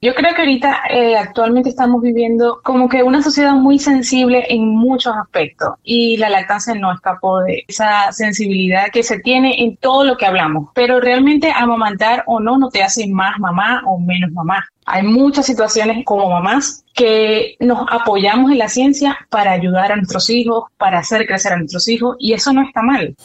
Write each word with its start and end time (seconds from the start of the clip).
Yo 0.00 0.14
creo 0.14 0.32
que 0.32 0.42
ahorita 0.42 0.82
eh, 0.90 1.16
actualmente 1.16 1.70
estamos 1.70 2.00
viviendo 2.00 2.60
como 2.62 2.88
que 2.88 3.02
una 3.02 3.20
sociedad 3.20 3.54
muy 3.54 3.80
sensible 3.80 4.46
en 4.48 4.68
muchos 4.68 5.12
aspectos 5.16 5.70
y 5.82 6.16
la 6.18 6.30
lactancia 6.30 6.72
no 6.76 6.92
escapó 6.92 7.40
de 7.40 7.64
esa 7.66 8.12
sensibilidad 8.12 8.90
que 8.92 9.02
se 9.02 9.18
tiene 9.18 9.60
en 9.60 9.76
todo 9.76 10.04
lo 10.04 10.16
que 10.16 10.26
hablamos. 10.26 10.70
Pero 10.72 11.00
realmente 11.00 11.52
amamantar 11.52 12.22
o 12.26 12.38
no 12.38 12.58
no 12.58 12.68
te 12.68 12.84
hace 12.84 13.08
más 13.08 13.40
mamá 13.40 13.82
o 13.86 13.98
menos 13.98 14.30
mamá. 14.30 14.64
Hay 14.86 15.02
muchas 15.02 15.46
situaciones 15.46 16.04
como 16.04 16.30
mamás 16.30 16.84
que 16.94 17.56
nos 17.58 17.84
apoyamos 17.90 18.52
en 18.52 18.58
la 18.58 18.68
ciencia 18.68 19.18
para 19.30 19.50
ayudar 19.50 19.90
a 19.90 19.96
nuestros 19.96 20.30
hijos, 20.30 20.66
para 20.76 21.00
hacer 21.00 21.26
crecer 21.26 21.54
a 21.54 21.58
nuestros 21.58 21.88
hijos 21.88 22.16
y 22.20 22.34
eso 22.34 22.52
no 22.52 22.62
está 22.62 22.82
mal. 22.82 23.16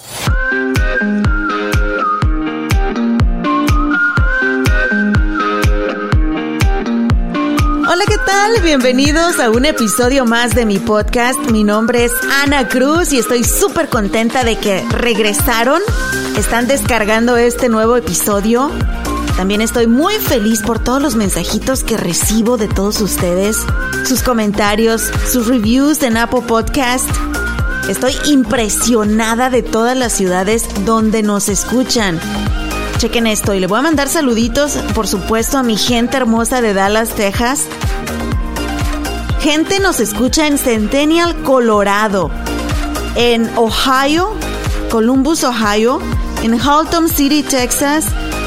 Hola, 7.94 8.06
¿qué 8.08 8.18
tal? 8.18 8.60
Bienvenidos 8.64 9.40
a 9.40 9.52
un 9.52 9.66
episodio 9.66 10.26
más 10.26 10.56
de 10.56 10.66
mi 10.66 10.80
podcast. 10.80 11.38
Mi 11.52 11.64
nombre 11.64 12.06
es 12.06 12.12
Ana 12.42 12.68
Cruz 12.68 13.14
y 13.14 13.20
estoy 13.20 13.44
súper 13.44 13.88
contenta 13.88 14.44
de 14.44 14.56
que 14.56 14.84
regresaron. 14.90 15.80
Están 16.36 16.66
descargando 16.66 17.38
este 17.38 17.70
nuevo 17.70 17.96
episodio. 17.96 18.72
También 19.38 19.62
estoy 19.62 19.86
muy 19.86 20.16
feliz 20.16 20.64
por 20.64 20.84
todos 20.84 21.04
los 21.04 21.16
mensajitos 21.16 21.84
que 21.84 21.96
recibo 21.96 22.58
de 22.58 22.68
todos 22.68 23.00
ustedes, 23.00 23.58
sus 24.06 24.24
comentarios, 24.24 25.12
sus 25.32 25.46
reviews 25.46 26.02
en 26.02 26.18
Apple 26.18 26.42
Podcast. 26.48 27.08
Estoy 27.88 28.16
impresionada 28.26 29.52
de 29.52 29.62
todas 29.62 29.96
las 29.96 30.14
ciudades 30.14 30.66
donde 30.84 31.22
nos 31.22 31.48
escuchan. 31.48 32.20
Chequen 32.98 33.28
esto 33.28 33.54
y 33.54 33.60
le 33.60 33.68
voy 33.68 33.80
a 33.80 33.82
mandar 33.84 34.08
saluditos, 34.08 34.78
por 34.96 35.08
supuesto, 35.08 35.58
a 35.58 35.64
mi 35.64 35.78
gente 35.78 36.18
hermosa 36.18 36.62
de 36.62 36.74
Dallas, 36.74 37.10
Texas. 37.10 37.68
Gente 39.44 39.82
nos 39.82 40.00
escucha 40.00 40.48
en 40.48 40.58
Centennial, 40.58 41.36
Colorado, 41.44 42.32
en 43.16 43.50
Ohio, 43.58 44.30
Columbus, 44.90 45.44
Ohio, 45.44 46.00
en 46.44 46.58
Haltom 46.58 47.10
City, 47.10 47.44
Texas, 47.44 48.06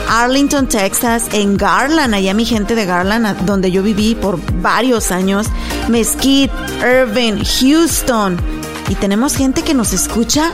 Arlington, 0.08 0.66
Texas, 0.66 1.24
en 1.32 1.58
Garland, 1.58 2.14
allá 2.14 2.32
mi 2.32 2.46
gente 2.46 2.74
de 2.74 2.86
Garland, 2.86 3.44
donde 3.44 3.70
yo 3.70 3.82
viví 3.82 4.14
por 4.14 4.40
varios 4.62 5.10
años, 5.10 5.48
Mesquite, 5.90 6.54
Irving, 6.80 7.44
Houston. 7.44 8.38
Y 8.88 8.94
tenemos 8.94 9.36
gente 9.36 9.62
que 9.62 9.74
nos 9.74 9.92
escucha 9.92 10.50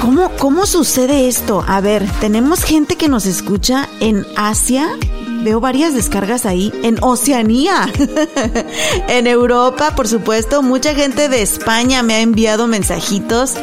¿Cómo, 0.00 0.30
¿Cómo 0.38 0.66
sucede 0.66 1.28
esto? 1.28 1.62
A 1.68 1.80
ver, 1.80 2.04
tenemos 2.20 2.64
gente 2.64 2.96
que 2.96 3.06
nos 3.06 3.26
escucha 3.26 3.88
en 4.00 4.26
Asia. 4.34 4.88
Veo 5.42 5.60
varias 5.60 5.94
descargas 5.94 6.44
ahí. 6.44 6.72
En 6.82 7.02
Oceanía. 7.02 7.90
en 9.08 9.26
Europa, 9.26 9.94
por 9.96 10.06
supuesto. 10.06 10.62
Mucha 10.62 10.94
gente 10.94 11.28
de 11.28 11.42
España 11.42 12.02
me 12.02 12.14
ha 12.14 12.20
enviado 12.20 12.66
mensajitos. 12.66 13.54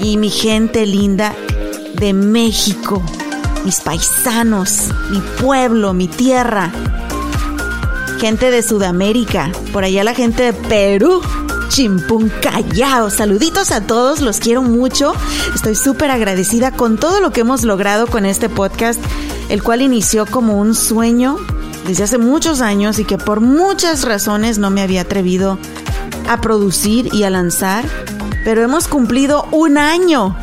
Y 0.00 0.16
mi 0.16 0.30
gente 0.30 0.86
linda 0.86 1.34
de 1.98 2.12
México. 2.12 3.02
Mis 3.64 3.80
paisanos. 3.80 4.88
Mi 5.10 5.20
pueblo, 5.40 5.94
mi 5.94 6.08
tierra. 6.08 6.72
Gente 8.20 8.50
de 8.50 8.62
Sudamérica. 8.62 9.52
Por 9.72 9.84
allá 9.84 10.02
la 10.02 10.14
gente 10.14 10.42
de 10.42 10.52
Perú. 10.52 11.22
Chimpún 11.68 12.30
Callao. 12.40 13.10
Saluditos 13.10 13.72
a 13.72 13.86
todos, 13.86 14.20
los 14.20 14.38
quiero 14.38 14.62
mucho. 14.62 15.12
Estoy 15.54 15.74
súper 15.74 16.10
agradecida 16.10 16.70
con 16.70 16.98
todo 16.98 17.20
lo 17.20 17.32
que 17.32 17.40
hemos 17.40 17.64
logrado 17.64 18.06
con 18.06 18.26
este 18.26 18.48
podcast, 18.48 19.00
el 19.48 19.62
cual 19.62 19.82
inició 19.82 20.26
como 20.26 20.58
un 20.58 20.74
sueño 20.74 21.36
desde 21.86 22.04
hace 22.04 22.18
muchos 22.18 22.60
años 22.60 22.98
y 22.98 23.04
que 23.04 23.18
por 23.18 23.40
muchas 23.40 24.04
razones 24.04 24.58
no 24.58 24.70
me 24.70 24.82
había 24.82 25.02
atrevido 25.02 25.58
a 26.28 26.40
producir 26.40 27.12
y 27.12 27.24
a 27.24 27.30
lanzar. 27.30 27.84
Pero 28.44 28.62
hemos 28.62 28.88
cumplido 28.88 29.46
un 29.52 29.78
año. 29.78 30.36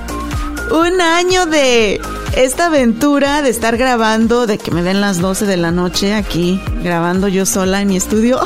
Un 0.72 1.02
año 1.02 1.46
de 1.46 2.00
esta 2.36 2.68
aventura 2.68 3.42
de 3.42 3.50
estar 3.50 3.78
grabando, 3.78 4.48
de 4.48 4.58
que 4.58 4.72
me 4.72 4.84
den 4.84 5.02
las 5.02 5.20
12 5.20 5.46
de 5.46 5.58
la 5.58 5.72
noche 5.72 6.14
aquí, 6.14 6.62
grabando 6.82 7.28
yo 7.28 7.46
sola 7.46 7.82
en 7.82 7.90
mi 7.90 7.98
estudio. 7.98 8.40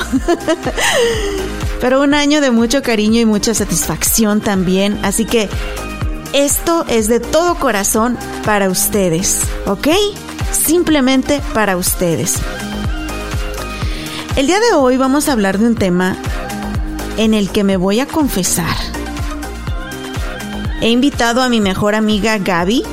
Pero 1.81 2.01
un 2.01 2.13
año 2.13 2.41
de 2.41 2.51
mucho 2.51 2.81
cariño 2.81 3.21
y 3.21 3.25
mucha 3.25 3.53
satisfacción 3.53 4.41
también. 4.41 4.97
Así 5.03 5.25
que 5.25 5.49
esto 6.33 6.85
es 6.89 7.07
de 7.07 7.19
todo 7.19 7.55
corazón 7.55 8.17
para 8.43 8.69
ustedes, 8.69 9.41
¿ok? 9.67 9.87
Simplemente 10.55 11.41
para 11.53 11.77
ustedes. 11.77 12.35
El 14.35 14.47
día 14.47 14.59
de 14.59 14.75
hoy 14.75 14.97
vamos 14.97 15.27
a 15.27 15.33
hablar 15.33 15.59
de 15.59 15.67
un 15.67 15.75
tema 15.75 16.17
en 17.17 17.33
el 17.33 17.49
que 17.51 17.63
me 17.63 17.77
voy 17.77 17.99
a 17.99 18.07
confesar. 18.07 18.75
He 20.81 20.89
invitado 20.89 21.41
a 21.41 21.49
mi 21.49 21.61
mejor 21.61 21.93
amiga 21.93 22.37
Gaby, 22.37 22.83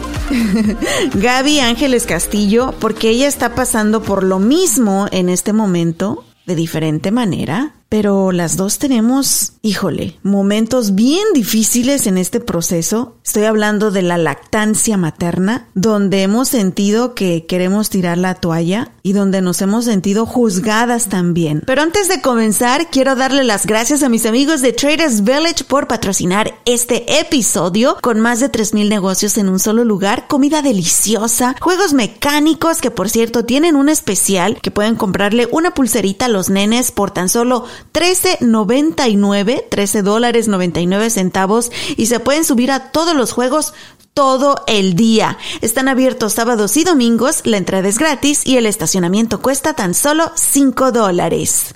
Gaby 1.14 1.60
Ángeles 1.60 2.04
Castillo, 2.04 2.74
porque 2.78 3.10
ella 3.10 3.28
está 3.28 3.54
pasando 3.54 4.02
por 4.02 4.22
lo 4.24 4.38
mismo 4.38 5.06
en 5.10 5.28
este 5.28 5.52
momento, 5.52 6.24
de 6.46 6.56
diferente 6.56 7.10
manera. 7.10 7.74
Pero 7.92 8.32
las 8.32 8.56
dos 8.56 8.78
tenemos, 8.78 9.52
híjole, 9.60 10.18
momentos 10.22 10.94
bien 10.94 11.24
difíciles 11.34 12.06
en 12.06 12.16
este 12.16 12.40
proceso. 12.40 13.18
Estoy 13.22 13.44
hablando 13.44 13.90
de 13.90 14.00
la 14.00 14.16
lactancia 14.16 14.96
materna, 14.96 15.68
donde 15.74 16.22
hemos 16.22 16.48
sentido 16.48 17.12
que 17.12 17.44
queremos 17.44 17.90
tirar 17.90 18.16
la 18.16 18.36
toalla 18.36 18.92
y 19.02 19.12
donde 19.12 19.42
nos 19.42 19.60
hemos 19.60 19.84
sentido 19.84 20.24
juzgadas 20.24 21.10
también. 21.10 21.62
Pero 21.66 21.82
antes 21.82 22.08
de 22.08 22.22
comenzar, 22.22 22.88
quiero 22.90 23.14
darle 23.14 23.44
las 23.44 23.66
gracias 23.66 24.02
a 24.02 24.08
mis 24.08 24.24
amigos 24.24 24.62
de 24.62 24.72
Traders 24.72 25.22
Village 25.22 25.64
por 25.64 25.86
patrocinar 25.86 26.54
este 26.64 27.20
episodio 27.20 27.98
con 28.00 28.20
más 28.20 28.40
de 28.40 28.50
3.000 28.50 28.88
negocios 28.88 29.36
en 29.36 29.50
un 29.50 29.58
solo 29.58 29.84
lugar, 29.84 30.28
comida 30.28 30.62
deliciosa, 30.62 31.56
juegos 31.60 31.92
mecánicos 31.92 32.80
que 32.80 32.90
por 32.90 33.10
cierto 33.10 33.44
tienen 33.44 33.76
un 33.76 33.90
especial 33.90 34.58
que 34.62 34.70
pueden 34.70 34.96
comprarle 34.96 35.46
una 35.52 35.74
pulserita 35.74 36.24
a 36.24 36.30
los 36.30 36.48
nenes 36.48 36.90
por 36.90 37.10
tan 37.10 37.28
solo 37.28 37.66
13.99, 37.92 39.64
13 39.68 40.02
dólares 40.02 40.48
99 40.48 41.10
centavos 41.10 41.70
y 41.96 42.06
se 42.06 42.20
pueden 42.20 42.44
subir 42.44 42.70
a 42.70 42.90
todos 42.90 43.14
los 43.14 43.32
juegos 43.32 43.74
todo 44.14 44.62
el 44.66 44.94
día. 44.94 45.38
Están 45.60 45.88
abiertos 45.88 46.34
sábados 46.34 46.76
y 46.76 46.84
domingos, 46.84 47.42
la 47.44 47.56
entrada 47.56 47.88
es 47.88 47.98
gratis 47.98 48.42
y 48.44 48.56
el 48.56 48.66
estacionamiento 48.66 49.40
cuesta 49.40 49.74
tan 49.74 49.94
solo 49.94 50.30
5 50.34 50.92
dólares. 50.92 51.74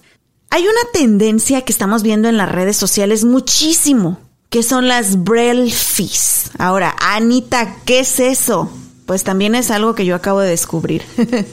Hay 0.50 0.62
una 0.62 0.90
tendencia 0.92 1.62
que 1.62 1.72
estamos 1.72 2.02
viendo 2.02 2.28
en 2.28 2.36
las 2.36 2.50
redes 2.50 2.76
sociales 2.76 3.24
muchísimo, 3.24 4.18
que 4.48 4.62
son 4.62 4.88
las 4.88 5.24
Braille 5.24 5.70
Fees. 5.70 6.50
Ahora, 6.58 6.94
Anita, 7.00 7.76
¿qué 7.84 8.00
es 8.00 8.20
eso? 8.20 8.70
Pues 9.06 9.24
también 9.24 9.54
es 9.54 9.70
algo 9.70 9.94
que 9.94 10.04
yo 10.04 10.14
acabo 10.14 10.40
de 10.40 10.50
descubrir. 10.50 11.02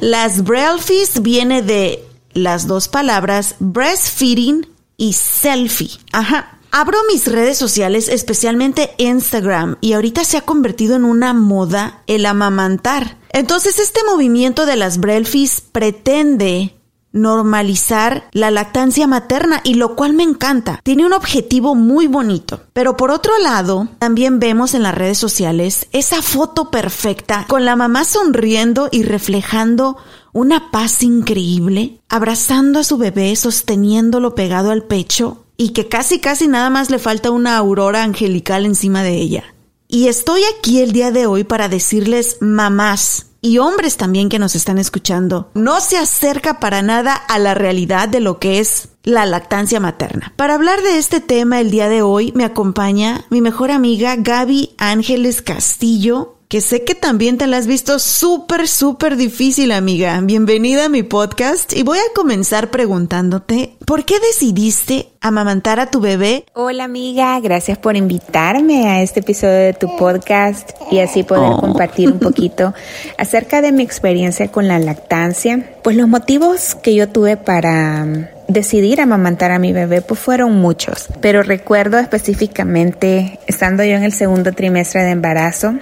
las 0.00 0.44
Braille 0.44 0.80
Fees 0.80 1.22
viene 1.22 1.62
de 1.62 2.03
las 2.34 2.66
dos 2.66 2.88
palabras 2.88 3.56
breastfeeding 3.58 4.66
y 4.96 5.12
selfie. 5.14 5.90
Ajá. 6.12 6.58
Abro 6.70 6.98
mis 7.06 7.30
redes 7.30 7.56
sociales, 7.56 8.08
especialmente 8.08 8.94
Instagram, 8.98 9.76
y 9.80 9.92
ahorita 9.92 10.24
se 10.24 10.36
ha 10.36 10.40
convertido 10.40 10.96
en 10.96 11.04
una 11.04 11.32
moda 11.32 12.02
el 12.08 12.26
amamantar. 12.26 13.16
Entonces 13.30 13.78
este 13.78 14.00
movimiento 14.04 14.66
de 14.66 14.74
las 14.74 14.98
Brelfis 14.98 15.60
pretende 15.60 16.74
normalizar 17.14 18.28
la 18.32 18.50
lactancia 18.50 19.06
materna 19.06 19.60
y 19.62 19.74
lo 19.74 19.94
cual 19.94 20.12
me 20.12 20.24
encanta. 20.24 20.80
Tiene 20.82 21.06
un 21.06 21.12
objetivo 21.12 21.74
muy 21.76 22.08
bonito. 22.08 22.60
Pero 22.72 22.96
por 22.96 23.10
otro 23.10 23.38
lado, 23.38 23.88
también 23.98 24.40
vemos 24.40 24.74
en 24.74 24.82
las 24.82 24.94
redes 24.94 25.16
sociales 25.16 25.86
esa 25.92 26.20
foto 26.22 26.70
perfecta 26.70 27.46
con 27.48 27.64
la 27.64 27.76
mamá 27.76 28.04
sonriendo 28.04 28.88
y 28.90 29.04
reflejando 29.04 29.96
una 30.34 30.70
paz 30.70 31.02
increíble, 31.02 32.00
abrazando 32.10 32.80
a 32.80 32.84
su 32.84 32.98
bebé, 32.98 33.34
sosteniéndolo 33.36 34.34
pegado 34.34 34.70
al 34.70 34.82
pecho 34.82 35.44
y 35.56 35.70
que 35.70 35.88
casi 35.88 36.18
casi 36.18 36.48
nada 36.48 36.68
más 36.68 36.90
le 36.90 36.98
falta 36.98 37.30
una 37.30 37.56
aurora 37.56 38.02
angelical 38.02 38.66
encima 38.66 39.02
de 39.02 39.14
ella. 39.14 39.44
Y 39.88 40.08
estoy 40.08 40.42
aquí 40.58 40.80
el 40.80 40.92
día 40.92 41.12
de 41.12 41.26
hoy 41.26 41.44
para 41.44 41.68
decirles, 41.68 42.38
mamás, 42.40 43.26
y 43.44 43.58
hombres 43.58 43.96
también 43.96 44.28
que 44.28 44.38
nos 44.38 44.54
están 44.54 44.78
escuchando, 44.78 45.50
no 45.54 45.80
se 45.80 45.98
acerca 45.98 46.58
para 46.60 46.82
nada 46.82 47.14
a 47.14 47.38
la 47.38 47.54
realidad 47.54 48.08
de 48.08 48.20
lo 48.20 48.38
que 48.38 48.58
es 48.58 48.88
la 49.02 49.26
lactancia 49.26 49.80
materna. 49.80 50.32
Para 50.34 50.54
hablar 50.54 50.82
de 50.82 50.98
este 50.98 51.20
tema 51.20 51.60
el 51.60 51.70
día 51.70 51.90
de 51.90 52.00
hoy 52.00 52.32
me 52.34 52.44
acompaña 52.44 53.26
mi 53.28 53.42
mejor 53.42 53.70
amiga 53.70 54.16
Gaby 54.16 54.70
Ángeles 54.78 55.42
Castillo, 55.42 56.38
que 56.54 56.60
sé 56.60 56.84
que 56.84 56.94
también 56.94 57.36
te 57.36 57.48
la 57.48 57.56
has 57.56 57.66
visto 57.66 57.98
súper, 57.98 58.68
súper 58.68 59.16
difícil, 59.16 59.72
amiga. 59.72 60.20
Bienvenida 60.22 60.84
a 60.84 60.88
mi 60.88 61.02
podcast 61.02 61.72
y 61.72 61.82
voy 61.82 61.98
a 61.98 62.14
comenzar 62.14 62.70
preguntándote, 62.70 63.76
¿por 63.84 64.04
qué 64.04 64.20
decidiste 64.20 65.08
amamantar 65.20 65.80
a 65.80 65.90
tu 65.90 65.98
bebé? 65.98 66.44
Hola, 66.52 66.84
amiga, 66.84 67.40
gracias 67.40 67.76
por 67.76 67.96
invitarme 67.96 68.86
a 68.86 69.02
este 69.02 69.18
episodio 69.18 69.52
de 69.52 69.72
tu 69.72 69.96
podcast 69.96 70.70
y 70.92 71.00
así 71.00 71.24
poder 71.24 71.50
oh. 71.54 71.60
compartir 71.60 72.12
un 72.12 72.20
poquito 72.20 72.72
acerca 73.18 73.60
de 73.60 73.72
mi 73.72 73.82
experiencia 73.82 74.52
con 74.52 74.68
la 74.68 74.78
lactancia. 74.78 75.74
Pues 75.82 75.96
los 75.96 76.06
motivos 76.06 76.76
que 76.76 76.94
yo 76.94 77.08
tuve 77.08 77.36
para 77.36 78.30
decidir 78.48 79.00
amamantar 79.00 79.50
a 79.50 79.58
mi 79.58 79.72
bebé 79.72 80.02
pues 80.02 80.20
fueron 80.20 80.60
muchos, 80.60 81.08
pero 81.20 81.42
recuerdo 81.42 81.98
específicamente 81.98 83.38
estando 83.46 83.84
yo 83.84 83.96
en 83.96 84.04
el 84.04 84.12
segundo 84.12 84.52
trimestre 84.52 85.02
de 85.02 85.10
embarazo, 85.10 85.74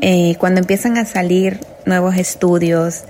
eh, 0.00 0.34
cuando 0.38 0.60
empiezan 0.60 0.98
a 0.98 1.04
salir 1.04 1.60
nuevos 1.84 2.16
estudios 2.16 3.04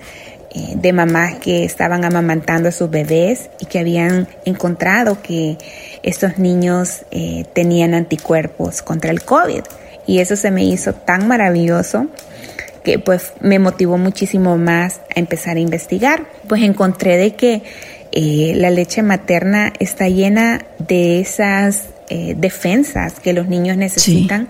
eh, 0.50 0.75
de 0.76 0.93
mamás 0.93 1.37
que 1.37 1.64
estaban 1.64 2.05
amamantando 2.05 2.70
a 2.70 2.72
sus 2.72 2.88
bebés 2.88 3.50
y 3.60 3.66
que 3.66 3.78
habían 3.78 4.28
encontrado 4.46 5.20
que 5.20 5.58
estos 6.02 6.38
niños 6.38 7.02
eh, 7.11 7.44
tenían 7.52 7.93
anticuerpos 7.93 8.81
contra 8.81 9.11
el 9.11 9.22
COVID. 9.22 9.62
Y 10.06 10.20
eso 10.20 10.37
se 10.37 10.50
me 10.50 10.64
hizo 10.64 10.94
tan 10.94 11.28
maravilloso 11.28 12.06
que 12.82 12.99
pues 12.99 13.34
me 13.40 13.58
motivó 13.58 13.99
muchísimo 13.99 14.56
más 14.56 15.02
a 15.14 15.20
empezar 15.20 15.58
a 15.58 15.61
investigar. 15.61 16.25
Pues 16.49 16.62
encontré 16.62 17.19
de 17.19 17.34
que 17.34 17.62
eh, 18.12 18.55
la 18.56 18.70
leche 18.70 19.02
materna 19.02 19.72
está 19.78 20.08
llena 20.08 20.64
de 20.78 21.20
esas 21.20 21.88
eh, 22.08 22.34
defensas 22.37 23.20
que 23.20 23.32
los 23.32 23.49
niños 23.49 23.76
necesitan 23.76 24.49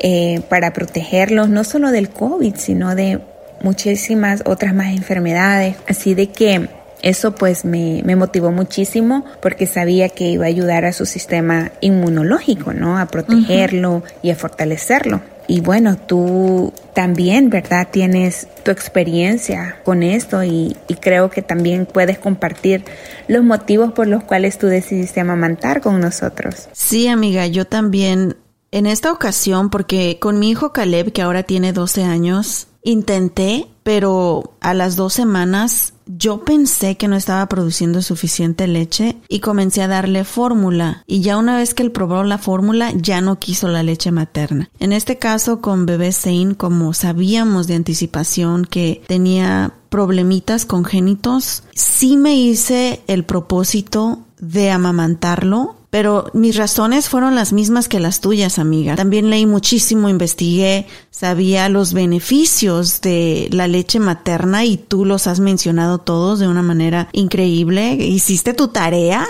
eh, 0.00 0.40
para 0.48 0.72
protegerlos 0.72 1.48
no 1.48 1.64
solo 1.64 1.90
del 1.92 2.08
COVID, 2.10 2.56
sino 2.56 2.94
de 2.94 3.20
muchísimas 3.62 4.42
otras 4.46 4.74
más 4.74 4.88
enfermedades. 4.96 5.76
Así 5.86 6.14
de 6.14 6.28
que 6.28 6.68
eso 7.02 7.34
pues 7.34 7.64
me, 7.64 8.02
me, 8.04 8.16
motivó 8.16 8.50
muchísimo 8.50 9.24
porque 9.40 9.66
sabía 9.66 10.08
que 10.08 10.30
iba 10.30 10.46
a 10.46 10.48
ayudar 10.48 10.84
a 10.84 10.92
su 10.92 11.06
sistema 11.06 11.70
inmunológico, 11.80 12.72
¿no? 12.72 12.98
A 12.98 13.06
protegerlo 13.06 14.02
y 14.22 14.30
a 14.30 14.36
fortalecerlo. 14.36 15.20
Y 15.52 15.60
bueno, 15.60 15.98
tú 15.98 16.72
también, 16.94 17.50
¿verdad? 17.50 17.88
Tienes 17.92 18.48
tu 18.62 18.70
experiencia 18.70 19.82
con 19.84 20.02
esto 20.02 20.42
y, 20.42 20.78
creo 21.02 21.28
que 21.28 21.42
también 21.42 21.84
puedes 21.84 22.18
compartir 22.18 22.86
los 23.28 23.44
motivos 23.44 23.92
por 23.92 24.06
los 24.06 24.24
cuales 24.24 24.56
tú 24.56 24.68
decidiste 24.68 25.20
amamantar 25.20 25.82
con 25.82 26.00
nosotros. 26.00 26.70
Sí, 26.72 27.06
amiga, 27.06 27.46
yo 27.46 27.66
también 27.66 28.38
en 28.70 28.86
esta 28.86 29.12
ocasión, 29.12 29.68
porque 29.68 30.16
con 30.18 30.38
mi 30.38 30.48
hijo 30.48 30.72
Caleb, 30.72 31.12
que 31.12 31.20
ahora 31.20 31.42
tiene 31.42 31.74
12 31.74 32.04
años, 32.04 32.68
intenté, 32.82 33.68
pero 33.82 34.54
a 34.60 34.74
las 34.74 34.96
dos 34.96 35.12
semanas 35.12 35.94
yo 36.06 36.44
pensé 36.44 36.96
que 36.96 37.08
no 37.08 37.16
estaba 37.16 37.46
produciendo 37.46 38.02
suficiente 38.02 38.66
leche 38.66 39.16
y 39.28 39.40
comencé 39.40 39.82
a 39.82 39.88
darle 39.88 40.24
fórmula. 40.24 41.04
Y 41.06 41.20
ya 41.20 41.36
una 41.36 41.56
vez 41.56 41.74
que 41.74 41.82
él 41.82 41.92
probó 41.92 42.22
la 42.24 42.38
fórmula, 42.38 42.92
ya 42.94 43.20
no 43.20 43.38
quiso 43.38 43.68
la 43.68 43.82
leche 43.82 44.10
materna. 44.10 44.70
En 44.78 44.92
este 44.92 45.18
caso, 45.18 45.60
con 45.60 45.86
bebé 45.86 46.12
Zane, 46.12 46.56
como 46.56 46.92
sabíamos 46.92 47.66
de 47.66 47.76
anticipación 47.76 48.64
que 48.64 49.02
tenía 49.06 49.74
problemitas 49.88 50.66
congénitos, 50.66 51.64
sí 51.74 52.16
me 52.16 52.34
hice 52.34 53.02
el 53.06 53.24
propósito 53.24 54.20
de 54.38 54.70
amamantarlo 54.70 55.76
pero 55.92 56.30
mis 56.32 56.56
razones 56.56 57.10
fueron 57.10 57.34
las 57.34 57.52
mismas 57.52 57.86
que 57.86 58.00
las 58.00 58.22
tuyas, 58.22 58.58
amiga. 58.58 58.96
También 58.96 59.28
leí 59.28 59.44
muchísimo, 59.44 60.08
investigué, 60.08 60.86
sabía 61.10 61.68
los 61.68 61.92
beneficios 61.92 63.02
de 63.02 63.50
la 63.52 63.68
leche 63.68 63.98
materna 63.98 64.64
y 64.64 64.78
tú 64.78 65.04
los 65.04 65.26
has 65.26 65.38
mencionado 65.38 65.98
todos 65.98 66.38
de 66.38 66.48
una 66.48 66.62
manera 66.62 67.10
increíble. 67.12 67.92
Hiciste 67.92 68.54
tu 68.54 68.68
tarea 68.68 69.28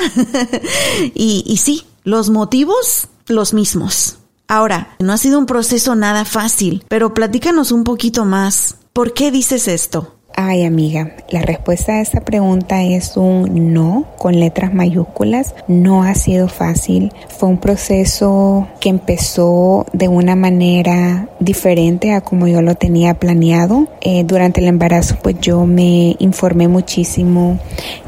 y, 1.16 1.56
sí, 1.56 1.82
los 2.04 2.30
motivos 2.30 3.08
los 3.26 3.54
mismos. 3.54 4.18
Ahora, 4.46 4.94
no 5.00 5.12
ha 5.12 5.18
sido 5.18 5.40
un 5.40 5.46
proceso 5.46 5.96
nada 5.96 6.24
fácil, 6.24 6.84
pero 6.86 7.12
platícanos 7.12 7.72
un 7.72 7.82
poquito 7.82 8.24
más. 8.24 8.76
¿Por 8.92 9.14
qué 9.14 9.32
dices 9.32 9.66
esto? 9.66 10.11
Ay, 10.34 10.64
amiga, 10.64 11.11
la 11.29 11.43
respuesta 11.43 11.93
a 11.93 12.00
esta 12.00 12.20
pregunta 12.23 12.82
es 12.82 13.19
un 13.19 13.75
no 13.75 14.06
con 14.17 14.40
letras 14.40 14.73
mayúsculas. 14.73 15.55
No 15.69 16.05
ha 16.05 16.14
sido 16.14 16.49
fácil. 16.49 17.12
Fue 17.29 17.50
un 17.50 17.58
proceso 17.58 18.67
que 18.81 18.88
empezó 18.88 19.84
de 19.93 20.08
una 20.08 20.34
manera 20.34 21.29
diferente 21.38 22.12
a 22.12 22.23
como 22.23 22.49
yo 22.49 22.62
lo 22.62 22.75
tenía 22.76 23.14
planeado. 23.14 23.88
Eh, 24.00 24.25
durante 24.25 24.61
el 24.61 24.69
embarazo, 24.69 25.17
pues 25.23 25.37
yo 25.40 25.67
me 25.67 26.17
informé 26.19 26.67
muchísimo. 26.67 27.58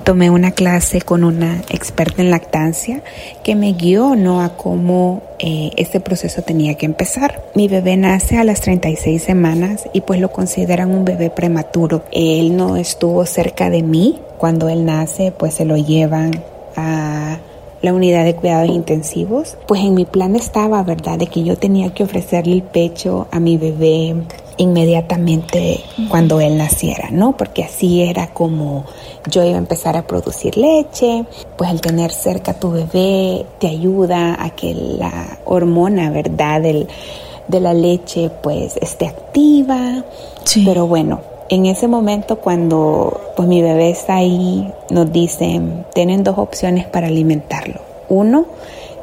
Tomé 0.05 0.29
una 0.29 0.51
clase 0.51 1.01
con 1.01 1.25
una 1.25 1.63
experta 1.71 2.21
en 2.21 2.31
lactancia 2.31 3.03
que 3.43 3.55
me 3.55 3.73
guió 3.73 4.17
no 4.17 4.43
a 4.43 4.55
cómo 4.55 5.23
eh, 5.39 5.71
este 5.79 5.99
proceso 5.99 6.43
tenía 6.43 6.75
que 6.75 6.85
empezar. 6.85 7.43
Mi 7.55 7.69
bebé 7.69 7.97
nace 7.97 8.37
a 8.37 8.45
las 8.45 8.61
36 8.61 9.23
semanas 9.23 9.89
y 9.95 10.03
pues 10.03 10.21
lo 10.21 10.31
consideran 10.31 10.91
un 10.91 11.07
bebé 11.07 11.31
prematuro. 11.31 12.05
Él 12.13 12.55
no 12.55 12.77
estuvo 12.77 13.25
cerca 13.25 13.71
de 13.71 13.83
mí 13.83 14.21
cuando 14.37 14.69
él 14.69 14.85
nace, 14.85 15.33
pues 15.33 15.55
se 15.55 15.65
lo 15.65 15.79
llevan 15.79 16.33
a 16.77 17.39
la 17.81 17.95
unidad 17.95 18.25
de 18.25 18.35
cuidados 18.35 18.69
intensivos, 18.71 19.57
pues 19.67 19.83
en 19.83 19.95
mi 19.95 20.05
plan 20.07 20.37
estaba, 20.37 20.83
¿verdad?, 20.83 21.19
de 21.19 21.27
que 21.27 21.45
yo 21.45 21.57
tenía 21.57 21.93
que 21.93 22.03
ofrecerle 22.03 22.55
el 22.55 22.63
pecho 22.63 23.29
a 23.31 23.41
mi 23.41 23.59
bebé 23.59 24.17
inmediatamente 24.57 25.83
cuando 26.09 26.41
él 26.41 26.57
naciera, 26.57 27.09
¿no? 27.11 27.37
Porque 27.37 27.65
así 27.65 28.03
era 28.03 28.29
como 28.29 28.85
yo 29.31 29.43
iba 29.43 29.57
a 29.57 29.59
empezar 29.59 29.97
a 29.97 30.07
producir 30.07 30.57
leche, 30.57 31.25
pues 31.57 31.71
el 31.71 31.81
tener 31.81 32.13
cerca 32.13 32.53
a 32.53 32.61
tu 32.61 32.71
bebé 32.71 33.47
te 33.59 33.69
ayuda 33.69 34.37
a 34.43 34.51
que 34.51 34.75
la 34.75 35.39
hormona, 35.45 36.11
¿verdad?, 36.11 36.61
de 36.61 37.61
la 37.61 37.75
leche 37.75 38.31
pues 38.43 38.77
esté 38.77 39.07
activa. 39.07 40.05
Sí. 40.45 40.63
Pero 40.67 40.87
bueno, 40.87 41.21
en 41.49 41.67
ese 41.67 41.89
momento 41.89 42.37
cuando 42.37 43.21
pues 43.37 43.49
mi 43.49 43.61
bebé 43.63 43.91
está 43.91 44.17
ahí, 44.17 44.73
nos 44.91 45.13
dicen, 45.13 45.85
tienen 45.95 46.23
dos 46.23 46.39
opciones 46.39 46.87
para 46.87 47.09
alimentarlo. 47.09 47.81
Uno, 48.09 48.47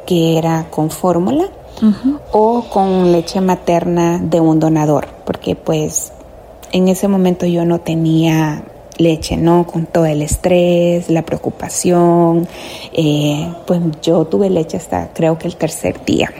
que 0.06 0.38
era 0.38 0.66
con 0.70 0.90
fórmula 0.90 1.48
o 2.32 2.62
con 2.70 3.12
leche 3.12 3.40
materna 3.40 4.18
de 4.18 4.40
un 4.40 4.60
donador, 4.60 5.08
porque 5.24 5.56
pues 5.56 6.12
en 6.72 6.88
ese 6.88 7.08
momento 7.08 7.46
yo 7.46 7.64
no 7.64 7.80
tenía 7.80 8.62
leche, 8.98 9.36
¿no? 9.36 9.66
Con 9.66 9.86
todo 9.86 10.06
el 10.06 10.22
estrés, 10.22 11.10
la 11.10 11.22
preocupación, 11.22 12.46
eh, 12.92 13.52
pues 13.66 13.80
yo 14.02 14.24
tuve 14.24 14.50
leche 14.50 14.76
hasta 14.76 15.12
creo 15.12 15.38
que 15.38 15.48
el 15.48 15.56
tercer 15.56 16.04
día. 16.04 16.30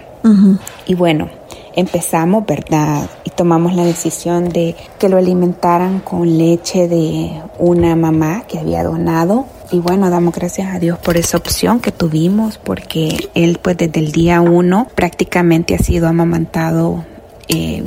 Y 0.87 0.95
bueno, 0.95 1.29
empezamos, 1.75 2.45
¿verdad? 2.47 3.09
Y 3.25 3.31
tomamos 3.31 3.75
la 3.75 3.85
decisión 3.85 4.49
de 4.49 4.77
que 4.99 5.09
lo 5.09 5.17
alimentaran 5.17 6.01
con 6.01 6.39
leche 6.39 6.89
de 6.89 7.43
una 7.59 7.97
mamá 7.97 8.45
que 8.47 8.59
había 8.59 8.85
donado. 8.85 9.47
Y 9.71 9.79
bueno, 9.79 10.11
damos 10.11 10.35
gracias 10.35 10.75
a 10.75 10.79
Dios 10.79 10.99
por 10.99 11.17
esa 11.17 11.39
opción 11.39 11.81
que 11.81 11.93
tuvimos, 11.93 12.59
porque 12.59 13.31
él 13.35 13.59
pues 13.63 13.77
desde 13.77 14.01
el 14.01 14.13
día 14.13 14.41
uno 14.41 14.87
prácticamente 14.95 15.75
ha 15.75 15.79
sido 15.79 16.09
amamantado 16.09 17.05
eh, 17.49 17.83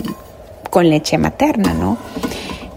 con 0.70 0.89
leche 0.89 1.18
materna, 1.18 1.74
¿no? 1.74 1.98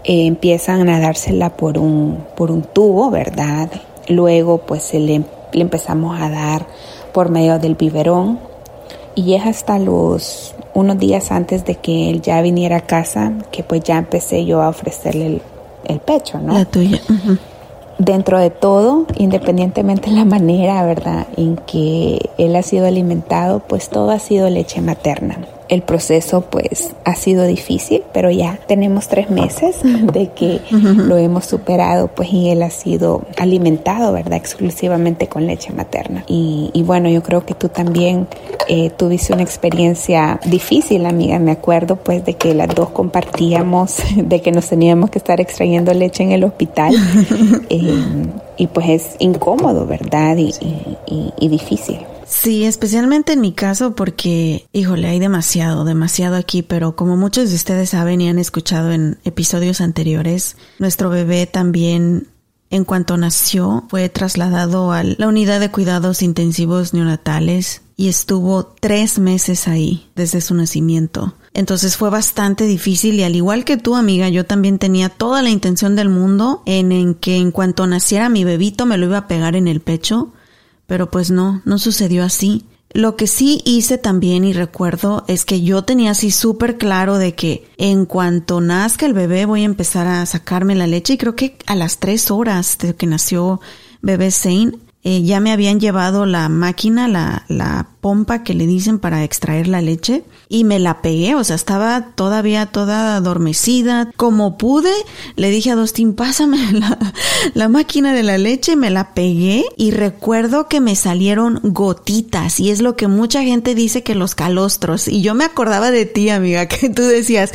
Eh, 0.03 0.27
empiezan 0.27 0.89
a 0.89 0.99
dársela 0.99 1.49
por 1.49 1.77
un, 1.77 2.23
por 2.35 2.51
un 2.51 2.61
tubo, 2.61 3.09
¿verdad? 3.09 3.69
Luego 4.07 4.59
pues 4.59 4.83
se 4.83 4.99
le, 4.99 5.23
le 5.53 5.61
empezamos 5.61 6.19
a 6.19 6.29
dar 6.29 6.67
por 7.11 7.29
medio 7.29 7.59
del 7.59 7.75
biberón 7.75 8.48
y 9.15 9.35
es 9.35 9.45
hasta 9.45 9.79
los 9.79 10.55
unos 10.73 10.97
días 10.97 11.31
antes 11.31 11.65
de 11.65 11.75
que 11.75 12.09
él 12.09 12.21
ya 12.21 12.41
viniera 12.41 12.77
a 12.77 12.81
casa 12.81 13.33
que 13.51 13.63
pues 13.63 13.83
ya 13.83 13.97
empecé 13.97 14.45
yo 14.45 14.61
a 14.61 14.69
ofrecerle 14.69 15.41
el, 15.85 15.99
pecho, 15.99 16.39
¿no? 16.39 16.53
La 16.53 16.65
tuya. 16.65 16.99
dentro 17.99 18.39
de 18.39 18.49
todo, 18.49 19.05
independientemente 19.17 20.09
de 20.09 20.15
la 20.15 20.25
manera, 20.25 20.83
¿verdad?, 20.85 21.27
en 21.37 21.57
que 21.57 22.29
él 22.37 22.55
ha 22.55 22.63
sido 22.63 22.87
alimentado, 22.87 23.59
pues 23.59 23.89
todo 23.89 24.11
ha 24.11 24.19
sido 24.19 24.49
leche 24.49 24.81
materna. 24.81 25.37
El 25.67 25.83
proceso 25.83 26.41
pues 26.41 26.95
ha 27.03 27.15
sido 27.15 27.45
difícil, 27.45 27.98
pero 28.13 28.31
ya 28.31 28.59
tenemos 28.67 29.07
tres 29.07 29.29
meses 29.29 29.77
de 30.13 30.29
que 30.29 30.61
lo 30.71 31.17
hemos 31.17 31.45
superado, 31.45 32.07
pues 32.07 32.29
y 32.33 32.49
él 32.49 32.63
ha 32.63 32.69
sido 32.69 33.23
alimentado, 33.37 34.13
¿verdad? 34.13 34.33
Exclusivamente 34.33 35.27
con 35.27 35.45
leche 35.47 35.73
materna. 35.73 36.23
Y, 36.27 36.83
bueno, 36.85 37.09
yo 37.09 37.21
creo 37.23 37.45
que 37.45 37.53
tú 37.53 37.69
también 37.69 38.27
eh, 38.67 38.89
tuviste 38.89 39.33
una 39.33 39.43
experiencia 39.43 40.39
difícil, 40.45 41.05
amiga. 41.05 41.39
Me 41.39 41.51
acuerdo 41.51 41.95
pues 41.97 42.23
de 42.25 42.35
que 42.35 42.53
las 42.53 42.73
dos 42.73 42.89
compartíamos, 42.89 43.97
de 44.15 44.41
que 44.41 44.51
nos 44.51 44.67
teníamos 44.67 45.09
que 45.09 45.19
estar 45.19 45.39
extrayendo 45.41 45.93
leche 45.93 46.23
en 46.23 46.31
el 46.31 46.43
hospital. 46.43 46.93
Eh, 47.71 48.03
y 48.57 48.67
pues 48.67 48.89
es 48.89 49.15
incómodo, 49.19 49.85
¿verdad? 49.85 50.35
y 50.37 51.47
difícil. 51.47 51.99
Sí, 52.29 52.63
especialmente 52.63 53.33
en 53.33 53.41
mi 53.41 53.53
caso 53.53 53.95
porque, 53.95 54.67
híjole, 54.71 55.07
hay 55.07 55.19
demasiado, 55.19 55.83
demasiado 55.83 56.35
aquí, 56.35 56.61
pero 56.61 56.95
como 56.95 57.17
muchos 57.17 57.49
de 57.49 57.55
ustedes 57.55 57.89
saben 57.89 58.21
y 58.21 58.29
han 58.29 58.37
escuchado 58.37 58.91
en 58.91 59.17
episodios 59.23 59.81
anteriores, 59.81 60.55
nuestro 60.77 61.09
bebé 61.09 61.47
también 61.47 62.27
en 62.69 62.85
cuanto 62.85 63.17
nació, 63.17 63.85
fue 63.89 64.09
trasladado 64.09 64.91
a 64.91 65.03
la 65.03 65.27
unidad 65.27 65.59
de 65.59 65.71
cuidados 65.71 66.21
intensivos 66.21 66.93
neonatales 66.93 67.81
y 67.97 68.09
estuvo 68.09 68.75
tres 68.79 69.17
meses 69.17 69.67
ahí 69.67 70.07
desde 70.15 70.39
su 70.41 70.53
nacimiento. 70.53 71.33
Entonces 71.55 71.97
fue 71.97 72.11
bastante 72.11 72.65
difícil 72.65 73.15
y 73.15 73.23
al 73.23 73.35
igual 73.35 73.65
que 73.65 73.77
tú, 73.77 73.95
amiga, 73.95 74.29
yo 74.29 74.45
también 74.45 74.77
tenía 74.77 75.09
toda 75.09 75.41
la 75.41 75.49
intención 75.49 75.95
del 75.95 76.09
mundo 76.09 76.61
en, 76.67 76.91
en 76.91 77.15
que 77.15 77.37
en 77.37 77.51
cuanto 77.51 77.87
naciera 77.87 78.29
mi 78.29 78.43
bebito 78.43 78.85
me 78.85 78.99
lo 78.99 79.07
iba 79.07 79.17
a 79.17 79.27
pegar 79.27 79.55
en 79.55 79.67
el 79.67 79.79
pecho 79.79 80.31
pero 80.89 81.11
pues 81.11 81.29
no, 81.31 81.61
no 81.63 81.77
sucedió 81.77 82.23
así. 82.25 82.65
Lo 82.91 83.15
que 83.15 83.27
sí 83.27 83.61
hice 83.63 83.99
también 83.99 84.43
y 84.43 84.51
recuerdo 84.51 85.23
es 85.27 85.45
que 85.45 85.61
yo 85.61 85.83
tenía 85.83 86.11
así 86.11 86.31
súper 86.31 86.79
claro 86.79 87.19
de 87.19 87.35
que 87.35 87.69
en 87.77 88.07
cuanto 88.07 88.59
nazca 88.59 89.05
el 89.05 89.13
bebé 89.13 89.45
voy 89.45 89.61
a 89.61 89.65
empezar 89.65 90.07
a 90.07 90.25
sacarme 90.25 90.73
la 90.73 90.87
leche 90.87 91.13
y 91.13 91.17
creo 91.19 91.35
que 91.35 91.59
a 91.67 91.75
las 91.75 91.99
tres 91.99 92.31
horas 92.31 92.79
de 92.79 92.95
que 92.95 93.05
nació 93.05 93.61
bebé 94.01 94.31
Zane 94.31 94.71
eh, 95.01 95.23
ya 95.23 95.39
me 95.39 95.53
habían 95.53 95.79
llevado 95.79 96.25
la 96.25 96.49
máquina, 96.49 97.07
la, 97.07 97.45
la 97.47 97.87
pompa 98.01 98.43
que 98.43 98.53
le 98.53 98.67
dicen 98.67 98.99
para 98.99 99.23
extraer 99.23 99.67
la 99.67 99.81
leche 99.81 100.25
y 100.49 100.65
me 100.65 100.77
la 100.77 101.01
pegué, 101.01 101.35
o 101.35 101.43
sea, 101.45 101.55
estaba 101.55 102.11
todavía 102.15 102.65
toda 102.65 103.15
adormecida. 103.15 104.11
Como 104.17 104.57
pude, 104.57 104.91
le 105.37 105.51
dije 105.51 105.71
a 105.71 105.75
Dustin, 105.75 106.15
pásame 106.15 106.71
la, 106.73 106.97
la 107.53 107.69
máquina 107.69 108.13
de 108.13 108.23
la 108.23 108.37
leche, 108.37 108.75
me 108.75 108.89
la 108.89 109.13
pegué 109.13 109.65
y 109.77 109.91
recuerdo 109.91 110.67
que 110.67 110.81
me 110.81 110.97
salieron 110.97 111.61
gotitas 111.63 112.59
y 112.59 112.69
es 112.69 112.81
lo 112.81 112.97
que 112.97 113.07
mucha 113.07 113.41
gente 113.43 113.75
dice 113.75 114.03
que 114.03 114.15
los 114.15 114.35
calostros. 114.35 115.07
Y 115.07 115.21
yo 115.21 115.33
me 115.33 115.45
acordaba 115.45 115.91
de 115.91 116.05
ti, 116.05 116.29
amiga, 116.29 116.65
que 116.67 116.89
tú 116.89 117.03
decías, 117.03 117.51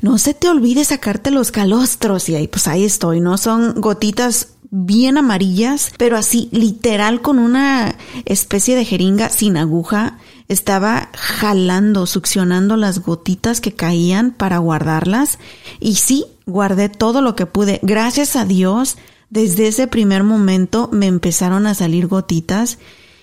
no 0.00 0.16
se 0.16 0.32
te 0.32 0.48
olvide 0.48 0.82
sacarte 0.82 1.30
los 1.30 1.50
calostros 1.52 2.30
y 2.30 2.36
ahí 2.36 2.48
pues 2.48 2.68
ahí 2.68 2.84
estoy, 2.84 3.20
¿no? 3.20 3.36
Son 3.36 3.74
gotitas 3.82 4.48
bien 4.70 5.18
amarillas, 5.18 5.92
pero 5.96 6.16
así 6.16 6.48
literal 6.52 7.22
con 7.22 7.38
una 7.38 7.96
especie 8.24 8.76
de 8.76 8.84
jeringa 8.84 9.28
sin 9.28 9.56
aguja. 9.56 10.18
Estaba 10.48 11.10
jalando, 11.14 12.06
succionando 12.06 12.76
las 12.76 13.00
gotitas 13.00 13.60
que 13.60 13.72
caían 13.72 14.30
para 14.32 14.58
guardarlas. 14.58 15.38
Y 15.80 15.96
sí, 15.96 16.24
guardé 16.46 16.88
todo 16.88 17.20
lo 17.20 17.34
que 17.34 17.46
pude. 17.46 17.80
Gracias 17.82 18.36
a 18.36 18.44
Dios, 18.44 18.96
desde 19.30 19.68
ese 19.68 19.86
primer 19.88 20.22
momento 20.22 20.88
me 20.92 21.06
empezaron 21.06 21.66
a 21.66 21.74
salir 21.74 22.06
gotitas. 22.06 22.78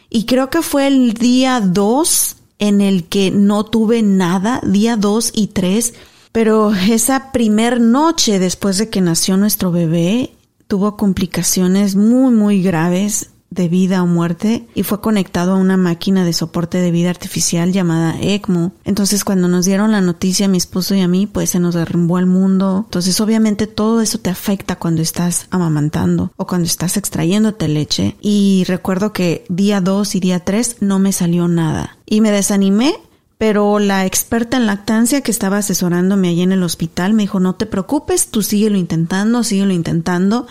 Y 0.09 0.25
creo 0.25 0.49
que 0.49 0.61
fue 0.61 0.87
el 0.87 1.13
día 1.13 1.59
2 1.61 2.35
en 2.59 2.81
el 2.81 3.05
que 3.05 3.31
no 3.31 3.65
tuve 3.65 4.01
nada, 4.01 4.61
día 4.63 4.95
2 4.97 5.31
y 5.33 5.47
3. 5.47 5.93
Pero 6.31 6.73
esa 6.73 7.31
primer 7.31 7.79
noche 7.79 8.39
después 8.39 8.77
de 8.77 8.89
que 8.89 9.01
nació 9.01 9.37
nuestro 9.37 9.71
bebé, 9.71 10.33
tuvo 10.73 10.97
complicaciones 10.97 11.95
muy, 11.95 12.33
muy 12.33 12.63
graves 12.63 13.29
de 13.51 13.69
vida 13.69 14.01
o 14.01 14.07
muerte 14.07 14.67
y 14.73 14.81
fue 14.81 15.01
conectado 15.01 15.51
a 15.51 15.57
una 15.57 15.77
máquina 15.77 16.25
de 16.25 16.33
soporte 16.33 16.79
de 16.79 16.89
vida 16.89 17.11
artificial 17.11 17.71
llamada 17.71 18.17
ECMO. 18.19 18.73
Entonces 18.83 19.23
cuando 19.23 19.47
nos 19.47 19.65
dieron 19.65 19.91
la 19.91 20.01
noticia 20.01 20.47
a 20.47 20.49
mi 20.49 20.57
esposo 20.57 20.95
y 20.95 21.01
a 21.01 21.07
mí, 21.07 21.27
pues 21.27 21.51
se 21.51 21.59
nos 21.59 21.75
derrumbó 21.75 22.17
el 22.17 22.25
mundo. 22.25 22.85
Entonces 22.85 23.21
obviamente 23.21 23.67
todo 23.67 24.01
eso 24.01 24.17
te 24.17 24.31
afecta 24.31 24.77
cuando 24.77 25.03
estás 25.03 25.45
amamantando 25.51 26.31
o 26.37 26.47
cuando 26.47 26.65
estás 26.65 26.97
extrayéndote 26.97 27.67
leche. 27.67 28.15
Y 28.19 28.63
recuerdo 28.65 29.13
que 29.13 29.45
día 29.49 29.79
2 29.79 30.15
y 30.15 30.19
día 30.21 30.39
3 30.39 30.77
no 30.79 30.97
me 30.97 31.11
salió 31.11 31.47
nada. 31.47 31.99
Y 32.07 32.21
me 32.21 32.31
desanimé 32.31 32.95
pero 33.37 33.79
la 33.79 34.05
experta 34.05 34.57
en 34.57 34.65
lactancia 34.65 35.21
que 35.21 35.31
estaba 35.31 35.57
asesorándome 35.57 36.29
allí 36.29 36.41
en 36.41 36.51
el 36.51 36.63
hospital 36.63 37.13
me 37.13 37.23
dijo, 37.23 37.39
no 37.39 37.55
te 37.55 37.65
preocupes, 37.65 38.27
tú 38.27 38.41
síguelo 38.41 38.77
intentando, 38.77 39.43
síguelo 39.43 39.73
intentando. 39.73 40.47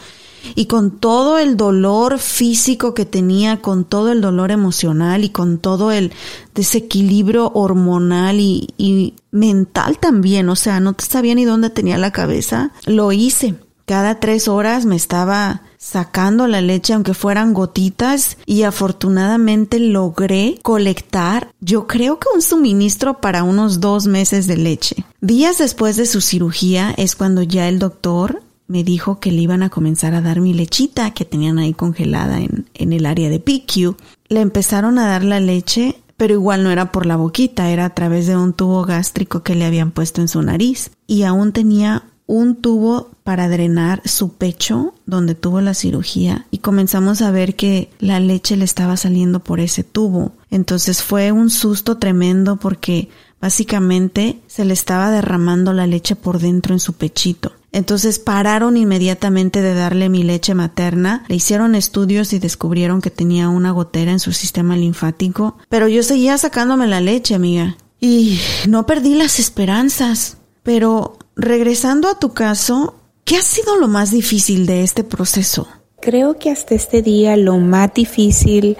Y 0.56 0.66
con 0.66 0.98
todo 0.98 1.38
el 1.38 1.56
dolor 1.56 2.18
físico 2.18 2.94
que 2.94 3.04
tenía, 3.04 3.58
con 3.58 3.84
todo 3.84 4.10
el 4.10 4.20
dolor 4.20 4.50
emocional 4.50 5.22
y 5.22 5.30
con 5.30 5.58
todo 5.58 5.92
el 5.92 6.12
desequilibrio 6.54 7.52
hormonal 7.54 8.40
y, 8.40 8.68
y 8.76 9.14
mental 9.30 9.98
también, 9.98 10.48
o 10.48 10.56
sea, 10.56 10.80
no 10.80 10.96
sabía 10.98 11.36
ni 11.36 11.44
dónde 11.44 11.70
tenía 11.70 11.96
la 11.96 12.10
cabeza, 12.10 12.72
lo 12.86 13.12
hice. 13.12 13.54
Cada 13.86 14.20
tres 14.20 14.48
horas 14.48 14.84
me 14.84 14.96
estaba 14.96 15.62
sacando 15.82 16.46
la 16.46 16.60
leche 16.60 16.92
aunque 16.92 17.12
fueran 17.12 17.52
gotitas 17.52 18.38
y 18.46 18.62
afortunadamente 18.62 19.80
logré 19.80 20.60
colectar 20.62 21.52
yo 21.60 21.88
creo 21.88 22.20
que 22.20 22.28
un 22.32 22.40
suministro 22.40 23.20
para 23.20 23.42
unos 23.42 23.80
dos 23.80 24.06
meses 24.06 24.46
de 24.46 24.56
leche. 24.56 25.04
Días 25.20 25.58
después 25.58 25.96
de 25.96 26.06
su 26.06 26.20
cirugía 26.20 26.94
es 26.96 27.16
cuando 27.16 27.42
ya 27.42 27.68
el 27.68 27.80
doctor 27.80 28.42
me 28.68 28.84
dijo 28.84 29.18
que 29.18 29.32
le 29.32 29.42
iban 29.42 29.64
a 29.64 29.70
comenzar 29.70 30.14
a 30.14 30.20
dar 30.20 30.40
mi 30.40 30.54
lechita 30.54 31.10
que 31.10 31.24
tenían 31.24 31.58
ahí 31.58 31.74
congelada 31.74 32.38
en, 32.38 32.70
en 32.74 32.92
el 32.92 33.04
área 33.04 33.28
de 33.28 33.40
PQ. 33.40 33.96
Le 34.28 34.40
empezaron 34.40 35.00
a 35.00 35.08
dar 35.08 35.24
la 35.24 35.40
leche 35.40 35.96
pero 36.16 36.34
igual 36.34 36.62
no 36.62 36.70
era 36.70 36.92
por 36.92 37.04
la 37.04 37.16
boquita, 37.16 37.70
era 37.70 37.86
a 37.86 37.94
través 37.94 38.28
de 38.28 38.36
un 38.36 38.52
tubo 38.52 38.84
gástrico 38.84 39.42
que 39.42 39.56
le 39.56 39.64
habían 39.64 39.90
puesto 39.90 40.20
en 40.20 40.28
su 40.28 40.40
nariz 40.40 40.92
y 41.08 41.24
aún 41.24 41.50
tenía 41.50 42.04
un 42.32 42.56
tubo 42.56 43.10
para 43.24 43.46
drenar 43.50 44.00
su 44.08 44.32
pecho 44.32 44.94
donde 45.04 45.34
tuvo 45.34 45.60
la 45.60 45.74
cirugía 45.74 46.46
y 46.50 46.58
comenzamos 46.58 47.20
a 47.20 47.30
ver 47.30 47.56
que 47.56 47.90
la 47.98 48.20
leche 48.20 48.56
le 48.56 48.64
estaba 48.64 48.96
saliendo 48.96 49.40
por 49.40 49.60
ese 49.60 49.84
tubo. 49.84 50.32
Entonces 50.50 51.02
fue 51.02 51.30
un 51.30 51.50
susto 51.50 51.98
tremendo 51.98 52.56
porque 52.56 53.10
básicamente 53.38 54.38
se 54.46 54.64
le 54.64 54.72
estaba 54.72 55.10
derramando 55.10 55.74
la 55.74 55.86
leche 55.86 56.16
por 56.16 56.38
dentro 56.38 56.72
en 56.72 56.80
su 56.80 56.94
pechito. 56.94 57.52
Entonces 57.70 58.18
pararon 58.18 58.78
inmediatamente 58.78 59.60
de 59.60 59.74
darle 59.74 60.08
mi 60.08 60.22
leche 60.22 60.54
materna, 60.54 61.26
le 61.28 61.36
hicieron 61.36 61.74
estudios 61.74 62.32
y 62.32 62.38
descubrieron 62.38 63.02
que 63.02 63.10
tenía 63.10 63.50
una 63.50 63.72
gotera 63.72 64.10
en 64.10 64.20
su 64.20 64.32
sistema 64.32 64.74
linfático, 64.74 65.58
pero 65.68 65.86
yo 65.86 66.02
seguía 66.02 66.38
sacándome 66.38 66.86
la 66.86 67.02
leche, 67.02 67.34
amiga. 67.34 67.76
Y 68.00 68.40
no 68.66 68.86
perdí 68.86 69.16
las 69.16 69.38
esperanzas. 69.38 70.38
Pero 70.64 71.18
regresando 71.36 72.08
a 72.08 72.18
tu 72.18 72.32
caso, 72.32 72.94
¿qué 73.24 73.36
ha 73.36 73.42
sido 73.42 73.76
lo 73.76 73.88
más 73.88 74.10
difícil 74.10 74.66
de 74.66 74.82
este 74.82 75.04
proceso? 75.04 75.68
Creo 76.00 76.38
que 76.38 76.50
hasta 76.50 76.74
este 76.74 77.02
día 77.02 77.36
lo 77.36 77.58
más 77.58 77.94
difícil 77.94 78.76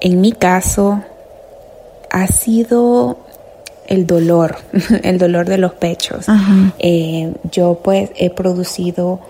en 0.00 0.20
mi 0.20 0.32
caso 0.32 1.02
ha 2.10 2.26
sido 2.26 3.18
el 3.86 4.06
dolor, 4.06 4.56
el 5.02 5.18
dolor 5.18 5.48
de 5.48 5.58
los 5.58 5.74
pechos. 5.74 6.26
Eh, 6.78 7.32
yo 7.50 7.80
pues 7.82 8.10
he 8.16 8.30
producido 8.30 9.20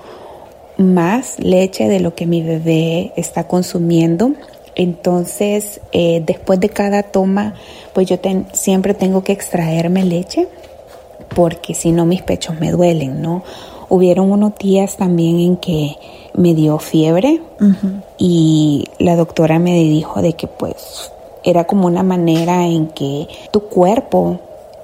más 0.78 1.38
leche 1.38 1.88
de 1.88 2.00
lo 2.00 2.14
que 2.14 2.26
mi 2.26 2.42
bebé 2.42 3.12
está 3.16 3.46
consumiendo. 3.46 4.32
Entonces, 4.74 5.80
eh, 5.92 6.22
después 6.24 6.58
de 6.58 6.70
cada 6.70 7.02
toma, 7.02 7.54
pues 7.92 8.08
yo 8.08 8.18
siempre 8.52 8.94
tengo 8.94 9.22
que 9.22 9.32
extraerme 9.32 10.04
leche 10.04 10.48
porque 11.34 11.74
si 11.74 11.92
no 11.92 12.04
mis 12.06 12.22
pechos 12.22 12.58
me 12.60 12.70
duelen, 12.70 13.22
¿no? 13.22 13.42
Hubieron 13.88 14.30
unos 14.30 14.56
días 14.56 14.96
también 14.96 15.40
en 15.40 15.56
que 15.56 15.96
me 16.34 16.54
dio 16.54 16.78
fiebre 16.78 17.42
y 18.16 18.86
la 18.98 19.16
doctora 19.16 19.58
me 19.58 19.74
dijo 19.74 20.22
de 20.22 20.32
que 20.32 20.46
pues 20.46 21.12
era 21.44 21.64
como 21.64 21.86
una 21.86 22.02
manera 22.02 22.66
en 22.66 22.88
que 22.88 23.28
tu 23.50 23.60
cuerpo 23.64 24.38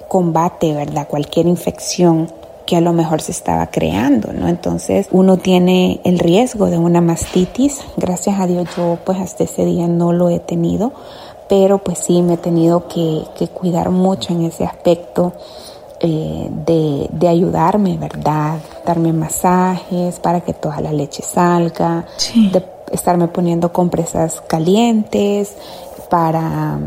combate, 0.08 0.74
¿verdad? 0.74 1.08
Cualquier 1.08 1.46
infección 1.46 2.28
que 2.66 2.76
a 2.76 2.80
lo 2.82 2.92
mejor 2.92 3.22
se 3.22 3.32
estaba 3.32 3.68
creando, 3.68 4.32
¿no? 4.34 4.46
Entonces 4.46 5.08
uno 5.10 5.38
tiene 5.38 6.00
el 6.04 6.18
riesgo 6.18 6.66
de 6.66 6.76
una 6.76 7.00
mastitis. 7.00 7.80
Gracias 7.96 8.38
a 8.38 8.46
Dios 8.46 8.68
yo 8.76 8.98
pues 9.04 9.18
hasta 9.18 9.44
ese 9.44 9.64
día 9.64 9.88
no 9.88 10.12
lo 10.12 10.28
he 10.28 10.38
tenido, 10.38 10.92
pero 11.48 11.78
pues 11.78 11.98
sí 11.98 12.20
me 12.20 12.34
he 12.34 12.36
tenido 12.36 12.86
que, 12.88 13.22
que 13.38 13.48
cuidar 13.48 13.90
mucho 13.90 14.34
en 14.34 14.42
ese 14.42 14.64
aspecto 14.64 15.32
eh, 16.00 16.48
de, 16.66 17.08
de, 17.10 17.28
ayudarme, 17.28 17.96
¿verdad? 17.98 18.58
Darme 18.86 19.12
masajes 19.12 20.20
para 20.20 20.40
que 20.40 20.54
toda 20.54 20.80
la 20.80 20.92
leche 20.92 21.22
salga, 21.22 22.06
de 22.34 22.64
estarme 22.92 23.28
poniendo 23.28 23.72
compresas 23.72 24.40
calientes 24.46 25.54
para 26.08 26.78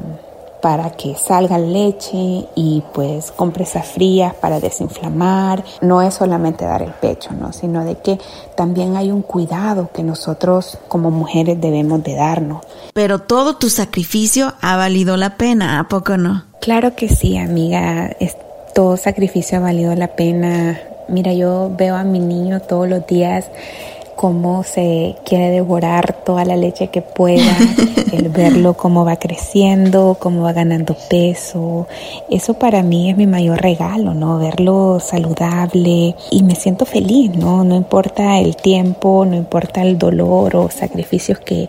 para 0.62 0.92
que 0.92 1.16
salga 1.16 1.58
leche 1.58 2.48
y 2.56 2.84
pues 2.94 3.32
compresas 3.32 3.88
frías 3.88 4.34
para 4.36 4.60
desinflamar. 4.60 5.64
No 5.82 6.02
es 6.02 6.14
solamente 6.14 6.66
dar 6.66 6.82
el 6.84 6.92
pecho, 6.92 7.32
¿no? 7.34 7.52
Sino 7.52 7.84
de 7.84 7.96
que 7.98 8.20
también 8.56 8.96
hay 8.96 9.12
un 9.12 9.24
cuidado 9.24 9.90
que 9.94 10.04
nosotros 10.04 10.78
como 10.88 11.12
mujeres 11.12 11.60
debemos 11.60 12.04
de 12.04 12.16
darnos. 12.16 12.62
Pero 12.94 13.20
todo 13.20 13.58
tu 13.58 13.70
sacrificio 13.70 14.54
ha 14.62 14.78
valido 14.78 15.18
la 15.18 15.38
pena, 15.38 15.80
¿a 15.80 15.88
poco 15.88 16.18
no? 16.18 16.44
Claro 16.62 16.96
que 16.96 17.10
sí, 17.10 17.38
amiga. 17.38 18.16
Todo 18.74 18.98
sacrificio 18.98 19.58
ha 19.58 19.62
valido 19.62 19.96
la 19.96 20.08
pena. 20.08 20.80
Mira, 21.08 21.34
yo 21.34 21.72
veo 21.78 21.96
a 21.96 22.04
mi 22.04 22.20
niño 22.20 22.62
todos 22.62 22.88
los 22.88 23.06
días 23.06 23.50
cómo 24.22 24.64
se 24.64 25.16
quiere 25.26 25.50
devorar 25.50 26.14
toda 26.24 26.46
la 26.46 26.56
leche 26.56 26.90
que 26.90 27.02
pueda, 27.02 27.58
el 28.14 28.30
verlo 28.30 28.76
cómo 28.76 29.04
va 29.04 29.16
creciendo, 29.16 30.16
cómo 30.20 30.44
va 30.44 30.54
ganando 30.54 30.96
peso. 31.10 31.88
Eso 32.30 32.54
para 32.54 32.84
mí 32.84 33.10
es 33.10 33.18
mi 33.18 33.26
mayor 33.26 33.60
regalo, 33.60 34.14
¿no? 34.14 34.38
Verlo 34.38 35.00
saludable 35.00 36.16
y 36.30 36.44
me 36.44 36.54
siento 36.54 36.86
feliz, 36.86 37.36
¿no? 37.36 37.64
No 37.64 37.76
importa 37.76 38.38
el 38.38 38.56
tiempo, 38.56 39.26
no 39.26 39.36
importa 39.36 39.82
el 39.82 39.98
dolor 39.98 40.56
o 40.56 40.70
sacrificios 40.70 41.40
que 41.40 41.68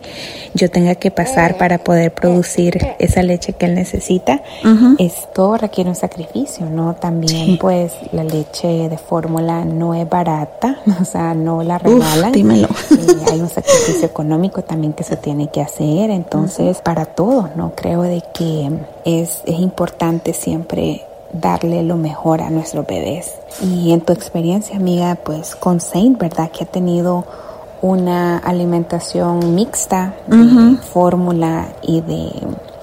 yo 0.53 0.69
tenga 0.69 0.93
que 0.93 1.09
pasar 1.09 1.57
para 1.57 1.79
poder 1.79 2.13
producir 2.13 2.77
esa 2.99 3.23
leche 3.23 3.53
que 3.53 3.65
él 3.65 3.73
necesita. 3.73 4.43
Esto 4.99 5.57
requiere 5.57 5.89
un 5.89 5.95
sacrificio, 5.95 6.67
¿no? 6.67 6.93
También 6.93 7.57
pues 7.57 7.93
la 8.11 8.23
leche 8.23 8.67
de 8.89 8.97
fórmula 8.99 9.65
no 9.65 9.95
es 9.95 10.07
barata, 10.07 10.77
o 11.01 11.03
sea, 11.03 11.33
no 11.33 11.63
la 11.63 11.79
regalan 11.79 12.42
hay 12.51 13.41
un 13.41 13.49
sacrificio 13.49 14.05
económico 14.05 14.63
también 14.63 14.93
que 14.93 15.03
se 15.03 15.17
tiene 15.17 15.49
que 15.49 15.61
hacer, 15.61 16.09
entonces 16.09 16.81
para 16.81 17.05
todos, 17.05 17.55
¿no? 17.55 17.73
Creo 17.75 18.01
de 18.01 18.23
que 18.33 18.69
es, 19.05 19.41
es 19.45 19.59
importante 19.59 20.33
siempre 20.33 21.05
darle 21.33 21.83
lo 21.83 21.97
mejor 21.97 22.41
a 22.41 22.49
nuestros 22.49 22.85
bebés. 22.85 23.33
Y 23.61 23.91
en 23.91 24.01
tu 24.01 24.13
experiencia, 24.13 24.75
amiga, 24.75 25.15
pues 25.15 25.55
con 25.55 25.79
Saint, 25.81 26.17
¿verdad? 26.17 26.51
Que 26.51 26.63
ha 26.63 26.67
tenido 26.67 27.25
una 27.81 28.37
alimentación 28.37 29.55
mixta 29.55 30.13
de 30.27 30.77
fórmula 30.77 31.67
y 31.81 31.99
de 32.01 32.31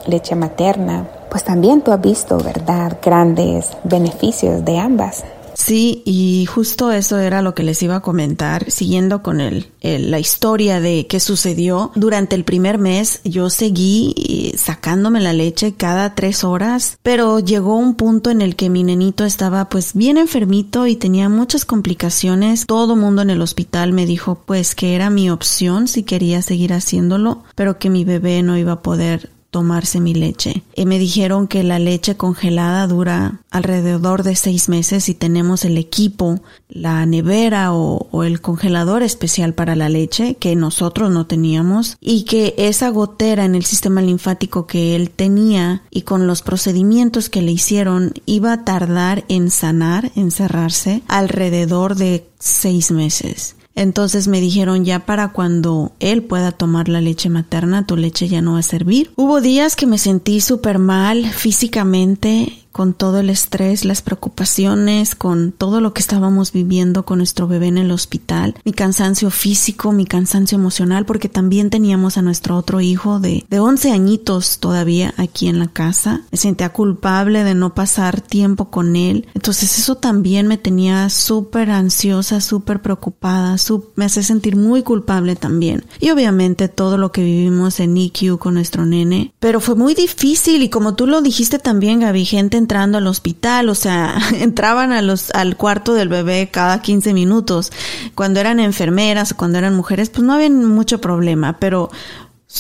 leche 0.07 0.35
materna, 0.35 1.07
pues 1.31 1.43
también 1.45 1.81
tú 1.81 1.93
has 1.93 2.01
visto, 2.01 2.37
¿verdad? 2.39 2.99
Grandes 3.03 3.71
beneficios 3.85 4.65
de 4.65 4.79
ambas. 4.79 5.25
Sí, 5.61 6.03
y 6.07 6.47
justo 6.47 6.91
eso 6.91 7.19
era 7.19 7.43
lo 7.43 7.55
que 7.55 7.63
les 7.63 7.83
iba 7.83 7.97
a 7.97 8.01
comentar, 8.01 8.71
siguiendo 8.71 9.23
con 9.23 9.43
el, 9.43 9.71
la 9.83 10.19
historia 10.19 10.81
de 10.81 11.07
qué 11.07 11.21
sucedió. 11.21 11.93
Durante 11.95 12.35
el 12.35 12.45
primer 12.45 12.79
mes 12.79 13.21
yo 13.25 13.51
seguí 13.51 14.15
eh, 14.17 14.57
sacándome 14.57 15.21
la 15.21 15.35
leche 15.35 15.75
cada 15.75 16.15
tres 16.15 16.45
horas, 16.45 16.97
pero 17.03 17.41
llegó 17.41 17.77
un 17.77 17.95
punto 17.95 18.31
en 18.31 18.41
el 18.41 18.57
que 18.57 18.71
mi 18.71 18.85
nenito 18.85 19.27
estaba 19.27 19.69
pues 19.69 19.93
bien 19.93 20.17
enfermito 20.17 20.87
y 20.87 20.97
tenía 20.97 21.29
muchas 21.29 21.67
complicaciones. 21.67 22.65
Todo 22.65 22.97
mundo 22.97 23.21
en 23.21 23.29
el 23.29 23.43
hospital 23.43 23.93
me 23.93 24.07
dijo 24.07 24.43
pues 24.47 24.75
que 24.75 24.95
era 24.95 25.11
mi 25.11 25.29
opción 25.29 25.89
si 25.89 26.05
quería 26.05 26.41
seguir 26.41 26.73
haciéndolo, 26.73 27.45
pero 27.55 27.79
que 27.79 27.91
mi 27.91 28.05
bebé 28.05 28.43
no 28.43 28.57
iba 28.57 28.73
a 28.73 28.83
poder 28.83 29.29
tomarse 29.51 30.01
mi 30.01 30.15
leche. 30.15 30.63
Y 30.75 30.87
me 30.87 30.99
dijeron 30.99 31.49
que 31.49 31.63
la 31.63 31.79
leche 31.79 32.17
congelada 32.17 32.87
dura 32.87 33.41
alrededor 33.51 34.23
de 34.23 34.37
seis 34.37 34.69
meses 34.69 35.09
y 35.09 35.15
tenemos 35.15 35.65
el 35.65 35.77
equipo, 35.77 36.41
la 36.69 37.05
nevera 37.07 37.73
o, 37.73 38.09
o, 38.11 38.25
el 38.25 38.41
congelador 38.41 39.03
especial 39.03 39.55
para 39.55 39.75
la 39.75 39.89
leche 39.89 40.37
que 40.37 40.55
nosotros 40.57 41.11
no 41.11 41.27
teníamos 41.27 41.97
y 42.01 42.25
que 42.25 42.55
esa 42.57 42.89
gotera 42.91 43.45
en 43.45 43.55
el 43.55 43.65
sistema 43.65 44.01
linfático 44.01 44.67
que 44.67 44.95
él 44.95 45.11
tenía 45.11 45.83
y 45.91 46.03
con 46.03 46.27
los 46.27 46.43
procedimientos 46.43 47.29
que 47.29 47.43
le 47.43 47.53
hicieron 47.53 48.15
iba 48.27 48.53
a 48.53 48.65
tardar 48.65 49.25
en 49.29 49.51
sanar, 49.51 50.13
en 50.15 50.31
cerrarse 50.31 51.03
alrededor 51.09 51.97
de 51.97 52.29
seis 52.39 52.91
meses. 52.91 53.57
Entonces 53.81 54.29
me 54.29 54.43
dijeron 54.43 54.85
ya 54.85 55.07
para 55.07 55.29
cuando 55.29 55.93
él 56.01 56.23
pueda 56.23 56.53
tomar 56.53 56.91
la 56.91 57.01
leche 57.01 57.31
materna, 57.31 57.87
tu 57.87 57.97
leche 57.97 58.29
ya 58.29 58.43
no 58.43 58.53
va 58.53 58.59
a 58.59 58.63
servir. 58.63 59.11
Hubo 59.17 59.41
días 59.41 59.75
que 59.75 59.87
me 59.87 59.97
sentí 59.97 60.43
súper 60.43 60.79
mal 60.79 61.25
físicamente, 61.25 62.60
con 62.73 62.95
todo 62.95 63.19
el 63.21 63.31
estrés, 63.31 63.85
las 63.85 64.03
preocupaciones, 64.03 65.15
con 65.15 65.53
todo 65.53 65.81
lo 65.81 65.93
que 65.93 66.01
estábamos 66.01 66.53
viviendo 66.53 67.05
con 67.05 67.19
nuestro 67.19 67.49
bebé 67.49 67.67
en 67.67 67.79
el 67.79 67.91
hospital, 67.91 68.55
mi 68.65 68.73
cansancio 68.73 69.31
físico, 69.31 69.93
mi 69.93 70.07
cansancio 70.07 70.57
emocional, 70.57 71.05
porque 71.07 71.29
también 71.29 71.71
teníamos 71.71 72.17
a 72.17 72.23
nuestro 72.23 72.57
otro 72.57 72.81
hijo 72.81 73.21
de, 73.21 73.45
de 73.49 73.61
11 73.61 73.93
añitos 73.93 74.59
todavía 74.59 75.15
aquí 75.17 75.49
en 75.49 75.59
la 75.59 75.69
casa. 75.69 76.23
Me 76.31 76.39
sentía 76.39 76.73
culpable 76.73 77.45
de 77.45 77.55
no 77.55 77.75
pasar 77.75 78.21
tiempo 78.21 78.71
con 78.71 78.97
él. 78.97 79.27
Entonces 79.35 79.79
eso 79.79 79.97
también 79.97 80.47
me 80.47 80.59
tenía 80.59 81.11
súper 81.11 81.71
ansiosa, 81.71 82.41
súper 82.41 82.83
preocupada, 82.83 83.57
me 83.97 84.05
hace 84.05 84.23
sentir 84.23 84.57
muy 84.57 84.83
culpable 84.83 85.37
también. 85.37 85.85
Y 85.99 86.11
obviamente 86.11 86.69
todo 86.69 86.99
lo 86.99 87.13
que 87.13 87.23
vivimos 87.23 87.81
en 87.81 87.97
IQ 87.97 88.39
con 88.39 88.55
nuestro 88.55 88.87
nene. 88.87 89.33
Pero 89.41 89.61
fue 89.61 89.75
muy 89.75 89.95
difícil 89.95 90.63
y 90.63 90.69
como 90.69 90.95
tú 90.95 91.07
lo 91.07 91.21
dijiste 91.21 91.59
también, 91.59 92.01
Gaby, 92.01 92.25
gente 92.25 92.60
entrando 92.61 92.99
al 92.99 93.07
hospital, 93.09 93.69
o 93.69 93.75
sea, 93.75 94.17
entraban 94.39 94.93
a 94.93 95.03
los, 95.03 95.31
al 95.33 95.57
cuarto 95.57 95.95
del 95.95 96.09
bebé 96.09 96.49
cada 96.53 96.81
15 96.81 97.13
minutos. 97.13 97.73
Cuando 98.15 98.39
eran 98.39 98.61
enfermeras 98.61 99.33
o 99.33 99.37
cuando 99.37 99.59
eran 99.59 99.75
mujeres, 99.75 100.11
pues 100.11 100.23
no 100.23 100.35
había 100.35 100.51
mucho 100.51 101.01
problema, 101.01 101.59
pero 101.59 101.91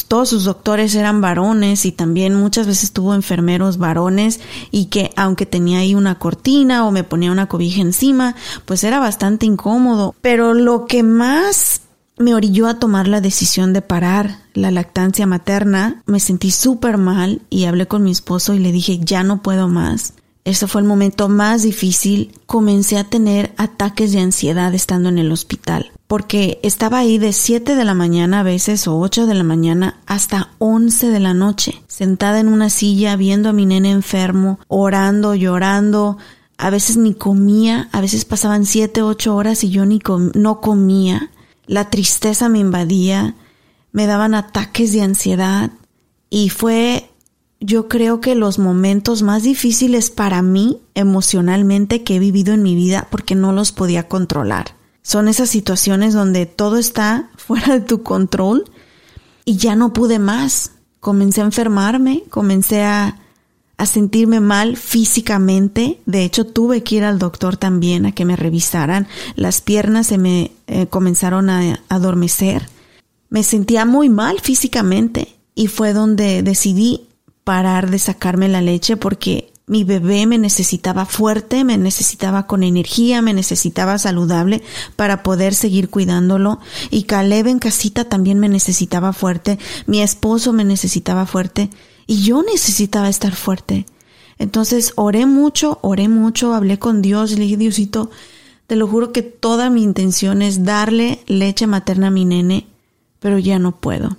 todos 0.07 0.29
sus 0.29 0.45
doctores 0.45 0.95
eran 0.95 1.21
varones 1.21 1.85
y 1.85 1.93
también 1.93 2.35
muchas 2.35 2.67
veces 2.67 2.93
tuvo 2.93 3.13
enfermeros 3.15 3.77
varones 3.77 4.41
y 4.71 4.87
que 4.87 5.13
aunque 5.17 5.47
tenía 5.47 5.81
ahí 5.81 5.95
una 5.97 6.19
cortina 6.19 6.87
o 6.87 6.93
me 6.93 7.03
ponía 7.03 7.33
una 7.33 7.49
cobija 7.49 7.81
encima, 7.81 8.37
pues 8.67 8.85
era 8.85 9.01
bastante 9.01 9.47
incómodo. 9.47 10.15
Pero 10.21 10.55
lo 10.55 10.87
que 10.87 11.03
más 11.03 11.81
me 12.21 12.35
orilló 12.35 12.69
a 12.69 12.79
tomar 12.79 13.09
la 13.09 13.23
decisión 13.23 13.73
de 13.73 13.81
parar 13.81 14.37
la 14.53 14.71
lactancia 14.71 15.27
materna. 15.27 16.03
Me 16.07 16.21
sentí 16.21 16.51
súper 16.51 16.99
mal 16.99 17.41
y 17.49 17.65
hablé 17.65 17.89
con 17.89 18.03
mi 18.03 18.11
esposo 18.11 18.53
y 18.55 18.59
le 18.59 18.73
dije, 18.73 19.01
ya 19.01 19.25
no 19.25 19.43
puedo 19.43 19.69
más. 19.69 20.13
Ese 20.45 20.67
fue 20.67 20.83
el 20.83 20.87
momento 20.87 21.31
más 21.31 21.63
difícil. 21.63 22.33
Comencé 22.45 22.99
a 22.99 23.05
tener 23.05 23.53
ataques 23.57 24.13
de 24.13 24.21
ansiedad 24.21 24.75
estando 24.75 25.09
en 25.09 25.19
el 25.19 25.33
hospital, 25.33 25.93
porque 26.07 26.61
estaba 26.63 26.99
ahí 26.99 27.17
de 27.17 27.33
7 27.33 27.75
de 27.75 27.85
la 27.85 27.95
mañana 27.95 28.41
a 28.41 28.43
veces 28.45 28.87
o 28.87 28.99
8 28.99 29.27
de 29.27 29.35
la 29.35 29.45
mañana 29.45 30.01
hasta 30.07 30.51
11 30.59 31.09
de 31.09 31.21
la 31.21 31.33
noche, 31.33 31.83
sentada 31.89 32.39
en 32.41 32.49
una 32.49 32.69
silla 32.69 33.17
viendo 33.17 33.49
a 33.49 33.53
mi 33.53 33.65
nene 33.65 33.93
enfermo, 33.93 34.61
orando, 34.69 35.35
llorando. 35.35 36.19
A 36.59 36.69
veces 36.69 36.99
ni 36.99 37.15
comía, 37.15 37.89
a 37.93 38.03
veces 38.03 38.27
pasaban 38.27 38.67
7, 38.67 39.01
8 39.01 39.35
horas 39.35 39.65
y 39.65 39.71
yo 39.71 39.87
ni 39.87 40.01
no 40.35 40.61
comía 40.61 41.31
la 41.71 41.89
tristeza 41.89 42.49
me 42.49 42.59
invadía, 42.59 43.37
me 43.93 44.07
daban 44.07 44.35
ataques 44.35 44.93
de 44.93 45.03
ansiedad 45.03 45.71
y 46.29 46.49
fue 46.49 47.09
yo 47.61 47.87
creo 47.87 48.21
que 48.21 48.35
los 48.35 48.59
momentos 48.59 49.23
más 49.23 49.45
difíciles 49.45 50.11
para 50.11 50.43
mí 50.43 50.81
emocionalmente 50.95 52.03
que 52.03 52.17
he 52.17 52.19
vivido 52.19 52.55
en 52.55 52.65
mi 52.65 52.75
vida 52.75 53.07
porque 53.09 53.37
no 53.37 53.53
los 53.53 53.71
podía 53.71 54.09
controlar. 54.09 54.75
Son 55.03 55.29
esas 55.29 55.49
situaciones 55.49 56.13
donde 56.13 56.45
todo 56.45 56.77
está 56.77 57.31
fuera 57.37 57.75
de 57.75 57.83
tu 57.83 58.03
control 58.03 58.65
y 59.45 59.57
ya 59.57 59.77
no 59.77 59.93
pude 59.93 60.19
más. 60.19 60.73
Comencé 60.99 61.41
a 61.41 61.45
enfermarme, 61.45 62.25
comencé 62.31 62.83
a 62.83 63.21
a 63.81 63.87
sentirme 63.87 64.41
mal 64.41 64.77
físicamente. 64.77 66.01
De 66.05 66.23
hecho, 66.23 66.45
tuve 66.45 66.83
que 66.83 66.97
ir 66.97 67.05
al 67.05 67.19
doctor 67.19 67.57
también 67.57 68.05
a 68.05 68.13
que 68.13 68.27
me 68.27 68.37
revisaran. 68.37 69.09
Las 69.37 69.63
piernas 69.63 70.09
se 70.09 70.19
me 70.19 70.53
eh, 70.67 70.87
comenzaron 70.87 71.49
a 71.49 71.81
adormecer. 71.89 72.69
Me 73.31 73.43
sentía 73.43 73.87
muy 73.87 74.11
mal 74.11 74.39
físicamente 74.41 75.35
y 75.55 75.69
fue 75.69 75.95
donde 75.95 76.43
decidí 76.43 77.07
parar 77.43 77.91
de 77.91 77.99
sacarme 77.99 78.49
la 78.49 78.61
leche 78.61 78.99
porque 78.99 79.51
mi 79.67 79.85
bebé 79.85 80.27
me 80.27 80.37
necesitaba 80.37 81.07
fuerte, 81.07 81.65
me 81.65 81.79
necesitaba 81.79 82.47
con 82.47 82.63
energía, 82.63 83.23
me 83.23 83.33
necesitaba 83.33 83.97
saludable 83.97 84.63
para 84.97 85.23
poder 85.23 85.55
seguir 85.55 85.89
cuidándolo. 85.89 86.61
Y 86.91 87.05
Caleb 87.05 87.47
en 87.47 87.61
casita 87.61 88.05
también 88.05 88.41
me 88.41 88.51
necesitaba 88.51 89.15
fuerte, 89.15 89.59
mi 89.87 90.03
esposo 90.03 90.53
me 90.53 90.65
necesitaba 90.65 91.25
fuerte. 91.25 91.71
Y 92.07 92.23
yo 92.23 92.43
necesitaba 92.43 93.09
estar 93.09 93.35
fuerte. 93.35 93.87
Entonces 94.39 94.93
oré 94.97 95.27
mucho, 95.27 95.79
oré 95.83 96.09
mucho, 96.09 96.55
hablé 96.55 96.79
con 96.79 97.03
Dios, 97.03 97.33
le 97.33 97.41
dije, 97.45 97.57
Diosito, 97.57 98.11
te 98.67 98.77
lo 98.77 98.87
juro 98.87 99.13
que 99.13 99.23
toda 99.23 99.69
mi 99.69 99.83
intención 99.83 100.43
es 100.43 100.65
darle 100.65 101.21
leche 101.27 101.67
materna 101.67 102.07
a 102.07 102.11
mi 102.11 102.25
nene, 102.25 102.67
pero 103.19 103.39
ya 103.39 103.59
no 103.59 103.73
puedo. 103.81 104.17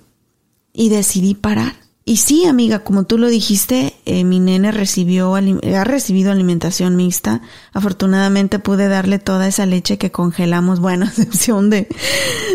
Y 0.72 0.90
decidí 0.90 1.34
parar. 1.34 1.74
Y 2.04 2.16
sí, 2.16 2.46
amiga, 2.46 2.80
como 2.80 3.04
tú 3.04 3.16
lo 3.16 3.28
dijiste, 3.28 3.94
eh, 4.06 4.24
mi 4.24 4.40
nene 4.40 4.72
recibió, 4.72 5.36
ha 5.36 5.84
recibido 5.84 6.32
alimentación 6.32 6.96
mixta. 6.96 7.42
Afortunadamente 7.72 8.58
pude 8.58 8.88
darle 8.88 9.20
toda 9.20 9.46
esa 9.46 9.66
leche 9.66 9.98
que 9.98 10.10
congelamos, 10.10 10.80
bueno, 10.80 11.06
a 11.06 11.08
excepción 11.08 11.70
de, 11.70 11.86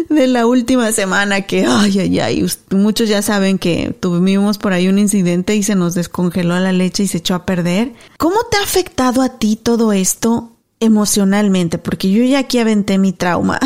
de 0.10 0.28
la 0.28 0.46
última 0.46 0.92
semana 0.92 1.44
que, 1.44 1.66
ay, 1.66 2.00
ay, 2.00 2.20
ay, 2.20 2.46
muchos 2.72 3.08
ya 3.08 3.22
saben 3.22 3.58
que 3.58 3.96
tuvimos 3.98 4.58
por 4.58 4.74
ahí 4.74 4.90
un 4.90 5.00
incidente 5.00 5.56
y 5.56 5.64
se 5.64 5.76
nos 5.76 5.94
descongeló 5.94 6.60
la 6.60 6.74
leche 6.74 7.04
y 7.04 7.08
se 7.08 7.20
echó 7.20 7.36
a 7.36 7.46
perder. 7.46 7.94
¿Cómo 8.18 8.38
te 8.52 8.58
ha 8.58 8.64
afectado 8.64 9.22
a 9.22 9.40
ti 9.40 9.56
todo 9.56 9.94
esto 9.94 10.57
emocionalmente, 10.80 11.78
porque 11.78 12.10
yo 12.12 12.24
ya 12.24 12.40
aquí 12.40 12.60
aventé 12.60 12.98
mi 12.98 13.12
trauma. 13.12 13.60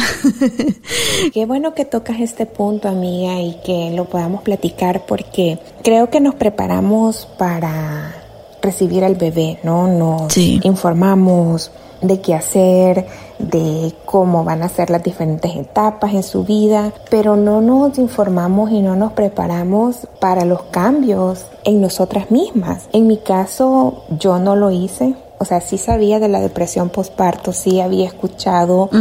Qué 1.33 1.45
bueno 1.45 1.73
que 1.73 1.85
tocas 1.85 2.19
este 2.19 2.45
punto, 2.45 2.87
amiga, 2.87 3.39
y 3.41 3.57
que 3.65 3.91
lo 3.95 4.05
podamos 4.05 4.43
platicar 4.43 5.05
porque 5.05 5.59
creo 5.83 6.09
que 6.09 6.21
nos 6.21 6.35
preparamos 6.35 7.27
para 7.37 8.15
recibir 8.61 9.03
al 9.03 9.15
bebé, 9.15 9.59
¿no? 9.63 9.87
Nos 9.87 10.37
informamos 10.37 11.71
de 12.01 12.19
qué 12.19 12.33
hacer, 12.33 13.05
de 13.37 13.93
cómo 14.05 14.43
van 14.43 14.63
a 14.63 14.69
ser 14.69 14.89
las 14.89 15.03
diferentes 15.03 15.55
etapas 15.55 16.13
en 16.13 16.23
su 16.23 16.43
vida, 16.43 16.93
pero 17.09 17.35
no 17.35 17.61
nos 17.61 17.97
informamos 17.97 18.71
y 18.71 18.81
no 18.81 18.95
nos 18.95 19.13
preparamos 19.13 20.07
para 20.19 20.45
los 20.45 20.63
cambios 20.63 21.45
en 21.63 21.81
nosotras 21.81 22.31
mismas. 22.31 22.87
En 22.93 23.07
mi 23.07 23.17
caso, 23.17 24.05
yo 24.19 24.39
no 24.39 24.55
lo 24.55 24.71
hice 24.71 25.15
o 25.41 25.45
sea, 25.45 25.59
sí 25.59 25.79
sabía 25.79 26.19
de 26.19 26.27
la 26.27 26.39
depresión 26.39 26.89
postparto, 26.89 27.51
sí 27.51 27.81
había 27.81 28.05
escuchado 28.05 28.91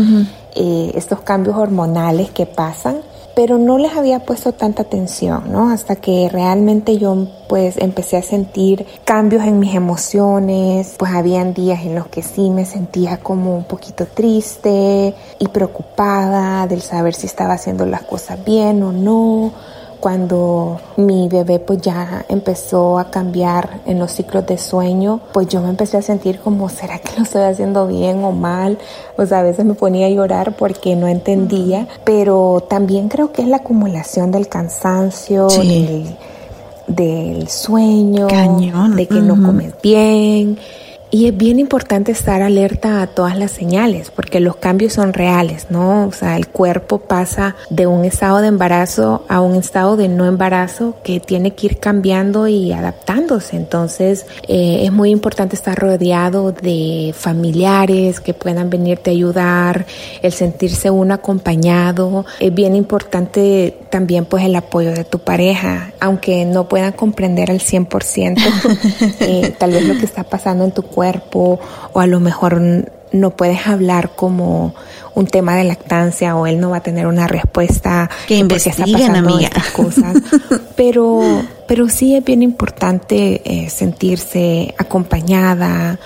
eh, 0.54 0.90
estos 0.94 1.20
cambios 1.20 1.54
hormonales 1.58 2.30
que 2.30 2.46
pasan, 2.46 3.02
pero 3.36 3.58
no 3.58 3.76
les 3.76 3.94
había 3.94 4.20
puesto 4.20 4.52
tanta 4.52 4.80
atención, 4.80 5.52
¿no? 5.52 5.68
Hasta 5.68 5.96
que 5.96 6.30
realmente 6.32 6.96
yo 6.96 7.26
pues 7.46 7.76
empecé 7.76 8.16
a 8.16 8.22
sentir 8.22 8.86
cambios 9.04 9.44
en 9.44 9.58
mis 9.58 9.74
emociones, 9.74 10.94
pues 10.98 11.12
habían 11.12 11.52
días 11.52 11.84
en 11.84 11.94
los 11.94 12.06
que 12.06 12.22
sí 12.22 12.48
me 12.48 12.64
sentía 12.64 13.18
como 13.18 13.54
un 13.54 13.64
poquito 13.64 14.06
triste 14.06 15.14
y 15.38 15.48
preocupada 15.48 16.66
del 16.66 16.80
saber 16.80 17.12
si 17.12 17.26
estaba 17.26 17.52
haciendo 17.52 17.84
las 17.84 18.00
cosas 18.04 18.42
bien 18.42 18.82
o 18.82 18.92
no 18.92 19.52
cuando 20.00 20.80
mi 20.96 21.28
bebé 21.28 21.58
pues 21.58 21.80
ya 21.80 22.24
empezó 22.28 22.98
a 22.98 23.10
cambiar 23.10 23.80
en 23.86 23.98
los 23.98 24.12
ciclos 24.12 24.46
de 24.46 24.58
sueño, 24.58 25.20
pues 25.32 25.48
yo 25.48 25.60
me 25.60 25.68
empecé 25.68 25.98
a 25.98 26.02
sentir 26.02 26.40
como, 26.40 26.68
¿será 26.68 26.98
que 26.98 27.16
lo 27.16 27.22
estoy 27.22 27.42
haciendo 27.42 27.86
bien 27.86 28.24
o 28.24 28.32
mal? 28.32 28.78
O 29.16 29.26
sea, 29.26 29.40
a 29.40 29.42
veces 29.42 29.64
me 29.64 29.74
ponía 29.74 30.06
a 30.06 30.10
llorar 30.10 30.56
porque 30.56 30.96
no 30.96 31.06
entendía, 31.06 31.86
pero 32.04 32.64
también 32.68 33.08
creo 33.08 33.32
que 33.32 33.42
es 33.42 33.48
la 33.48 33.58
acumulación 33.58 34.30
del 34.30 34.48
cansancio, 34.48 35.48
del, 36.86 37.48
sueño, 37.48 38.26
de 38.26 39.06
que 39.06 39.20
no 39.20 39.34
comes 39.46 39.74
bien. 39.82 40.58
Y 41.12 41.26
es 41.26 41.36
bien 41.36 41.58
importante 41.58 42.12
estar 42.12 42.40
alerta 42.40 43.02
a 43.02 43.08
todas 43.08 43.36
las 43.36 43.50
señales, 43.50 44.12
porque 44.12 44.38
los 44.38 44.56
cambios 44.56 44.92
son 44.92 45.12
reales, 45.12 45.66
¿no? 45.68 46.06
O 46.06 46.12
sea, 46.12 46.36
el 46.36 46.46
cuerpo 46.46 46.98
pasa 47.00 47.56
de 47.68 47.88
un 47.88 48.04
estado 48.04 48.40
de 48.40 48.46
embarazo 48.46 49.24
a 49.28 49.40
un 49.40 49.56
estado 49.56 49.96
de 49.96 50.06
no 50.06 50.24
embarazo 50.26 50.94
que 51.02 51.18
tiene 51.18 51.54
que 51.54 51.66
ir 51.66 51.78
cambiando 51.80 52.46
y 52.46 52.72
adaptándose. 52.72 53.56
Entonces, 53.56 54.24
eh, 54.46 54.82
es 54.84 54.92
muy 54.92 55.10
importante 55.10 55.56
estar 55.56 55.76
rodeado 55.76 56.52
de 56.52 57.12
familiares 57.16 58.20
que 58.20 58.32
puedan 58.32 58.70
venirte 58.70 59.10
a 59.10 59.12
ayudar, 59.12 59.86
el 60.22 60.30
sentirse 60.30 60.92
uno 60.92 61.14
acompañado. 61.14 62.24
Es 62.38 62.54
bien 62.54 62.76
importante 62.76 63.76
también, 63.90 64.26
pues, 64.26 64.44
el 64.44 64.54
apoyo 64.54 64.92
de 64.92 65.02
tu 65.02 65.18
pareja, 65.18 65.92
aunque 65.98 66.44
no 66.44 66.68
puedan 66.68 66.92
comprender 66.92 67.50
al 67.50 67.58
100% 67.58 68.38
eh, 69.20 69.56
tal 69.58 69.72
vez 69.72 69.88
lo 69.88 69.98
que 69.98 70.04
está 70.04 70.22
pasando 70.22 70.64
en 70.64 70.70
tu 70.70 70.82
cuerpo 70.82 70.99
cuerpo 71.00 71.58
o 71.94 72.00
a 72.00 72.06
lo 72.06 72.20
mejor 72.20 72.60
no 73.12 73.30
puedes 73.30 73.66
hablar 73.66 74.10
como 74.14 74.74
un 75.14 75.26
tema 75.26 75.56
de 75.56 75.64
lactancia 75.64 76.36
o 76.36 76.46
él 76.46 76.60
no 76.60 76.68
va 76.68 76.76
a 76.76 76.82
tener 76.82 77.06
una 77.06 77.26
respuesta 77.26 78.10
que 78.28 78.36
investiguen 78.36 79.16
amiga. 79.16 79.48
cosas. 79.72 80.14
Pero 80.76 81.22
pero 81.66 81.88
sí 81.88 82.16
es 82.16 82.24
bien 82.24 82.42
importante 82.42 83.42
eh, 83.44 83.70
sentirse 83.70 84.74
acompañada 84.76 85.98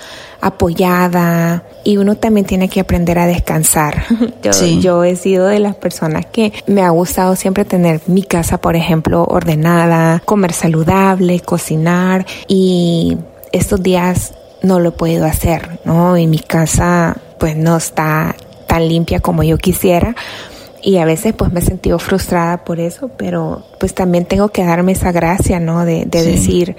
apoyada 0.45 1.65
y 1.85 1.97
uno 1.97 2.17
también 2.17 2.47
tiene 2.47 2.69
que 2.69 2.79
aprender 2.79 3.19
a 3.19 3.27
descansar. 3.27 4.05
Yo, 4.43 4.53
yo 4.81 5.05
he 5.05 5.17
sido 5.17 5.47
de 5.47 5.59
las 5.59 5.75
personas 5.75 6.27
que 6.27 6.53
me 6.67 6.83
ha 6.83 6.91
gustado 6.91 7.35
siempre 7.35 7.65
tener 7.65 8.03
mi 8.07 8.23
casa, 8.23 8.59
por 8.59 8.77
ejemplo, 8.77 9.25
ordenada, 9.25 10.21
comer 10.27 10.53
saludable, 10.53 11.41
cocinar 11.41 12.27
y 12.47 13.17
estos 13.53 13.83
días 13.83 14.35
no 14.65 14.81
lo 14.81 14.97
puedo 14.97 15.25
hacer, 15.27 15.79
¿no? 15.85 16.17
Y 16.17 16.27
mi 16.27 16.39
casa 16.39 17.17
pues 17.39 17.57
no 17.57 17.77
está 17.77 18.35
tan 18.67 18.89
limpia 18.89 19.21
como 19.21 19.43
yo 19.43 19.59
quisiera 19.59 20.15
y 20.83 20.99
a 20.99 21.05
veces 21.05 21.35
pues 21.35 21.53
me 21.53 21.61
he 21.61 21.63
sentido 21.63 21.99
frustrada 21.99 22.65
por 22.65 22.81
eso, 22.81 23.09
pero 23.17 23.65
pues 23.81 23.95
también 23.95 24.27
tengo 24.27 24.49
que 24.49 24.65
darme 24.65 24.93
esa 24.93 25.13
gracia, 25.13 25.61
¿no? 25.61 25.85
De, 25.85 26.05
decir, 26.07 26.77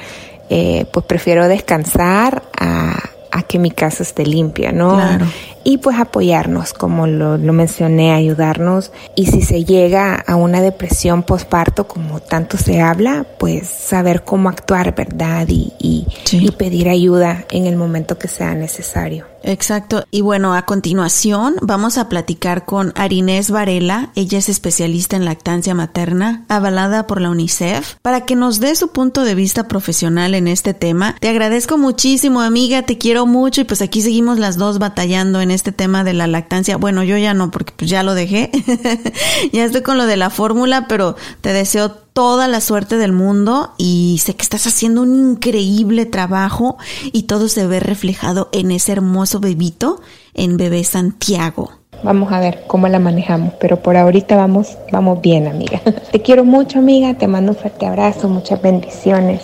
eh, 0.50 0.86
pues 0.92 1.06
prefiero 1.06 1.48
descansar 1.48 2.44
a, 2.60 3.00
a, 3.32 3.44
que 3.44 3.58
mi 3.58 3.72
casa 3.72 4.04
esté 4.04 4.26
limpia, 4.26 4.72
¿no? 4.72 4.94
Claro 4.94 5.26
y 5.66 5.80
pues 5.80 5.98
apoyarnos, 6.00 6.74
como 6.74 7.08
lo, 7.08 7.38
mencioné, 7.40 8.14
ayudarnos. 8.14 8.92
Y 9.16 9.26
si 9.26 9.42
se 9.42 9.66
llega 9.66 10.14
a 10.16 10.36
una 10.36 10.62
depresión 10.62 11.24
postparto, 11.24 11.88
como 11.88 12.20
tanto 12.20 12.56
se 12.58 12.82
habla, 12.82 13.26
pues 13.40 13.68
saber 13.68 14.24
cómo 14.24 14.48
actuar, 14.48 14.94
¿verdad? 14.94 15.48
Y, 15.50 15.74
y, 15.80 16.08
y 16.32 16.52
pedir 16.52 16.88
ayuda 16.88 17.46
en 17.50 17.66
el 17.66 17.78
momento 17.78 18.20
que 18.20 18.28
sea 18.28 18.54
necesario. 18.54 19.26
Exacto. 19.46 20.06
Y 20.12 20.22
bueno, 20.22 20.56
a 20.56 20.66
continuación 20.66 21.56
vamos 21.62 21.98
a 21.98 22.10
platicar 22.10 22.66
con 22.66 22.92
Arinés 22.96 23.52
Varela. 23.52 24.10
Ella 24.16 24.40
es 24.40 24.50
especialista 24.50 25.16
en 25.16 25.26
lactancia 25.26 25.76
materna, 25.76 26.44
avalada 26.50 27.08
por 27.08 27.22
la 27.22 27.30
UNICEF, 27.30 27.96
para 28.02 28.26
que 28.26 28.36
nos 28.36 28.60
dé 28.60 28.76
su 28.76 28.90
punto 28.90 29.24
de 29.24 29.36
vista 29.36 29.68
profesional 29.68 30.34
en 30.34 30.48
este 30.48 30.74
tema. 30.74 31.16
Te 31.20 31.30
agradezco 31.30 31.78
muchísimo, 31.78 32.42
amiga. 32.42 32.82
Te 32.84 32.98
quiero 32.98 33.26
mucho 33.28 33.62
y 33.62 33.66
pues 33.66 33.82
aquí 33.82 34.02
seguimos 34.02 34.40
las 34.40 34.58
dos 34.58 34.80
batallando 34.80 35.42
en 35.42 35.52
este 35.52 35.72
tema 35.72 36.04
de 36.04 36.14
la 36.14 36.28
lactancia. 36.28 36.78
Bueno, 36.78 37.04
yo 37.04 37.18
ya 37.18 37.34
no, 37.34 37.52
porque 37.52 37.74
pues 37.76 37.90
ya 37.90 38.02
lo 38.04 38.16
dejé. 38.16 38.50
ya 39.54 39.64
estoy 39.64 39.84
con 39.84 39.98
lo 39.98 40.08
de 40.08 40.18
la 40.18 40.32
fórmula, 40.32 40.88
pero 40.88 41.16
te 41.42 41.54
deseo 41.54 42.05
toda 42.16 42.48
la 42.48 42.62
suerte 42.62 42.96
del 42.98 43.12
mundo 43.12 43.74
y 43.78 44.22
sé 44.24 44.38
que 44.38 44.42
estás 44.42 44.66
haciendo 44.68 45.02
un 45.02 45.32
increíble 45.34 46.06
trabajo 46.06 46.78
y 47.12 47.24
todo 47.24 47.50
se 47.50 47.68
ve 47.68 47.82
reflejado 47.82 48.48
en 48.54 48.72
ese 48.72 48.94
hermoso 48.94 49.42
bebito, 49.42 50.00
en 50.34 50.56
bebé 50.56 50.86
Santiago. 50.86 51.72
Vamos 52.04 52.32
a 52.32 52.40
ver 52.40 52.64
cómo 52.68 52.88
la 52.88 53.00
manejamos, 53.00 53.56
pero 53.60 53.82
por 53.82 53.98
ahorita 53.98 54.38
vamos, 54.38 54.78
vamos 54.94 55.20
bien, 55.20 55.48
amiga. 55.48 55.82
Te 56.14 56.22
quiero 56.22 56.46
mucho, 56.46 56.80
amiga. 56.80 57.16
Te 57.16 57.28
mando 57.28 57.52
un 57.52 57.58
fuerte 57.58 57.86
abrazo, 57.86 58.30
muchas 58.30 58.62
bendiciones. 58.62 59.42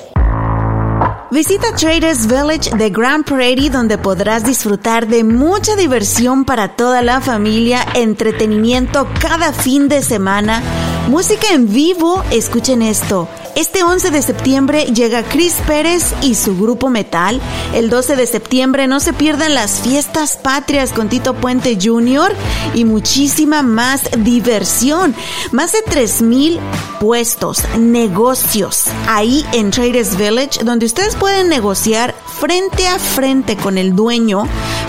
Visita 1.31 1.73
Traders 1.73 2.27
Village 2.27 2.75
de 2.75 2.89
Grand 2.89 3.23
Prairie 3.23 3.69
donde 3.69 3.97
podrás 3.97 4.43
disfrutar 4.43 5.07
de 5.07 5.23
mucha 5.23 5.77
diversión 5.77 6.43
para 6.43 6.75
toda 6.75 7.01
la 7.01 7.21
familia, 7.21 7.87
entretenimiento 7.95 9.07
cada 9.21 9.53
fin 9.53 9.87
de 9.87 10.01
semana, 10.01 10.61
música 11.07 11.47
en 11.53 11.71
vivo, 11.71 12.21
escuchen 12.31 12.81
esto 12.81 13.29
este 13.55 13.83
11 13.83 14.11
de 14.11 14.21
septiembre 14.21 14.85
llega 14.85 15.23
Chris 15.23 15.55
Pérez 15.67 16.13
y 16.21 16.35
su 16.35 16.57
grupo 16.57 16.89
Metal. 16.89 17.41
El 17.73 17.89
12 17.89 18.15
de 18.15 18.25
septiembre 18.25 18.87
no 18.87 19.01
se 19.01 19.11
pierdan 19.11 19.53
las 19.53 19.81
fiestas 19.81 20.37
patrias 20.37 20.93
con 20.93 21.09
Tito 21.09 21.33
Puente 21.33 21.77
Jr. 21.81 22.33
y 22.73 22.85
muchísima 22.85 23.61
más 23.61 24.09
diversión. 24.17 25.13
Más 25.51 25.73
de 25.73 25.79
3.000 25.79 26.59
puestos, 27.01 27.63
negocios 27.77 28.85
ahí 29.07 29.45
en 29.51 29.71
Traders 29.71 30.15
Village 30.15 30.63
donde 30.63 30.85
ustedes 30.85 31.15
pueden 31.21 31.49
negociar 31.49 32.15
frente 32.25 32.87
a 32.87 32.97
frente 32.97 33.55
con 33.55 33.77
el 33.77 33.95
dueño 33.95 34.45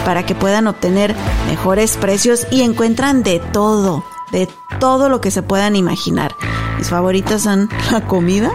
para 0.07 0.25
que 0.25 0.35
puedan 0.35 0.67
obtener 0.67 1.15
mejores 1.47 1.99
precios 1.99 2.47
y 2.51 2.63
encuentran 2.63 3.23
de 3.23 3.39
todo 3.39 4.03
de 4.31 4.49
todo 4.81 5.11
lo 5.11 5.21
que 5.21 5.31
se 5.31 5.43
puedan 5.43 5.77
imaginar. 5.77 6.35
Mis 6.79 6.89
favoritas 6.89 7.43
son 7.43 7.69
la 7.91 8.07
comida, 8.07 8.51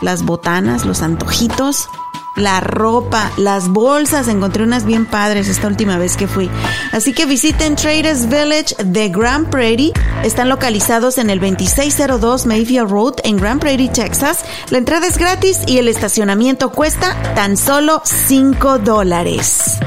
las 0.00 0.24
botanas, 0.24 0.86
los 0.86 1.02
antojitos, 1.02 1.86
la 2.36 2.60
ropa, 2.60 3.30
las 3.36 3.68
bolsas. 3.68 4.28
Encontré 4.28 4.64
unas 4.64 4.84
bien 4.84 5.06
padres 5.06 5.48
esta 5.48 5.66
última 5.66 5.98
vez 5.98 6.16
que 6.16 6.26
fui. 6.26 6.50
Así 6.92 7.12
que 7.12 7.26
visiten 7.26 7.76
Traders 7.76 8.28
Village 8.28 8.74
de 8.84 9.08
Grand 9.08 9.48
Prairie. 9.48 9.92
Están 10.24 10.48
localizados 10.48 11.18
en 11.18 11.30
el 11.30 11.40
2602 11.40 12.46
Mayfield 12.46 12.90
Road 12.90 13.14
en 13.24 13.36
Grand 13.36 13.60
Prairie, 13.60 13.88
Texas. 13.88 14.44
La 14.70 14.78
entrada 14.78 15.06
es 15.06 15.18
gratis 15.18 15.60
y 15.66 15.78
el 15.78 15.88
estacionamiento 15.88 16.70
cuesta 16.70 17.34
tan 17.34 17.56
solo 17.56 18.02
5 18.04 18.78
dólares. 18.78 19.80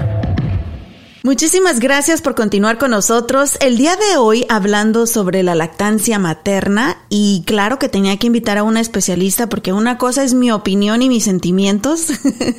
Muchísimas 1.25 1.79
gracias 1.79 2.21
por 2.21 2.35
continuar 2.35 2.77
con 2.77 2.91
nosotros. 2.91 3.57
El 3.59 3.77
día 3.77 3.95
de 3.95 4.17
hoy 4.17 4.45
hablando 4.47 5.07
sobre 5.07 5.41
la 5.41 5.55
lactancia 5.55 6.19
materna 6.19 6.97
y 7.09 7.43
claro 7.47 7.79
que 7.79 7.89
tenía 7.89 8.17
que 8.17 8.27
invitar 8.27 8.59
a 8.59 8.63
una 8.63 8.79
especialista 8.79 9.49
porque 9.49 9.73
una 9.73 9.97
cosa 9.97 10.23
es 10.23 10.35
mi 10.35 10.51
opinión 10.51 11.01
y 11.01 11.09
mis 11.09 11.23
sentimientos 11.23 12.09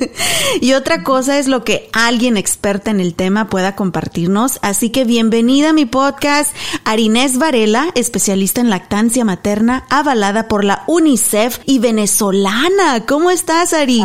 y 0.61 0.73
otra 0.73 1.03
cosa 1.03 1.39
es 1.39 1.47
lo 1.47 1.63
que 1.63 1.89
alguien 1.93 2.35
experta 2.35 2.91
en 2.91 2.99
el 2.99 3.15
tema 3.15 3.47
pueda 3.47 3.73
compartirnos. 3.73 4.59
Así 4.61 4.89
que 4.89 5.05
bienvenida 5.05 5.69
a 5.69 5.73
mi 5.73 5.85
podcast, 5.85 6.53
Arinés 6.83 7.37
Varela, 7.37 7.85
especialista 7.95 8.59
en 8.59 8.69
lactancia 8.69 9.23
materna, 9.23 9.85
avalada 9.89 10.49
por 10.49 10.65
la 10.65 10.83
UNICEF 10.87 11.59
y 11.65 11.79
venezolana. 11.79 13.05
¿Cómo 13.07 13.31
estás, 13.31 13.71
Ari? 13.71 14.03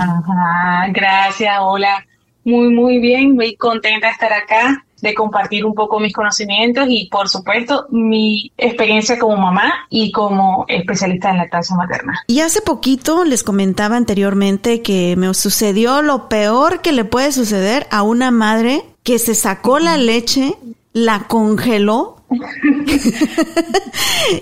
gracias, 0.92 1.58
hola. 1.60 2.06
Muy, 2.44 2.70
muy 2.70 2.98
bien, 2.98 3.34
muy 3.34 3.56
contenta 3.56 4.08
de 4.08 4.12
estar 4.12 4.32
acá, 4.32 4.84
de 5.00 5.14
compartir 5.14 5.64
un 5.64 5.74
poco 5.74 6.00
mis 6.00 6.12
conocimientos 6.12 6.86
y, 6.88 7.08
por 7.10 7.28
supuesto, 7.28 7.86
mi 7.90 8.52
experiencia 8.56 9.18
como 9.18 9.36
mamá 9.36 9.72
y 9.90 10.12
como 10.12 10.64
especialista 10.68 11.30
en 11.30 11.38
lactancia 11.38 11.76
materna. 11.76 12.20
Y 12.28 12.40
hace 12.40 12.62
poquito 12.62 13.24
les 13.24 13.42
comentaba 13.42 13.96
anteriormente 13.96 14.80
que 14.80 15.16
me 15.16 15.34
sucedió 15.34 16.02
lo 16.02 16.28
peor 16.28 16.80
que 16.80 16.92
le 16.92 17.04
puede 17.04 17.32
suceder 17.32 17.86
a 17.90 18.02
una 18.02 18.30
madre 18.30 18.84
que 19.02 19.18
se 19.18 19.34
sacó 19.34 19.80
la 19.80 19.96
leche, 19.96 20.54
la 20.92 21.26
congeló 21.28 22.18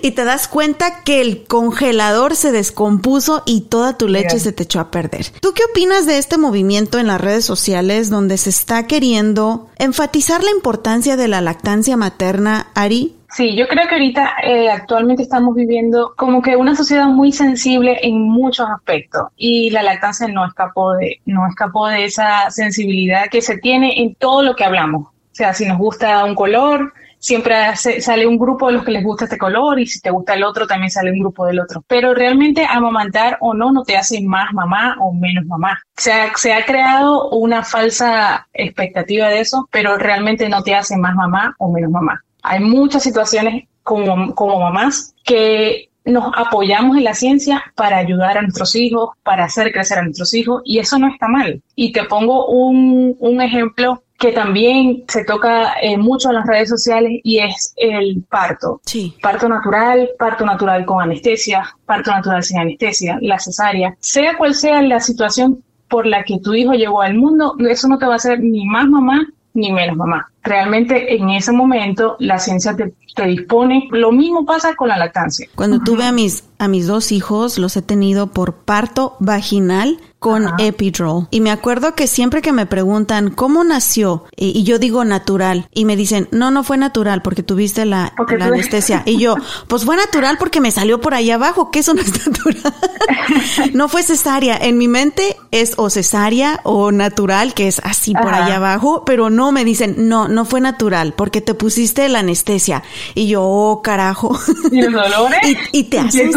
y 0.01 0.11
te 0.11 0.23
das 0.23 0.47
cuenta 0.47 1.03
que 1.03 1.21
el 1.21 1.43
congelador 1.45 2.35
se 2.35 2.51
descompuso 2.51 3.43
y 3.45 3.61
toda 3.61 3.97
tu 3.97 4.07
leche 4.07 4.39
se 4.39 4.51
te 4.51 4.63
echó 4.63 4.79
a 4.79 4.91
perder. 4.91 5.25
¿Tú 5.41 5.53
qué 5.53 5.63
opinas 5.69 6.05
de 6.05 6.17
este 6.17 6.37
movimiento 6.37 6.99
en 6.99 7.07
las 7.07 7.19
redes 7.19 7.45
sociales 7.45 8.09
donde 8.09 8.37
se 8.37 8.49
está 8.49 8.87
queriendo 8.87 9.69
enfatizar 9.77 10.43
la 10.43 10.51
importancia 10.51 11.17
de 11.17 11.27
la 11.27 11.41
lactancia 11.41 11.97
materna, 11.97 12.67
Ari? 12.73 13.15
Sí, 13.29 13.55
yo 13.55 13.65
creo 13.67 13.87
que 13.87 13.95
ahorita 13.95 14.33
eh, 14.43 14.69
actualmente 14.69 15.23
estamos 15.23 15.55
viviendo 15.55 16.13
como 16.17 16.41
que 16.41 16.57
una 16.57 16.75
sociedad 16.75 17.07
muy 17.07 17.31
sensible 17.31 17.97
en 18.01 18.21
muchos 18.21 18.67
aspectos 18.69 19.29
y 19.37 19.69
la 19.69 19.83
lactancia 19.83 20.27
no 20.27 20.45
escapó 20.45 20.93
de 20.95 21.21
no 21.25 21.47
escapó 21.47 21.87
de 21.87 22.03
esa 22.03 22.49
sensibilidad 22.51 23.29
que 23.31 23.41
se 23.41 23.57
tiene 23.57 24.01
en 24.01 24.15
todo 24.15 24.43
lo 24.43 24.57
que 24.57 24.65
hablamos. 24.65 25.07
O 25.31 25.35
sea, 25.35 25.53
si 25.53 25.65
nos 25.65 25.77
gusta 25.77 26.25
un 26.25 26.35
color, 26.35 26.93
siempre 27.21 27.75
sale 27.75 28.25
un 28.25 28.37
grupo 28.37 28.67
de 28.67 28.73
los 28.73 28.83
que 28.83 28.91
les 28.91 29.03
gusta 29.03 29.25
este 29.25 29.37
color 29.37 29.79
y 29.79 29.85
si 29.85 30.01
te 30.01 30.09
gusta 30.09 30.33
el 30.33 30.43
otro 30.43 30.65
también 30.67 30.89
sale 30.89 31.11
un 31.11 31.19
grupo 31.19 31.45
del 31.45 31.59
otro. 31.59 31.83
Pero 31.87 32.13
realmente 32.13 32.65
amamantar 32.69 33.37
o 33.39 33.53
no 33.53 33.71
no 33.71 33.83
te 33.83 33.95
hace 33.95 34.21
más 34.21 34.51
mamá 34.53 34.97
o 34.99 35.13
menos 35.13 35.45
mamá. 35.45 35.79
Se 35.95 36.11
ha, 36.11 36.35
se 36.35 36.53
ha 36.53 36.65
creado 36.65 37.29
una 37.29 37.63
falsa 37.63 38.47
expectativa 38.53 39.29
de 39.29 39.39
eso, 39.39 39.69
pero 39.71 39.97
realmente 39.97 40.49
no 40.49 40.63
te 40.63 40.75
hace 40.75 40.97
más 40.97 41.15
mamá 41.15 41.55
o 41.59 41.71
menos 41.71 41.91
mamá. 41.91 42.21
Hay 42.43 42.59
muchas 42.59 43.03
situaciones 43.03 43.65
como, 43.83 44.33
como 44.33 44.59
mamás 44.59 45.13
que 45.23 45.89
nos 46.03 46.33
apoyamos 46.35 46.97
en 46.97 47.03
la 47.03 47.13
ciencia 47.13 47.63
para 47.75 47.97
ayudar 47.97 48.37
a 48.37 48.41
nuestros 48.41 48.75
hijos, 48.75 49.11
para 49.23 49.45
hacer 49.45 49.71
crecer 49.71 49.99
a 49.99 50.03
nuestros 50.03 50.33
hijos, 50.33 50.63
y 50.65 50.79
eso 50.79 50.97
no 50.97 51.07
está 51.07 51.27
mal. 51.27 51.61
Y 51.75 51.91
te 51.91 52.03
pongo 52.05 52.47
un, 52.47 53.15
un 53.19 53.41
ejemplo 53.41 54.01
que 54.21 54.31
también 54.31 55.03
se 55.07 55.25
toca 55.25 55.73
eh, 55.81 55.97
mucho 55.97 56.29
en 56.29 56.35
las 56.35 56.45
redes 56.45 56.69
sociales 56.69 57.19
y 57.23 57.39
es 57.39 57.73
el 57.75 58.23
parto. 58.29 58.79
Sí. 58.85 59.15
Parto 59.19 59.49
natural, 59.49 60.11
parto 60.19 60.45
natural 60.45 60.85
con 60.85 61.01
anestesia, 61.01 61.63
parto 61.87 62.11
natural 62.11 62.43
sin 62.43 62.59
anestesia, 62.59 63.17
la 63.19 63.39
cesárea. 63.39 63.95
Sea 63.99 64.37
cual 64.37 64.53
sea 64.53 64.79
la 64.83 64.99
situación 64.99 65.63
por 65.89 66.05
la 66.05 66.23
que 66.23 66.39
tu 66.39 66.53
hijo 66.53 66.73
llegó 66.73 67.01
al 67.01 67.15
mundo, 67.15 67.55
eso 67.67 67.87
no 67.87 67.97
te 67.97 68.05
va 68.05 68.13
a 68.13 68.17
hacer 68.17 68.39
ni 68.41 68.63
más 68.67 68.87
mamá 68.87 69.25
ni 69.55 69.71
menos 69.71 69.97
mamá. 69.97 70.31
Realmente 70.43 71.15
en 71.15 71.29
ese 71.29 71.51
momento 71.51 72.15
la 72.19 72.39
ciencia 72.39 72.75
te, 72.75 72.93
dispone. 73.25 73.87
Lo 73.91 74.11
mismo 74.11 74.45
pasa 74.45 74.73
con 74.75 74.87
la 74.87 74.97
lactancia. 74.97 75.47
Cuando 75.55 75.79
tuve 75.79 76.05
a 76.05 76.11
mis, 76.11 76.45
a 76.57 76.67
mis 76.67 76.87
dos 76.87 77.11
hijos, 77.11 77.57
los 77.57 77.75
he 77.77 77.81
tenido 77.81 78.27
por 78.27 78.53
parto 78.53 79.15
vaginal 79.19 79.99
con 80.21 80.45
epidural. 80.59 81.27
Y 81.31 81.41
me 81.41 81.49
acuerdo 81.49 81.95
que 81.95 82.05
siempre 82.05 82.43
que 82.43 82.51
me 82.51 82.67
preguntan 82.67 83.31
cómo 83.31 83.63
nació, 83.63 84.25
y, 84.35 84.61
yo 84.63 84.77
digo 84.77 85.03
natural, 85.03 85.67
y 85.73 85.85
me 85.85 85.95
dicen, 85.95 86.27
no, 86.29 86.51
no 86.51 86.63
fue 86.63 86.77
natural 86.77 87.23
porque 87.23 87.41
tuviste 87.41 87.85
la, 87.85 88.13
anestesia. 88.39 89.01
Y 89.07 89.17
yo, 89.17 89.35
pues 89.67 89.83
fue 89.83 89.97
natural 89.97 90.37
porque 90.37 90.61
me 90.61 90.69
salió 90.69 91.01
por 91.01 91.15
ahí 91.15 91.31
abajo, 91.31 91.71
que 91.71 91.79
eso 91.79 91.95
no 91.95 92.03
es 92.03 92.13
natural. 92.23 92.73
no 93.73 93.89
fue 93.89 94.03
cesárea. 94.03 94.59
En 94.61 94.77
mi 94.77 94.87
mente 94.87 95.37
es 95.49 95.73
o 95.77 95.89
cesárea 95.89 96.59
o 96.65 96.91
natural, 96.91 97.55
que 97.55 97.67
es 97.67 97.81
así 97.83 98.13
por 98.13 98.31
ahí 98.31 98.51
abajo, 98.51 99.03
pero 99.05 99.31
no 99.31 99.51
me 99.51 99.65
dicen, 99.65 100.07
no, 100.07 100.27
no 100.31 100.45
fue 100.45 100.61
natural 100.61 101.13
porque 101.15 101.41
te 101.41 101.53
pusiste 101.53 102.07
la 102.09 102.19
anestesia. 102.19 102.83
Y 103.13 103.27
yo, 103.27 103.43
oh, 103.43 103.81
carajo. 103.81 104.37
¿Y 104.71 104.81
los 104.81 104.93
dolores? 104.93 105.39
y, 105.71 105.83
te 105.83 105.99
hacen, 105.99 106.31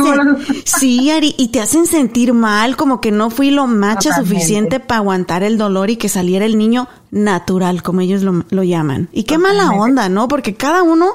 sí, 0.64 1.10
Ari, 1.10 1.34
y 1.38 1.48
te 1.48 1.60
hacen 1.60 1.86
sentir 1.86 2.32
mal, 2.32 2.76
como 2.76 3.00
que 3.00 3.10
no 3.10 3.30
fui 3.30 3.50
lo 3.50 3.66
macha 3.66 4.14
suficiente 4.14 4.80
para 4.80 4.98
aguantar 4.98 5.42
el 5.42 5.58
dolor 5.58 5.90
y 5.90 5.96
que 5.96 6.08
saliera 6.08 6.44
el 6.44 6.58
niño 6.58 6.88
natural, 7.10 7.82
como 7.82 8.00
ellos 8.00 8.22
lo, 8.22 8.62
llaman. 8.62 9.08
Y 9.12 9.24
qué 9.24 9.38
mala 9.38 9.70
onda, 9.70 10.08
¿no? 10.08 10.28
Porque 10.28 10.54
cada 10.54 10.82
uno, 10.82 11.12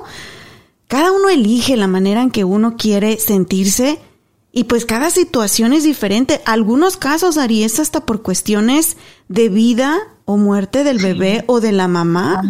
cada 0.87 1.11
uno 1.11 1.29
elige 1.29 1.77
la 1.77 1.87
manera 1.87 2.21
en 2.21 2.31
que 2.31 2.43
uno 2.43 2.75
quiere 2.77 3.19
sentirse 3.19 3.99
y 4.51 4.63
pues 4.63 4.85
cada 4.85 5.11
situación 5.11 5.73
es 5.73 5.83
diferente. 5.83 6.41
Algunos 6.45 6.97
casos, 6.97 7.37
Ari, 7.37 7.63
es 7.63 7.79
hasta 7.79 8.05
por 8.05 8.21
cuestiones 8.21 8.97
de 9.27 9.49
vida 9.49 9.99
o 10.29 10.37
muerte 10.37 10.83
del 10.83 10.99
bebé 10.99 11.43
o 11.47 11.59
de 11.59 11.71
la 11.71 11.87
mamá. 11.87 12.43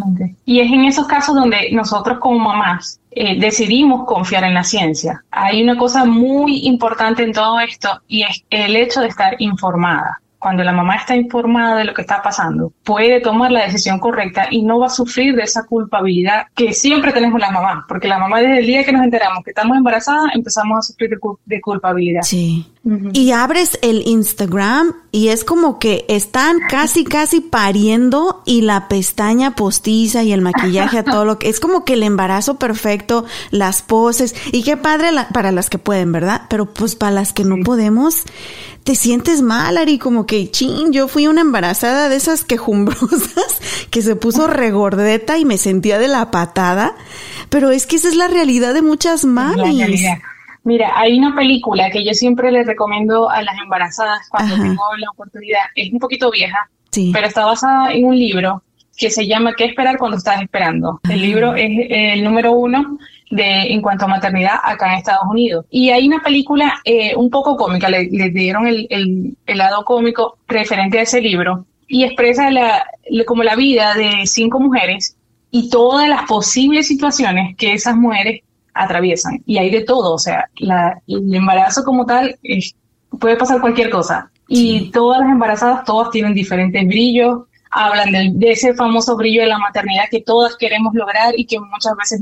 Y 0.44 0.60
es 0.60 0.70
en 0.70 0.84
esos 0.84 1.08
casos 1.08 1.34
donde 1.34 1.70
nosotros 1.72 2.20
como 2.20 2.38
mamás 2.38 3.00
eh, 3.12 3.40
decidimos 3.40 4.06
confiar 4.06 4.44
en 4.44 4.54
la 4.54 4.66
ciencia. 4.66 5.24
Hay 5.32 5.64
una 5.64 5.78
cosa 5.78 6.04
muy 6.04 6.68
importante 6.68 7.24
en 7.24 7.32
todo 7.32 7.58
esto 7.62 8.02
y 8.06 8.24
es 8.24 8.44
el 8.50 8.76
hecho 8.76 9.00
de 9.00 9.08
estar 9.08 9.34
informada 9.40 10.20
cuando 10.40 10.64
la 10.64 10.72
mamá 10.72 10.96
está 10.96 11.16
informada 11.16 11.76
de 11.76 11.84
lo 11.84 11.94
que 11.94 12.02
está 12.02 12.22
pasando, 12.22 12.72
puede 12.84 13.20
tomar 13.20 13.52
la 13.52 13.66
decisión 13.66 14.00
correcta 14.00 14.48
y 14.50 14.64
no 14.64 14.80
va 14.80 14.88
a 14.88 14.90
sufrir 14.90 15.36
de 15.36 15.44
esa 15.44 15.66
culpabilidad 15.66 16.48
que 16.56 16.74
siempre 16.74 17.12
tenemos 17.12 17.40
la 17.40 17.52
mamá, 17.52 17.86
porque 17.88 18.08
la 18.08 18.18
mamá 18.18 18.40
desde 18.40 18.60
el 18.60 18.66
día 18.66 18.86
que 18.86 18.94
nos 18.94 19.04
enteramos 19.04 19.44
que 19.44 19.52
estamos 19.52 19.78
embarazadas 19.78 20.34
empezamos 20.34 20.80
a 20.80 20.82
sufrir 20.82 21.10
de, 21.46 21.62
culpabilidad. 21.62 22.22
Sí. 22.22 22.66
Y 23.12 23.32
abres 23.32 23.78
el 23.82 24.08
Instagram 24.08 24.96
y 25.12 25.28
es 25.28 25.44
como 25.44 25.80
que 25.80 26.06
están 26.08 26.60
casi, 26.70 27.04
casi 27.04 27.42
pariendo 27.42 28.42
y 28.46 28.62
la 28.62 28.88
pestaña 28.88 29.54
postiza 29.54 30.24
y 30.24 30.32
el 30.32 30.42
maquillaje 30.42 31.00
a 31.00 31.04
todo 31.04 31.26
lo 31.26 31.38
que 31.38 31.50
es 31.50 31.60
como 31.60 31.84
que 31.84 31.94
el 31.94 32.04
embarazo 32.04 32.56
perfecto, 32.58 33.26
las 33.52 33.82
poses 33.82 34.34
y 34.54 34.64
qué 34.64 34.78
padre 34.78 35.10
para 35.34 35.52
las 35.52 35.70
que 35.70 35.78
pueden, 35.78 36.14
¿verdad? 36.14 36.44
Pero 36.50 36.74
pues 36.74 36.96
para 36.96 37.12
las 37.12 37.34
que 37.34 37.44
no 37.44 37.58
podemos, 37.66 38.24
te 38.86 38.96
sientes 38.96 39.42
mal, 39.42 39.78
Ari, 39.78 40.00
como 40.00 40.26
que, 40.26 40.50
chin, 40.50 40.94
yo 40.94 41.08
fui 41.08 41.28
una 41.28 41.42
embarazada 41.42 42.08
de 42.08 42.16
esas 42.16 42.46
quejumbrosas 42.46 43.60
que 43.92 44.02
se 44.02 44.16
puso 44.16 44.48
regordeta 44.48 45.38
y 45.38 45.46
me 45.46 45.58
sentía 45.58 46.00
de 46.00 46.08
la 46.08 46.32
patada, 46.32 46.96
pero 47.50 47.72
es 47.72 47.86
que 47.86 47.98
esa 47.98 48.08
es 48.08 48.16
la 48.16 48.30
realidad 48.30 48.74
de 48.74 48.82
muchas 48.82 49.26
mamis. 49.26 50.02
Mira, 50.64 50.92
hay 50.96 51.18
una 51.18 51.36
película 51.36 51.90
que 51.90 52.04
yo 52.04 52.14
siempre 52.14 52.52
les 52.52 52.68
recomiendo 52.68 53.30
a 53.30 53.42
las 53.42 53.58
embarazadas 53.60 54.28
cuando 54.30 54.56
tengo 54.56 54.84
la 54.98 55.10
oportunidad. 55.12 55.62
Es 55.76 55.92
un 55.92 56.00
poquito 56.00 56.32
vieja, 56.32 56.70
pero 57.14 57.28
está 57.28 57.46
basada 57.46 57.94
en 57.94 58.06
un 58.06 58.18
libro 58.18 58.62
que 58.98 59.10
se 59.10 59.26
llama 59.26 59.54
¿Qué 59.56 59.66
esperar 59.66 59.98
cuando 59.98 60.18
estás 60.18 60.42
esperando? 60.42 61.00
El 61.10 61.22
libro 61.22 61.56
es 61.56 61.70
el 61.90 62.24
número 62.24 62.52
uno 62.52 62.98
de, 63.32 63.74
en 63.74 63.82
cuanto 63.82 64.06
a 64.06 64.10
maternidad 64.10 64.56
acá 64.62 64.92
en 64.92 64.98
Estados 64.98 65.28
Unidos. 65.30 65.66
Y 65.70 65.90
hay 65.92 66.08
una 66.08 66.22
película 66.22 66.82
eh, 66.84 67.16
un 67.16 67.30
poco 67.30 67.56
cómica, 67.56 67.90
le, 67.90 68.08
dieron 68.08 68.68
el, 68.68 68.88
el, 68.90 69.58
lado 69.58 69.86
cómico 69.86 70.38
referente 70.48 71.00
a 71.00 71.04
ese 71.04 71.22
libro 71.22 71.66
y 71.88 72.04
expresa 72.04 72.52
la, 72.52 72.86
como 73.26 73.44
la 73.44 73.56
vida 73.56 73.94
de 73.96 74.26
cinco 74.26 74.60
mujeres 74.60 75.16
y 75.52 75.70
todas 75.70 76.08
las 76.08 76.24
posibles 76.24 76.88
situaciones 76.88 77.56
que 77.56 77.74
esas 77.74 77.96
mujeres 77.96 78.42
atraviesan. 78.74 79.42
Y 79.46 79.58
hay 79.58 79.70
de 79.70 79.82
todo, 79.82 80.14
o 80.14 80.20
sea, 80.20 80.50
la, 80.58 81.02
el 81.08 81.34
embarazo 81.34 81.84
como 81.84 82.06
tal 82.06 82.38
puede 83.20 83.38
pasar 83.38 83.62
cualquier 83.62 83.90
cosa. 83.90 84.32
Y 84.48 84.90
todas 84.92 85.20
las 85.22 85.30
embarazadas, 85.30 85.86
todas 85.86 86.10
tienen 86.10 86.34
diferentes 86.34 86.88
brillos, 86.88 87.44
hablan 87.72 88.12
de, 88.12 88.32
de, 88.34 88.52
ese 88.52 88.74
famoso 88.74 89.16
brillo 89.16 89.42
de 89.42 89.48
la 89.48 89.60
maternidad 89.60 90.06
que 90.10 90.22
todas 90.22 90.56
queremos 90.58 90.94
lograr 90.96 91.34
y 91.38 91.46
que 91.46 91.60
muchas 91.60 91.96
veces 91.96 92.20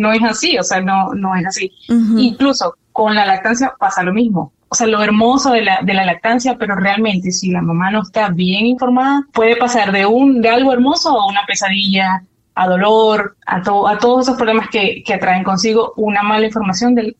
no 0.00 0.12
es 0.12 0.22
así, 0.22 0.58
o 0.58 0.64
sea, 0.64 0.80
no, 0.80 1.12
no 1.14 1.36
es 1.36 1.46
así. 1.46 1.70
Incluso 1.88 2.74
con 2.92 3.14
la 3.14 3.26
lactancia 3.26 3.74
pasa 3.78 4.02
lo 4.02 4.12
mismo. 4.12 4.52
O 4.68 4.74
sea, 4.74 4.86
lo 4.86 5.02
hermoso 5.02 5.52
de 5.52 5.62
la, 5.62 5.80
de 5.82 5.94
la 5.94 6.06
lactancia, 6.06 6.56
pero 6.58 6.74
realmente 6.76 7.32
si 7.32 7.50
la 7.50 7.60
mamá 7.60 7.90
no 7.90 8.02
está 8.02 8.30
bien 8.30 8.66
informada, 8.66 9.26
puede 9.32 9.56
pasar 9.56 9.92
de 9.92 10.06
un 10.06 10.40
de 10.40 10.48
algo 10.48 10.72
hermoso 10.72 11.10
a 11.10 11.26
una 11.26 11.40
pesadilla, 11.46 12.22
a 12.60 12.68
dolor, 12.68 13.36
a, 13.46 13.56
a 13.56 13.98
todos 13.98 14.26
esos 14.26 14.36
problemas 14.36 14.68
que, 14.68 15.02
que 15.04 15.14
atraen 15.14 15.44
consigo 15.44 15.94
una 15.96 16.22
mala 16.22 16.44
información 16.44 16.94
de 16.94 17.14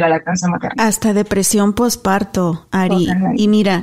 la 0.00 0.08
lactancia 0.08 0.48
materna. 0.48 0.82
Hasta 0.82 1.12
depresión 1.12 1.74
postparto, 1.74 2.66
Ari. 2.70 3.08
Y 3.36 3.48
mira, 3.48 3.82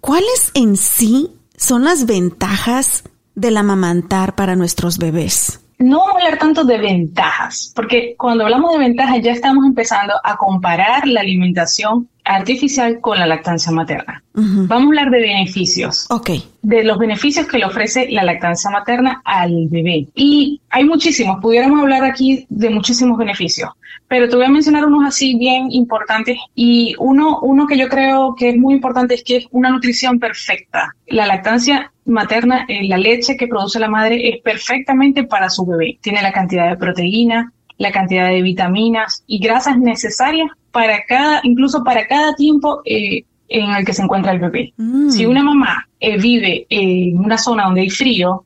¿cuáles 0.00 0.50
en 0.54 0.76
sí 0.76 1.30
son 1.56 1.84
las 1.84 2.06
ventajas 2.06 3.04
del 3.34 3.58
amamantar 3.58 4.34
para 4.34 4.56
nuestros 4.56 4.98
bebés? 4.98 5.60
no 5.78 6.00
vamos 6.00 6.14
a 6.14 6.24
hablar 6.24 6.38
tanto 6.40 6.64
de 6.64 6.78
ventajas, 6.78 7.72
porque 7.74 8.16
cuando 8.18 8.42
hablamos 8.42 8.72
de 8.72 8.78
ventajas 8.78 9.18
ya 9.22 9.30
estamos 9.30 9.64
empezando 9.64 10.14
a 10.24 10.36
comparar 10.36 11.06
la 11.06 11.20
alimentación 11.20 12.08
artificial 12.28 13.00
con 13.00 13.18
la 13.18 13.26
lactancia 13.26 13.72
materna. 13.72 14.22
Vamos 14.34 14.70
a 14.70 14.86
hablar 14.86 15.10
de 15.10 15.20
beneficios. 15.20 16.06
Ok. 16.10 16.30
De 16.62 16.84
los 16.84 16.98
beneficios 16.98 17.46
que 17.46 17.58
le 17.58 17.64
ofrece 17.64 18.08
la 18.10 18.22
lactancia 18.22 18.70
materna 18.70 19.20
al 19.24 19.66
bebé. 19.68 20.06
Y 20.14 20.60
hay 20.70 20.84
muchísimos, 20.84 21.38
pudiéramos 21.40 21.80
hablar 21.80 22.04
aquí 22.04 22.46
de 22.48 22.70
muchísimos 22.70 23.18
beneficios, 23.18 23.70
pero 24.06 24.28
te 24.28 24.36
voy 24.36 24.44
a 24.44 24.50
mencionar 24.50 24.84
unos 24.84 25.06
así 25.06 25.36
bien 25.36 25.72
importantes. 25.72 26.38
Y 26.54 26.94
uno, 26.98 27.40
uno 27.40 27.66
que 27.66 27.78
yo 27.78 27.88
creo 27.88 28.34
que 28.36 28.50
es 28.50 28.56
muy 28.56 28.74
importante 28.74 29.14
es 29.14 29.24
que 29.24 29.38
es 29.38 29.46
una 29.50 29.70
nutrición 29.70 30.20
perfecta. 30.20 30.94
La 31.06 31.26
lactancia 31.26 31.92
materna, 32.04 32.64
eh, 32.68 32.86
la 32.86 32.98
leche 32.98 33.36
que 33.36 33.48
produce 33.48 33.80
la 33.80 33.88
madre 33.88 34.28
es 34.28 34.42
perfectamente 34.42 35.24
para 35.24 35.48
su 35.48 35.64
bebé. 35.66 35.98
Tiene 36.00 36.22
la 36.22 36.32
cantidad 36.32 36.68
de 36.68 36.76
proteína, 36.76 37.52
la 37.78 37.92
cantidad 37.92 38.28
de 38.28 38.42
vitaminas 38.42 39.22
y 39.26 39.38
grasas 39.38 39.78
necesarias 39.78 40.50
para 40.72 41.04
cada, 41.04 41.40
incluso 41.44 41.82
para 41.82 42.06
cada 42.06 42.34
tiempo 42.34 42.82
eh, 42.84 43.24
en 43.48 43.70
el 43.70 43.84
que 43.84 43.94
se 43.94 44.02
encuentra 44.02 44.32
el 44.32 44.40
bebé. 44.40 44.74
Mm. 44.76 45.10
Si 45.10 45.24
una 45.24 45.42
mamá 45.42 45.86
eh, 46.00 46.18
vive 46.18 46.66
en 46.68 47.18
una 47.18 47.38
zona 47.38 47.64
donde 47.64 47.82
hay 47.82 47.90
frío, 47.90 48.44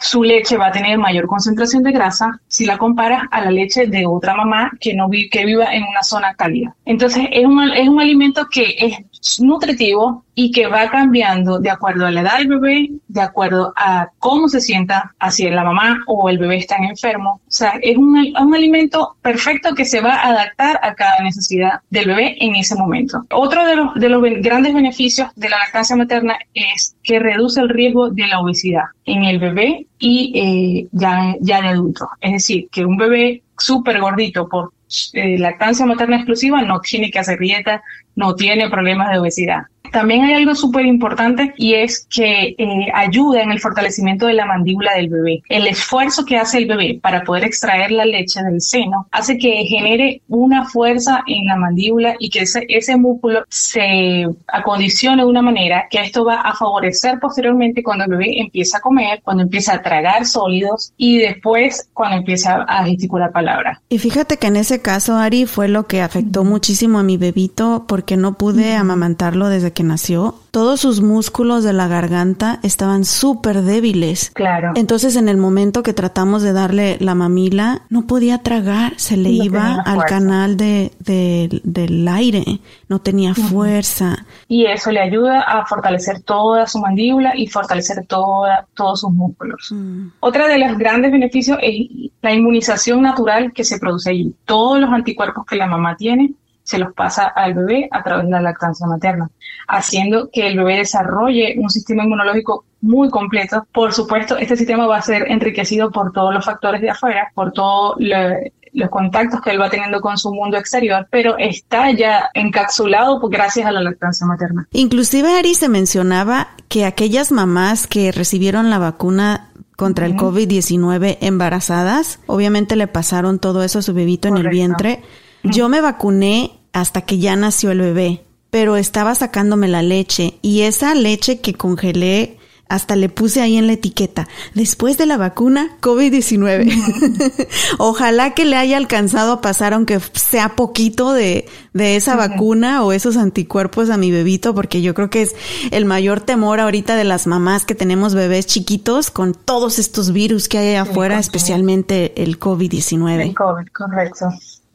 su 0.00 0.22
leche 0.22 0.56
va 0.56 0.68
a 0.68 0.72
tener 0.72 0.96
mayor 0.96 1.26
concentración 1.26 1.82
de 1.82 1.92
grasa 1.92 2.40
si 2.46 2.64
la 2.64 2.78
comparas 2.78 3.24
a 3.30 3.40
la 3.40 3.50
leche 3.50 3.86
de 3.86 4.06
otra 4.06 4.34
mamá 4.34 4.70
que 4.80 4.94
no 4.94 5.08
que 5.10 5.44
viva 5.44 5.74
en 5.74 5.82
una 5.82 6.02
zona 6.02 6.34
cálida. 6.34 6.74
Entonces 6.84 7.26
es 7.32 7.44
un, 7.44 7.60
es 7.72 7.88
un 7.88 8.00
alimento 8.00 8.46
que 8.50 8.76
es 8.78 8.96
nutritivo 9.40 10.24
y 10.34 10.52
que 10.52 10.68
va 10.68 10.88
cambiando 10.88 11.58
de 11.58 11.70
acuerdo 11.70 12.06
a 12.06 12.10
la 12.10 12.20
edad 12.20 12.38
del 12.38 12.48
bebé, 12.48 12.90
de 13.08 13.20
acuerdo 13.20 13.72
a 13.76 14.08
cómo 14.18 14.48
se 14.48 14.60
sienta, 14.60 15.14
si 15.30 15.48
la 15.50 15.64
mamá 15.64 16.00
o 16.06 16.28
el 16.28 16.38
bebé 16.38 16.58
están 16.58 16.84
enfermos. 16.84 17.40
O 17.40 17.50
sea, 17.50 17.74
es 17.82 17.96
un, 17.96 18.16
un 18.16 18.54
alimento 18.54 19.16
perfecto 19.22 19.74
que 19.74 19.84
se 19.84 20.00
va 20.00 20.14
a 20.14 20.28
adaptar 20.28 20.78
a 20.82 20.94
cada 20.94 21.20
necesidad 21.22 21.80
del 21.90 22.06
bebé 22.06 22.36
en 22.38 22.54
ese 22.54 22.76
momento. 22.76 23.24
Otro 23.32 23.66
de 23.66 23.76
los, 23.76 23.94
de 23.94 24.08
los 24.08 24.22
grandes 24.42 24.74
beneficios 24.74 25.28
de 25.34 25.48
la 25.48 25.58
lactancia 25.58 25.96
materna 25.96 26.38
es 26.54 26.96
que 27.02 27.18
reduce 27.18 27.60
el 27.60 27.68
riesgo 27.68 28.10
de 28.10 28.26
la 28.26 28.40
obesidad 28.40 28.84
en 29.06 29.24
el 29.24 29.38
bebé 29.38 29.86
y 29.98 30.32
eh, 30.34 30.88
ya, 30.92 31.34
ya 31.40 31.62
de 31.62 31.68
adulto. 31.68 32.08
Es 32.20 32.32
decir, 32.32 32.68
que 32.70 32.84
un 32.84 32.96
bebé 32.96 33.42
súper 33.58 34.00
gordito 34.00 34.48
por 34.48 34.72
eh, 35.12 35.38
lactancia 35.38 35.84
materna 35.84 36.16
exclusiva 36.16 36.62
no 36.62 36.80
tiene 36.80 37.10
que 37.10 37.18
hacer 37.18 37.38
dieta, 37.38 37.82
no 38.18 38.34
tiene 38.34 38.68
problemas 38.68 39.10
de 39.10 39.18
obesidad. 39.20 39.62
También 39.92 40.24
hay 40.24 40.34
algo 40.34 40.54
súper 40.54 40.86
importante 40.86 41.52
y 41.56 41.74
es 41.74 42.06
que 42.10 42.54
eh, 42.58 42.86
ayuda 42.94 43.42
en 43.42 43.50
el 43.50 43.60
fortalecimiento 43.60 44.26
de 44.26 44.34
la 44.34 44.46
mandíbula 44.46 44.94
del 44.94 45.08
bebé. 45.08 45.42
El 45.48 45.66
esfuerzo 45.66 46.24
que 46.24 46.36
hace 46.36 46.58
el 46.58 46.66
bebé 46.66 46.98
para 47.02 47.22
poder 47.22 47.44
extraer 47.44 47.90
la 47.90 48.04
leche 48.04 48.42
del 48.42 48.60
seno 48.60 49.06
hace 49.10 49.38
que 49.38 49.64
genere 49.64 50.22
una 50.28 50.66
fuerza 50.66 51.22
en 51.26 51.46
la 51.46 51.56
mandíbula 51.56 52.14
y 52.18 52.30
que 52.30 52.40
ese, 52.40 52.66
ese 52.68 52.96
músculo 52.96 53.44
se 53.48 54.26
acondicione 54.48 55.22
de 55.22 55.28
una 55.28 55.42
manera 55.42 55.86
que 55.90 56.00
esto 56.00 56.24
va 56.24 56.40
a 56.40 56.54
favorecer 56.54 57.18
posteriormente 57.20 57.82
cuando 57.82 58.04
el 58.04 58.10
bebé 58.10 58.40
empieza 58.40 58.78
a 58.78 58.80
comer, 58.80 59.20
cuando 59.22 59.42
empieza 59.42 59.74
a 59.74 59.82
tragar 59.82 60.26
sólidos 60.26 60.92
y 60.96 61.18
después 61.18 61.88
cuando 61.94 62.18
empieza 62.18 62.62
a 62.62 62.84
gesticular 62.84 63.32
palabras. 63.32 63.78
Y 63.88 63.98
fíjate 63.98 64.36
que 64.36 64.48
en 64.48 64.56
ese 64.56 64.80
caso, 64.82 65.16
Ari, 65.16 65.46
fue 65.46 65.68
lo 65.68 65.86
que 65.86 66.02
afectó 66.02 66.44
muchísimo 66.44 66.98
a 66.98 67.02
mi 67.02 67.16
bebito 67.16 67.84
porque 67.88 68.07
no 68.16 68.34
pude 68.34 68.74
amamantarlo 68.74 69.48
desde 69.48 69.72
que 69.72 69.82
nació, 69.82 70.34
todos 70.50 70.80
sus 70.80 71.00
músculos 71.00 71.62
de 71.62 71.72
la 71.72 71.88
garganta 71.88 72.58
estaban 72.62 73.04
súper 73.04 73.62
débiles. 73.62 74.30
Claro. 74.30 74.72
Entonces, 74.74 75.16
en 75.16 75.28
el 75.28 75.36
momento 75.36 75.82
que 75.82 75.92
tratamos 75.92 76.42
de 76.42 76.52
darle 76.52 76.96
la 77.00 77.14
mamila, 77.14 77.82
no 77.90 78.06
podía 78.06 78.38
tragar, 78.38 78.94
se 78.96 79.16
le 79.16 79.30
iba 79.30 79.82
al 79.84 80.04
canal 80.04 80.56
de, 80.56 80.92
del 80.98 82.08
aire, 82.08 82.60
no 82.88 83.00
tenía 83.00 83.34
fuerza. 83.34 84.26
Y 84.48 84.66
eso 84.66 84.90
le 84.90 85.00
ayuda 85.00 85.42
a 85.42 85.66
fortalecer 85.66 86.20
toda 86.22 86.66
su 86.66 86.78
mandíbula 86.78 87.32
y 87.36 87.46
fortalecer 87.46 88.06
toda, 88.06 88.66
todos 88.74 89.00
sus 89.00 89.12
músculos. 89.12 89.72
Otra 90.20 90.48
de 90.48 90.58
los 90.58 90.76
grandes 90.78 91.12
beneficios 91.12 91.58
es 91.62 91.88
la 92.22 92.32
inmunización 92.32 93.02
natural 93.02 93.52
que 93.52 93.64
se 93.64 93.78
produce 93.78 94.10
allí. 94.10 94.34
Todos 94.44 94.80
los 94.80 94.90
anticuerpos 94.90 95.44
que 95.46 95.56
la 95.56 95.66
mamá 95.66 95.96
tiene 95.96 96.32
se 96.68 96.78
los 96.78 96.92
pasa 96.92 97.26
al 97.28 97.54
bebé 97.54 97.88
a 97.90 98.02
través 98.02 98.26
de 98.26 98.30
la 98.30 98.42
lactancia 98.42 98.86
materna, 98.86 99.30
haciendo 99.66 100.28
que 100.30 100.46
el 100.46 100.58
bebé 100.58 100.76
desarrolle 100.76 101.54
un 101.58 101.70
sistema 101.70 102.04
inmunológico 102.04 102.66
muy 102.82 103.08
completo. 103.08 103.66
Por 103.72 103.94
supuesto, 103.94 104.36
este 104.36 104.54
sistema 104.54 104.86
va 104.86 104.98
a 104.98 105.02
ser 105.02 105.30
enriquecido 105.30 105.90
por 105.90 106.12
todos 106.12 106.34
los 106.34 106.44
factores 106.44 106.82
de 106.82 106.90
afuera, 106.90 107.32
por 107.34 107.52
todos 107.52 107.96
los 107.98 108.90
contactos 108.90 109.40
que 109.40 109.50
él 109.50 109.60
va 109.60 109.70
teniendo 109.70 110.02
con 110.02 110.18
su 110.18 110.30
mundo 110.30 110.58
exterior, 110.58 111.08
pero 111.10 111.38
está 111.38 111.90
ya 111.90 112.28
encapsulado 112.34 113.18
gracias 113.30 113.66
a 113.66 113.72
la 113.72 113.80
lactancia 113.80 114.26
materna. 114.26 114.68
Inclusive, 114.72 115.38
Ari, 115.38 115.54
se 115.54 115.70
mencionaba 115.70 116.48
que 116.68 116.84
aquellas 116.84 117.32
mamás 117.32 117.86
que 117.86 118.12
recibieron 118.12 118.68
la 118.68 118.78
vacuna 118.78 119.52
contra 119.74 120.04
el 120.04 120.16
COVID-19 120.16 121.16
embarazadas, 121.22 122.20
obviamente 122.26 122.76
le 122.76 122.88
pasaron 122.88 123.38
todo 123.38 123.62
eso 123.62 123.78
a 123.78 123.82
su 123.82 123.94
bebito 123.94 124.28
en 124.28 124.36
el 124.36 124.48
vientre. 124.48 125.02
Yo 125.44 125.68
me 125.68 125.80
vacuné 125.80 126.57
hasta 126.72 127.02
que 127.02 127.18
ya 127.18 127.36
nació 127.36 127.70
el 127.70 127.80
bebé, 127.80 128.24
pero 128.50 128.76
estaba 128.76 129.14
sacándome 129.14 129.68
la 129.68 129.82
leche 129.82 130.38
y 130.42 130.62
esa 130.62 130.94
leche 130.94 131.40
que 131.40 131.54
congelé 131.54 132.38
hasta 132.68 132.96
le 132.96 133.08
puse 133.08 133.40
ahí 133.40 133.56
en 133.56 133.66
la 133.66 133.72
etiqueta, 133.72 134.28
después 134.54 134.98
de 134.98 135.06
la 135.06 135.16
vacuna 135.16 135.76
COVID-19. 135.80 137.48
Ojalá 137.78 138.34
que 138.34 138.44
le 138.44 138.56
haya 138.56 138.76
alcanzado 138.76 139.32
a 139.32 139.40
pasar, 139.40 139.72
aunque 139.72 139.98
sea 140.12 140.54
poquito 140.54 141.12
de, 141.12 141.48
de 141.72 141.96
esa 141.96 142.14
vacuna 142.14 142.84
o 142.84 142.92
esos 142.92 143.16
anticuerpos 143.16 143.88
a 143.90 143.96
mi 143.96 144.10
bebito, 144.10 144.54
porque 144.54 144.82
yo 144.82 144.94
creo 144.94 145.08
que 145.08 145.22
es 145.22 145.34
el 145.70 145.86
mayor 145.86 146.20
temor 146.20 146.60
ahorita 146.60 146.96
de 146.96 147.04
las 147.04 147.26
mamás 147.26 147.64
que 147.64 147.74
tenemos 147.74 148.14
bebés 148.14 148.46
chiquitos 148.46 149.10
con 149.10 149.32
todos 149.32 149.78
estos 149.78 150.12
virus 150.12 150.48
que 150.48 150.58
hay 150.58 150.74
afuera, 150.74 151.18
especialmente 151.18 152.22
el 152.22 152.38
COVID-19. 152.38 153.20
El 153.20 153.34
COVID, 153.34 153.66
correcto. 153.72 154.28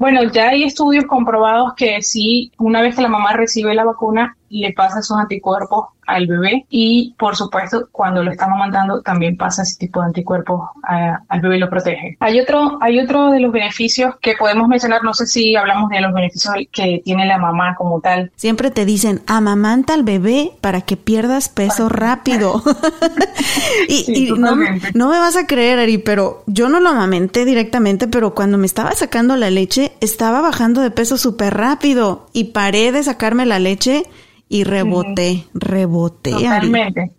Bueno, 0.03 0.21
ya 0.33 0.49
hay 0.49 0.63
estudios 0.63 1.05
comprobados 1.05 1.75
que 1.77 2.01
sí, 2.01 2.51
una 2.57 2.81
vez 2.81 2.93
que 2.93 3.01
la 3.01 3.07
mamá 3.07 3.31
recibe 3.31 3.73
la 3.73 3.85
vacuna, 3.85 4.35
le 4.61 4.73
pasa 4.73 4.99
esos 4.99 5.17
anticuerpos 5.17 5.87
al 6.07 6.27
bebé 6.27 6.65
y 6.69 7.15
por 7.17 7.35
supuesto 7.35 7.87
cuando 7.91 8.23
lo 8.23 8.31
estamos 8.31 8.57
mandando 8.57 9.01
también 9.01 9.37
pasa 9.37 9.63
ese 9.63 9.77
tipo 9.77 10.01
de 10.01 10.07
anticuerpos 10.07 10.69
al 10.83 11.41
bebé 11.41 11.57
y 11.57 11.59
lo 11.59 11.69
protege. 11.69 12.17
Hay 12.19 12.39
otro, 12.39 12.77
hay 12.81 12.99
otro 12.99 13.31
de 13.31 13.39
los 13.39 13.51
beneficios 13.51 14.15
que 14.21 14.35
podemos 14.37 14.67
mencionar, 14.67 15.03
no 15.03 15.13
sé 15.13 15.25
si 15.25 15.55
hablamos 15.55 15.89
de 15.89 16.01
los 16.01 16.13
beneficios 16.13 16.53
que 16.71 17.01
tiene 17.03 17.25
la 17.25 17.37
mamá 17.37 17.75
como 17.75 18.01
tal. 18.01 18.31
Siempre 18.35 18.71
te 18.71 18.85
dicen 18.85 19.21
amamanta 19.27 19.93
al 19.93 20.03
bebé 20.03 20.51
para 20.61 20.81
que 20.81 20.97
pierdas 20.97 21.49
peso 21.49 21.89
rápido. 21.89 22.61
y, 23.87 24.31
no, 24.37 24.55
no, 24.93 25.09
me 25.09 25.19
vas 25.19 25.35
a 25.35 25.47
creer, 25.47 25.79
Ari, 25.79 25.97
pero 25.97 26.43
yo 26.47 26.69
no 26.69 26.79
lo 26.79 26.89
amamenté 26.89 27.45
directamente, 27.45 28.07
pero 28.07 28.33
cuando 28.35 28.57
me 28.57 28.65
estaba 28.65 28.91
sacando 28.91 29.35
la 29.35 29.49
leche 29.49 29.93
estaba 30.01 30.41
bajando 30.41 30.81
de 30.81 30.91
peso 30.91 31.17
súper 31.17 31.55
rápido 31.55 32.27
y 32.33 32.45
paré 32.45 32.91
de 32.91 33.03
sacarme 33.03 33.45
la 33.45 33.59
leche 33.59 34.03
y 34.53 34.63
reboté, 34.63 35.45
reboté. 35.55 36.29
Totalmente. 36.29 37.11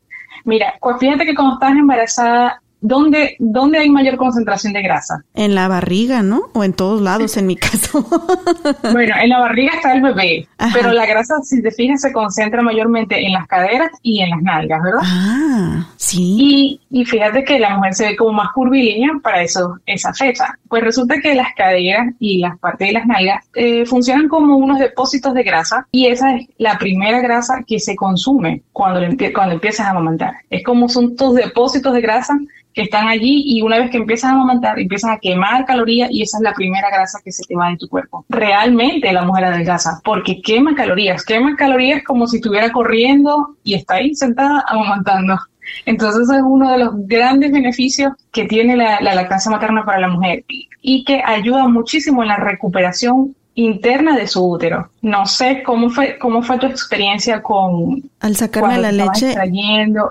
Mira, 0.44 0.74
pues 0.80 0.98
fíjate 1.00 1.26
que 1.26 1.34
cuando 1.34 1.54
estás 1.54 1.72
embarazada 1.72 2.60
¿Dónde, 2.86 3.36
¿Dónde 3.38 3.78
hay 3.78 3.88
mayor 3.88 4.18
concentración 4.18 4.74
de 4.74 4.82
grasa? 4.82 5.24
En 5.32 5.54
la 5.54 5.68
barriga, 5.68 6.22
¿no? 6.22 6.50
O 6.52 6.64
en 6.64 6.74
todos 6.74 7.00
lados, 7.00 7.38
en 7.38 7.46
mi 7.46 7.56
caso. 7.56 8.06
bueno, 8.92 9.14
en 9.18 9.30
la 9.30 9.38
barriga 9.38 9.72
está 9.72 9.94
el 9.94 10.02
bebé, 10.02 10.46
pero 10.74 10.92
la 10.92 11.06
grasa, 11.06 11.36
si 11.42 11.62
te 11.62 11.70
fijas, 11.70 12.02
se 12.02 12.12
concentra 12.12 12.60
mayormente 12.60 13.24
en 13.24 13.32
las 13.32 13.46
caderas 13.46 13.88
y 14.02 14.20
en 14.20 14.28
las 14.28 14.42
nalgas, 14.42 14.82
¿verdad? 14.82 15.00
Ah, 15.02 15.88
sí. 15.96 16.36
Y, 16.38 16.80
y 16.94 17.04
fíjate 17.04 17.42
que 17.42 17.58
la 17.58 17.76
mujer 17.76 17.92
se 17.92 18.06
ve 18.06 18.16
como 18.16 18.34
más 18.34 18.52
curvilínea 18.52 19.10
para 19.20 19.42
eso, 19.42 19.80
esa 19.84 20.14
fecha. 20.14 20.56
Pues 20.68 20.84
resulta 20.84 21.20
que 21.20 21.34
las 21.34 21.52
caderas 21.56 22.14
y 22.20 22.38
las 22.38 22.56
partes 22.60 22.86
de 22.86 22.94
las 22.94 23.04
nalgas 23.04 23.44
eh, 23.56 23.84
funcionan 23.84 24.28
como 24.28 24.56
unos 24.56 24.78
depósitos 24.78 25.34
de 25.34 25.42
grasa 25.42 25.88
y 25.90 26.06
esa 26.06 26.36
es 26.36 26.46
la 26.56 26.78
primera 26.78 27.20
grasa 27.20 27.64
que 27.66 27.80
se 27.80 27.96
consume 27.96 28.62
cuando, 28.72 29.00
cuando 29.34 29.54
empiezas 29.54 29.86
a 29.86 29.90
amamantar. 29.90 30.34
Es 30.50 30.62
como 30.62 30.88
son 30.88 31.16
tus 31.16 31.34
depósitos 31.34 31.94
de 31.94 32.00
grasa 32.00 32.38
que 32.74 32.82
están 32.82 33.08
allí 33.08 33.42
y 33.44 33.62
una 33.62 33.78
vez 33.78 33.90
que 33.90 33.96
empiezas 33.96 34.30
a 34.30 34.34
amamantar, 34.34 34.78
empiezas 34.78 35.10
a 35.12 35.18
quemar 35.18 35.64
calorías 35.64 36.10
y 36.12 36.22
esa 36.22 36.38
es 36.38 36.42
la 36.42 36.52
primera 36.52 36.90
grasa 36.90 37.20
que 37.24 37.32
se 37.32 37.44
te 37.44 37.56
va 37.56 37.70
de 37.70 37.76
tu 37.76 37.88
cuerpo. 37.88 38.24
Realmente 38.28 39.12
la 39.12 39.24
mujer 39.24 39.46
adelgaza 39.46 40.00
porque 40.04 40.40
quema 40.42 40.76
calorías, 40.76 41.24
quema 41.24 41.56
calorías 41.56 42.04
como 42.04 42.28
si 42.28 42.36
estuviera 42.36 42.70
corriendo 42.70 43.56
y 43.64 43.74
está 43.74 43.94
ahí 43.94 44.14
sentada 44.14 44.64
amamantando. 44.68 45.38
Entonces 45.86 46.28
es 46.28 46.42
uno 46.44 46.70
de 46.72 46.78
los 46.78 46.90
grandes 47.06 47.52
beneficios 47.52 48.12
que 48.32 48.44
tiene 48.44 48.76
la, 48.76 49.00
lactancia 49.00 49.50
materna 49.50 49.84
para 49.84 50.00
la 50.00 50.08
mujer 50.08 50.44
y 50.82 51.04
que 51.04 51.22
ayuda 51.24 51.68
muchísimo 51.68 52.22
en 52.22 52.28
la 52.28 52.36
recuperación 52.36 53.34
interna 53.54 54.16
de 54.16 54.26
su 54.26 54.44
útero. 54.44 54.90
No 55.02 55.26
sé 55.26 55.62
cómo 55.62 55.88
fue 55.88 56.18
cómo 56.18 56.42
fue 56.42 56.58
tu 56.58 56.66
experiencia 56.66 57.40
con 57.40 58.02
al 58.20 58.36
sacarme 58.36 58.78
la 58.78 58.90
leche 58.90 59.34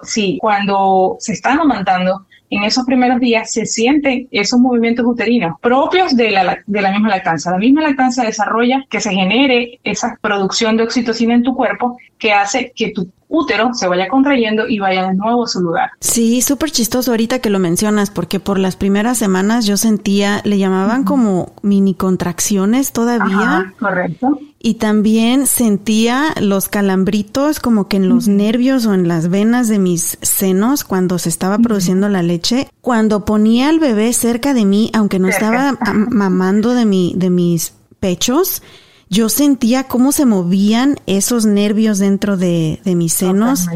sí, 0.03 0.37
cuando 0.39 1.17
se 1.19 1.33
está 1.33 1.51
amamantando 1.51 2.25
en 2.55 2.63
esos 2.63 2.85
primeros 2.85 3.19
días 3.19 3.51
se 3.51 3.65
sienten 3.65 4.27
esos 4.31 4.59
movimientos 4.59 5.05
uterinos 5.05 5.59
propios 5.61 6.15
de 6.15 6.31
la, 6.31 6.59
de 6.65 6.81
la 6.81 6.91
misma 6.91 7.09
lactancia. 7.09 7.51
La 7.51 7.57
misma 7.57 7.81
lactancia 7.81 8.23
desarrolla 8.23 8.85
que 8.89 8.99
se 8.99 9.11
genere 9.11 9.79
esa 9.83 10.17
producción 10.21 10.77
de 10.77 10.83
oxitocina 10.83 11.33
en 11.33 11.43
tu 11.43 11.55
cuerpo 11.55 11.97
que 12.17 12.31
hace 12.31 12.71
que 12.75 12.91
tu 12.91 13.09
útero 13.27 13.73
se 13.73 13.87
vaya 13.87 14.07
contrayendo 14.07 14.67
y 14.67 14.77
vaya 14.79 15.07
de 15.07 15.15
nuevo 15.15 15.45
a 15.45 15.47
su 15.47 15.59
lugar. 15.59 15.89
Sí, 15.99 16.41
súper 16.41 16.69
chistoso 16.69 17.11
ahorita 17.11 17.39
que 17.39 17.49
lo 17.49 17.57
mencionas, 17.57 18.11
porque 18.11 18.39
por 18.39 18.59
las 18.59 18.75
primeras 18.75 19.17
semanas 19.17 19.65
yo 19.65 19.75
sentía, 19.75 20.41
le 20.43 20.59
llamaban 20.59 21.03
como 21.03 21.53
mini 21.63 21.95
contracciones 21.95 22.93
todavía. 22.93 23.73
correcto. 23.79 24.39
Y 24.65 24.75
también 24.75 25.45
sentía 25.45 26.33
los 26.39 26.69
calambritos 26.69 27.59
como 27.59 27.89
que 27.89 27.97
en 27.97 28.07
los 28.07 28.29
nervios 28.29 28.85
o 28.85 28.93
en 28.93 29.09
las 29.09 29.29
venas 29.29 29.67
de 29.67 29.77
mis 29.77 30.17
senos 30.21 30.85
cuando 30.85 31.19
se 31.19 31.27
estaba 31.27 31.57
produciendo 31.57 32.07
la 32.07 32.23
leche. 32.23 32.69
Cuando 32.79 33.25
ponía 33.25 33.67
al 33.67 33.79
bebé 33.79 34.13
cerca 34.13 34.53
de 34.53 34.63
mí, 34.63 34.89
aunque 34.93 35.19
no 35.19 35.27
estaba 35.27 35.77
mamando 35.93 36.73
de 36.73 36.85
mi, 36.85 37.13
de 37.17 37.29
mis 37.29 37.73
pechos, 37.99 38.63
yo 39.09 39.27
sentía 39.27 39.83
cómo 39.83 40.13
se 40.13 40.25
movían 40.25 40.97
esos 41.07 41.45
nervios 41.45 41.99
dentro 41.99 42.37
de, 42.37 42.79
de 42.85 42.95
mis 42.95 43.11
senos. 43.11 43.67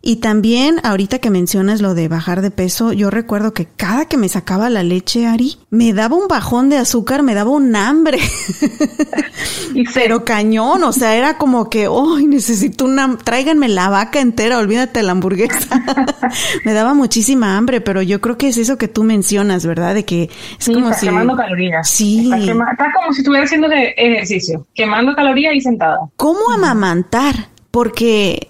Y 0.00 0.16
también, 0.16 0.80
ahorita 0.84 1.18
que 1.18 1.30
mencionas 1.30 1.80
lo 1.80 1.94
de 1.94 2.08
bajar 2.08 2.40
de 2.40 2.50
peso, 2.50 2.92
yo 2.92 3.10
recuerdo 3.10 3.52
que 3.52 3.66
cada 3.66 4.06
que 4.06 4.16
me 4.16 4.28
sacaba 4.28 4.70
la 4.70 4.84
leche, 4.84 5.26
Ari, 5.26 5.56
me 5.70 5.92
daba 5.92 6.16
un 6.16 6.28
bajón 6.28 6.68
de 6.68 6.76
azúcar, 6.76 7.22
me 7.22 7.34
daba 7.34 7.50
un 7.50 7.74
hambre. 7.74 8.18
Pero 9.94 10.24
cañón, 10.24 10.84
o 10.84 10.92
sea, 10.92 11.16
era 11.16 11.36
como 11.36 11.68
que, 11.68 11.88
¡ay, 11.90 12.26
necesito 12.26 12.84
una, 12.84 13.18
tráiganme 13.18 13.68
la 13.68 13.88
vaca 13.88 14.20
entera, 14.20 14.58
olvídate 14.58 15.02
la 15.02 15.12
hamburguesa! 15.12 15.84
me 16.64 16.72
daba 16.72 16.94
muchísima 16.94 17.56
hambre, 17.56 17.80
pero 17.80 18.02
yo 18.02 18.20
creo 18.20 18.38
que 18.38 18.48
es 18.48 18.56
eso 18.56 18.78
que 18.78 18.88
tú 18.88 19.04
mencionas, 19.04 19.66
¿verdad? 19.66 19.94
De 19.94 20.04
que 20.04 20.30
es 20.58 20.66
como 20.66 20.92
si... 20.94 21.06
quemando 21.06 21.36
calorías. 21.36 21.88
Sí. 21.88 22.30
Está, 22.32 22.86
como 22.94 23.12
si 23.12 23.20
estuviera 23.20 23.44
haciendo 23.44 23.68
ejercicio, 23.70 24.66
quemando 24.74 25.14
calorías 25.14 25.54
y 25.54 25.60
sentada. 25.60 25.98
¿Cómo 26.16 26.50
amamantar? 26.50 27.48
Porque 27.70 28.47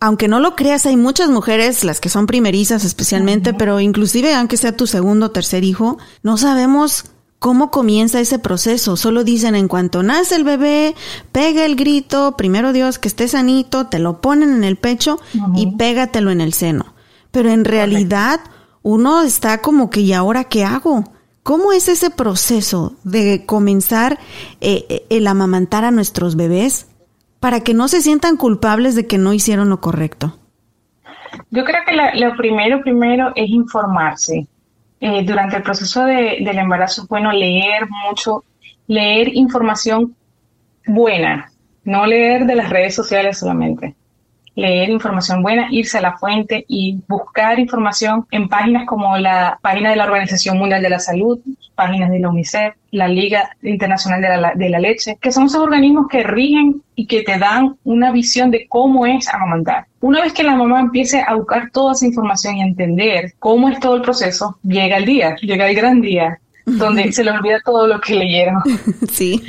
aunque 0.00 0.28
no 0.28 0.40
lo 0.40 0.56
creas, 0.56 0.86
hay 0.86 0.96
muchas 0.96 1.28
mujeres, 1.28 1.84
las 1.84 2.00
que 2.00 2.08
son 2.08 2.26
primerizas 2.26 2.84
especialmente, 2.84 3.52
pero 3.52 3.80
inclusive 3.80 4.34
aunque 4.34 4.56
sea 4.56 4.74
tu 4.74 4.86
segundo 4.86 5.26
o 5.26 5.30
tercer 5.30 5.62
hijo, 5.62 5.98
no 6.22 6.38
sabemos 6.38 7.04
cómo 7.38 7.70
comienza 7.70 8.18
ese 8.18 8.38
proceso. 8.38 8.96
Solo 8.96 9.24
dicen 9.24 9.54
en 9.54 9.68
cuanto 9.68 10.02
nace 10.02 10.36
el 10.36 10.44
bebé, 10.44 10.94
pega 11.32 11.66
el 11.66 11.76
grito, 11.76 12.34
primero 12.36 12.72
Dios 12.72 12.98
que 12.98 13.08
esté 13.08 13.28
sanito, 13.28 13.88
te 13.88 13.98
lo 13.98 14.22
ponen 14.22 14.54
en 14.54 14.64
el 14.64 14.76
pecho 14.76 15.20
y 15.54 15.76
pégatelo 15.76 16.30
en 16.30 16.40
el 16.40 16.54
seno. 16.54 16.94
Pero 17.30 17.50
en 17.50 17.66
realidad 17.66 18.40
uno 18.82 19.22
está 19.22 19.58
como 19.58 19.90
que, 19.90 20.00
¿y 20.00 20.14
ahora 20.14 20.44
qué 20.44 20.64
hago? 20.64 21.12
¿Cómo 21.42 21.72
es 21.72 21.88
ese 21.88 22.08
proceso 22.08 22.94
de 23.04 23.44
comenzar 23.44 24.18
eh, 24.60 24.86
eh, 24.88 25.06
el 25.10 25.26
amamantar 25.26 25.84
a 25.84 25.90
nuestros 25.90 26.36
bebés? 26.36 26.86
Para 27.40 27.60
que 27.60 27.74
no 27.74 27.88
se 27.88 28.02
sientan 28.02 28.36
culpables 28.36 28.94
de 28.94 29.06
que 29.06 29.18
no 29.18 29.32
hicieron 29.32 29.68
lo 29.68 29.80
correcto? 29.80 30.38
Yo 31.50 31.64
creo 31.64 31.80
que 31.86 32.20
lo 32.20 32.36
primero, 32.36 32.82
primero 32.82 33.32
es 33.34 33.48
informarse. 33.48 34.46
Eh, 35.00 35.24
durante 35.24 35.56
el 35.56 35.62
proceso 35.62 36.04
de, 36.04 36.38
del 36.40 36.58
embarazo 36.58 37.02
es 37.02 37.08
bueno 37.08 37.32
leer 37.32 37.88
mucho, 37.88 38.44
leer 38.86 39.34
información 39.34 40.14
buena, 40.86 41.50
no 41.84 42.06
leer 42.06 42.44
de 42.44 42.54
las 42.54 42.68
redes 42.68 42.94
sociales 42.94 43.38
solamente 43.38 43.94
leer 44.60 44.90
información 44.90 45.42
buena, 45.42 45.68
irse 45.70 45.98
a 45.98 46.02
la 46.02 46.18
fuente 46.18 46.64
y 46.68 46.98
buscar 47.08 47.58
información 47.58 48.26
en 48.30 48.48
páginas 48.48 48.86
como 48.86 49.16
la 49.16 49.58
página 49.62 49.90
de 49.90 49.96
la 49.96 50.04
Organización 50.04 50.58
Mundial 50.58 50.82
de 50.82 50.90
la 50.90 50.98
Salud, 50.98 51.38
páginas 51.74 52.10
de 52.10 52.18
la 52.18 52.28
UNICEF, 52.28 52.74
la 52.90 53.08
Liga 53.08 53.56
Internacional 53.62 54.20
de 54.20 54.36
la, 54.36 54.52
de 54.54 54.68
la 54.68 54.78
Leche, 54.78 55.16
que 55.20 55.32
son 55.32 55.46
esos 55.46 55.62
organismos 55.62 56.08
que 56.08 56.22
rigen 56.22 56.82
y 56.94 57.06
que 57.06 57.22
te 57.22 57.38
dan 57.38 57.76
una 57.84 58.12
visión 58.12 58.50
de 58.50 58.66
cómo 58.68 59.06
es 59.06 59.32
amamantar. 59.32 59.86
Una 60.00 60.20
vez 60.20 60.34
que 60.34 60.42
la 60.42 60.54
mamá 60.54 60.80
empiece 60.80 61.24
a 61.26 61.34
buscar 61.34 61.70
toda 61.70 61.92
esa 61.92 62.06
información 62.06 62.56
y 62.56 62.62
entender 62.62 63.32
cómo 63.38 63.70
es 63.70 63.80
todo 63.80 63.96
el 63.96 64.02
proceso, 64.02 64.58
llega 64.62 64.98
el 64.98 65.06
día, 65.06 65.36
llega 65.36 65.68
el 65.68 65.74
gran 65.74 66.00
día, 66.02 66.38
donde 66.66 67.12
se 67.12 67.24
le 67.24 67.30
olvida 67.30 67.60
todo 67.64 67.86
lo 67.86 68.00
que 68.00 68.14
leyeron. 68.14 68.62
Sí. 69.10 69.42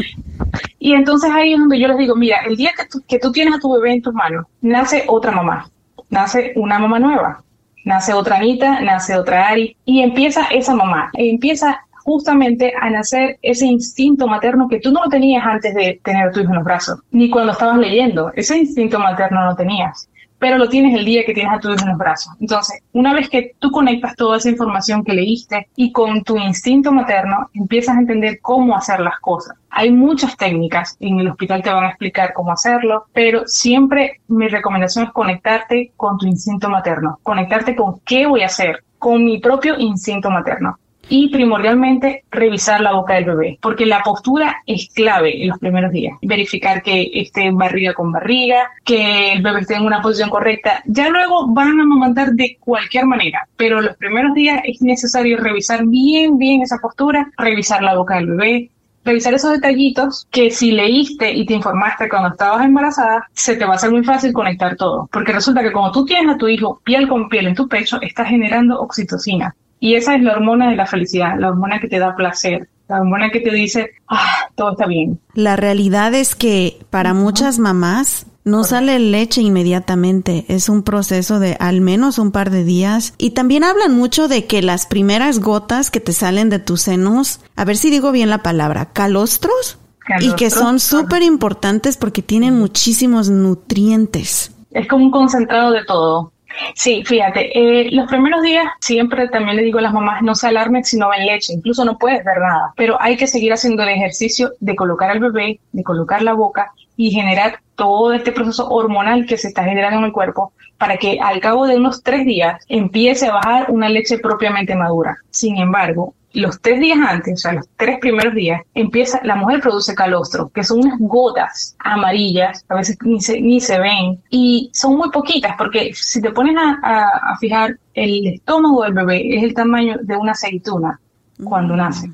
Y 0.79 0.93
entonces 0.93 1.29
ahí 1.31 1.53
es 1.53 1.59
donde 1.59 1.79
yo 1.79 1.87
les 1.87 1.97
digo, 1.97 2.15
mira, 2.15 2.37
el 2.47 2.55
día 2.57 2.71
que 2.75 2.85
tú, 2.85 3.01
que 3.07 3.19
tú 3.19 3.31
tienes 3.31 3.55
a 3.55 3.59
tu 3.59 3.71
bebé 3.71 3.93
en 3.93 4.01
tus 4.01 4.13
manos, 4.13 4.45
nace 4.61 5.03
otra 5.07 5.31
mamá, 5.31 5.69
nace 6.09 6.53
una 6.55 6.79
mamá 6.79 6.99
nueva, 6.99 7.43
nace 7.85 8.13
otra 8.13 8.37
Anita, 8.37 8.81
nace 8.81 9.15
otra 9.15 9.47
Ari, 9.47 9.77
y 9.85 10.01
empieza 10.01 10.45
esa 10.45 10.73
mamá, 10.73 11.11
empieza 11.13 11.81
justamente 12.03 12.73
a 12.79 12.89
nacer 12.89 13.37
ese 13.41 13.67
instinto 13.67 14.27
materno 14.27 14.67
que 14.67 14.79
tú 14.79 14.91
no 14.91 15.03
lo 15.03 15.09
tenías 15.09 15.45
antes 15.45 15.75
de 15.75 15.99
tener 16.03 16.27
a 16.27 16.31
tu 16.31 16.39
hijo 16.39 16.49
en 16.49 16.55
los 16.55 16.65
brazos, 16.65 16.99
ni 17.11 17.29
cuando 17.29 17.51
estabas 17.51 17.77
leyendo, 17.77 18.31
ese 18.35 18.57
instinto 18.57 18.97
materno 18.99 19.45
no 19.45 19.55
tenías 19.55 20.09
pero 20.41 20.57
lo 20.57 20.67
tienes 20.67 20.95
el 20.97 21.05
día 21.05 21.23
que 21.23 21.35
tienes 21.35 21.53
a 21.53 21.59
tu 21.59 21.69
hijo 21.69 21.83
en 21.83 21.89
los 21.89 21.99
brazos. 21.99 22.33
Entonces, 22.39 22.81
una 22.93 23.13
vez 23.13 23.29
que 23.29 23.53
tú 23.59 23.69
conectas 23.69 24.15
toda 24.15 24.37
esa 24.37 24.49
información 24.49 25.03
que 25.03 25.13
leíste 25.13 25.67
y 25.75 25.91
con 25.91 26.23
tu 26.23 26.35
instinto 26.35 26.91
materno 26.91 27.47
empiezas 27.53 27.95
a 27.95 27.99
entender 27.99 28.39
cómo 28.41 28.75
hacer 28.75 29.01
las 29.01 29.19
cosas. 29.19 29.55
Hay 29.69 29.91
muchas 29.91 30.35
técnicas, 30.35 30.97
en 30.99 31.19
el 31.19 31.27
hospital 31.27 31.61
te 31.61 31.69
van 31.69 31.83
a 31.83 31.89
explicar 31.89 32.33
cómo 32.33 32.51
hacerlo, 32.51 33.05
pero 33.13 33.43
siempre 33.45 34.19
mi 34.27 34.47
recomendación 34.47 35.05
es 35.05 35.11
conectarte 35.11 35.91
con 35.95 36.17
tu 36.17 36.25
instinto 36.25 36.69
materno, 36.69 37.19
conectarte 37.21 37.75
con 37.75 37.99
qué 37.99 38.25
voy 38.25 38.41
a 38.41 38.47
hacer, 38.47 38.83
con 38.97 39.23
mi 39.23 39.39
propio 39.39 39.77
instinto 39.77 40.31
materno 40.31 40.79
y 41.11 41.27
primordialmente 41.27 42.23
revisar 42.31 42.79
la 42.79 42.93
boca 42.93 43.15
del 43.15 43.25
bebé, 43.25 43.59
porque 43.61 43.85
la 43.85 44.01
postura 44.01 44.63
es 44.65 44.87
clave 44.93 45.43
en 45.43 45.49
los 45.49 45.59
primeros 45.59 45.91
días. 45.91 46.17
Verificar 46.21 46.81
que 46.81 47.11
esté 47.13 47.51
barriga 47.51 47.93
con 47.93 48.13
barriga, 48.13 48.69
que 48.85 49.33
el 49.33 49.41
bebé 49.41 49.59
esté 49.59 49.75
en 49.75 49.85
una 49.85 50.01
posición 50.01 50.29
correcta. 50.29 50.81
Ya 50.85 51.09
luego 51.09 51.47
van 51.47 51.79
a 51.79 51.83
amamantar 51.83 52.31
de 52.31 52.57
cualquier 52.61 53.05
manera, 53.05 53.45
pero 53.57 53.81
los 53.81 53.97
primeros 53.97 54.33
días 54.33 54.61
es 54.63 54.81
necesario 54.81 55.37
revisar 55.37 55.85
bien, 55.85 56.37
bien 56.37 56.61
esa 56.61 56.77
postura, 56.77 57.29
revisar 57.37 57.83
la 57.83 57.95
boca 57.95 58.15
del 58.15 58.27
bebé, 58.27 58.69
revisar 59.03 59.33
esos 59.33 59.51
detallitos 59.51 60.29
que 60.31 60.49
si 60.49 60.71
leíste 60.71 61.29
y 61.33 61.45
te 61.45 61.55
informaste 61.55 62.07
cuando 62.07 62.29
estabas 62.29 62.63
embarazada, 62.63 63.27
se 63.33 63.57
te 63.57 63.65
va 63.65 63.73
a 63.73 63.75
hacer 63.75 63.91
muy 63.91 64.05
fácil 64.05 64.31
conectar 64.31 64.77
todo. 64.77 65.09
Porque 65.11 65.33
resulta 65.33 65.61
que 65.61 65.73
como 65.73 65.91
tú 65.91 66.05
tienes 66.05 66.35
a 66.35 66.37
tu 66.37 66.47
hijo 66.47 66.79
piel 66.85 67.09
con 67.09 67.27
piel 67.27 67.47
en 67.47 67.55
tu 67.55 67.67
pecho, 67.67 67.99
estás 68.01 68.29
generando 68.29 68.79
oxitocina. 68.79 69.53
Y 69.81 69.95
esa 69.95 70.15
es 70.15 70.21
la 70.21 70.33
hormona 70.33 70.69
de 70.69 70.75
la 70.75 70.85
felicidad, 70.85 71.39
la 71.39 71.49
hormona 71.49 71.79
que 71.79 71.87
te 71.87 71.97
da 71.97 72.15
placer, 72.15 72.69
la 72.87 73.01
hormona 73.01 73.31
que 73.31 73.39
te 73.39 73.49
dice, 73.49 73.89
ah, 74.07 74.45
todo 74.53 74.73
está 74.73 74.85
bien. 74.85 75.19
La 75.33 75.55
realidad 75.55 76.13
es 76.13 76.35
que 76.35 76.77
para 76.91 77.15
muchas 77.15 77.57
mamás 77.57 78.27
no 78.43 78.63
sale 78.63 78.99
leche 78.99 79.41
inmediatamente, 79.41 80.45
es 80.49 80.69
un 80.69 80.83
proceso 80.83 81.39
de 81.39 81.57
al 81.59 81.81
menos 81.81 82.19
un 82.19 82.31
par 82.31 82.51
de 82.51 82.63
días. 82.63 83.15
Y 83.17 83.31
también 83.31 83.63
hablan 83.63 83.97
mucho 83.97 84.27
de 84.27 84.45
que 84.45 84.61
las 84.61 84.85
primeras 84.85 85.39
gotas 85.39 85.89
que 85.89 85.99
te 85.99 86.13
salen 86.13 86.51
de 86.51 86.59
tus 86.59 86.83
senos, 86.83 87.39
a 87.55 87.65
ver 87.65 87.75
si 87.75 87.89
digo 87.89 88.11
bien 88.11 88.29
la 88.29 88.43
palabra, 88.43 88.85
calostros, 88.93 89.79
y 90.19 90.35
que 90.35 90.51
son 90.51 90.79
súper 90.79 91.23
importantes 91.23 91.97
porque 91.97 92.21
tienen 92.21 92.57
muchísimos 92.57 93.31
nutrientes. 93.31 94.55
Es 94.69 94.87
como 94.87 95.05
un 95.05 95.11
concentrado 95.11 95.71
de 95.71 95.83
todo. 95.85 96.33
Sí, 96.75 97.03
fíjate, 97.05 97.57
eh, 97.57 97.89
los 97.91 98.07
primeros 98.07 98.41
días 98.41 98.65
siempre 98.79 99.27
también 99.29 99.57
le 99.57 99.63
digo 99.63 99.79
a 99.79 99.83
las 99.83 99.93
mamás, 99.93 100.21
no 100.21 100.35
se 100.35 100.47
alarmen 100.47 100.83
si 100.83 100.97
no 100.97 101.09
ven 101.09 101.25
leche, 101.25 101.53
incluso 101.53 101.85
no 101.85 101.97
puedes 101.97 102.23
ver 102.23 102.37
nada, 102.39 102.73
pero 102.75 103.01
hay 103.01 103.17
que 103.17 103.27
seguir 103.27 103.53
haciendo 103.53 103.83
el 103.83 103.89
ejercicio 103.89 104.51
de 104.59 104.75
colocar 104.75 105.09
al 105.09 105.19
bebé, 105.19 105.59
de 105.71 105.83
colocar 105.83 106.21
la 106.21 106.33
boca 106.33 106.71
y 106.97 107.11
generar 107.11 107.59
todo 107.81 108.13
este 108.13 108.31
proceso 108.31 108.69
hormonal 108.69 109.25
que 109.25 109.37
se 109.37 109.47
está 109.47 109.63
generando 109.63 109.97
en 109.97 110.05
el 110.05 110.11
cuerpo 110.11 110.53
para 110.77 110.97
que 110.97 111.19
al 111.19 111.39
cabo 111.39 111.65
de 111.65 111.77
unos 111.77 112.03
tres 112.03 112.27
días 112.27 112.63
empiece 112.69 113.25
a 113.25 113.33
bajar 113.33 113.71
una 113.71 113.89
leche 113.89 114.19
propiamente 114.19 114.75
madura. 114.75 115.17
Sin 115.31 115.57
embargo, 115.57 116.13
los 116.33 116.61
tres 116.61 116.79
días 116.79 116.99
antes, 117.01 117.33
o 117.33 117.37
sea, 117.37 117.53
los 117.53 117.67
tres 117.77 117.97
primeros 117.99 118.35
días, 118.35 118.61
empieza, 118.75 119.19
la 119.23 119.35
mujer 119.35 119.61
produce 119.61 119.95
calostro, 119.95 120.49
que 120.49 120.63
son 120.63 120.81
unas 120.81 120.99
gotas 120.99 121.75
amarillas, 121.79 122.63
a 122.69 122.75
veces 122.75 122.99
ni 123.01 123.19
se, 123.19 123.41
ni 123.41 123.59
se 123.59 123.79
ven, 123.79 124.21
y 124.29 124.69
son 124.73 124.95
muy 124.95 125.09
poquitas, 125.09 125.55
porque 125.57 125.91
si 125.95 126.21
te 126.21 126.29
pones 126.29 126.55
a, 126.59 127.35
fijar, 127.39 127.79
el 127.95 128.27
estómago 128.27 128.83
del 128.83 128.93
bebé 128.93 129.37
es 129.37 129.43
el 129.43 129.55
tamaño 129.55 129.97
de 130.03 130.15
una 130.17 130.33
aceituna 130.33 130.99
cuando 131.43 131.75
nace, 131.75 132.11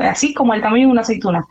así 0.00 0.34
como 0.34 0.52
el 0.52 0.60
tamaño 0.60 0.88
de 0.88 0.92
una 0.92 1.00
aceituna. 1.00 1.42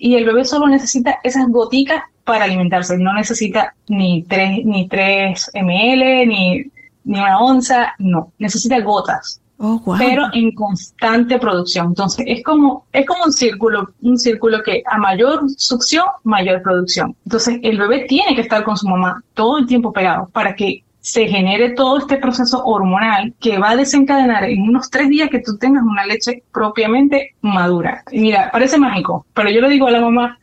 Y 0.00 0.16
el 0.16 0.24
bebé 0.24 0.44
solo 0.44 0.66
necesita 0.66 1.18
esas 1.22 1.46
gotitas 1.48 2.02
para 2.24 2.44
alimentarse, 2.44 2.96
no 2.96 3.12
necesita 3.12 3.74
ni 3.88 4.22
3, 4.22 4.64
ni 4.64 4.88
3 4.88 5.50
ml, 5.54 6.26
ni, 6.26 6.64
ni 7.04 7.18
una 7.18 7.38
onza, 7.38 7.94
no, 7.98 8.32
necesita 8.38 8.80
gotas 8.80 9.40
Oh, 9.62 9.78
wow. 9.84 9.96
pero 9.98 10.22
en 10.32 10.52
constante 10.52 11.38
producción. 11.38 11.88
Entonces 11.88 12.24
es 12.26 12.42
como, 12.42 12.86
es 12.92 13.06
como 13.06 13.24
un 13.24 13.32
círculo, 13.32 13.90
un 14.00 14.18
círculo 14.18 14.62
que 14.62 14.82
a 14.90 14.96
mayor 14.96 15.42
succión, 15.58 16.06
mayor 16.24 16.62
producción. 16.62 17.14
Entonces 17.26 17.60
el 17.62 17.78
bebé 17.78 18.06
tiene 18.08 18.34
que 18.34 18.40
estar 18.40 18.64
con 18.64 18.78
su 18.78 18.88
mamá 18.88 19.22
todo 19.34 19.58
el 19.58 19.66
tiempo 19.66 19.92
pegado 19.92 20.30
para 20.32 20.54
que 20.56 20.82
se 21.00 21.26
genere 21.26 21.70
todo 21.70 21.98
este 21.98 22.16
proceso 22.16 22.62
hormonal 22.64 23.34
que 23.40 23.58
va 23.58 23.70
a 23.70 23.76
desencadenar 23.76 24.44
en 24.44 24.62
unos 24.62 24.90
tres 24.90 25.08
días 25.08 25.30
que 25.30 25.40
tú 25.40 25.56
tengas 25.56 25.82
una 25.82 26.06
leche 26.06 26.42
propiamente 26.52 27.34
madura. 27.40 28.02
Mira, 28.12 28.50
parece 28.52 28.78
mágico, 28.78 29.26
pero 29.34 29.50
yo 29.50 29.60
le 29.60 29.70
digo 29.70 29.86
a 29.86 29.90
la 29.90 30.00
mamá, 30.00 30.38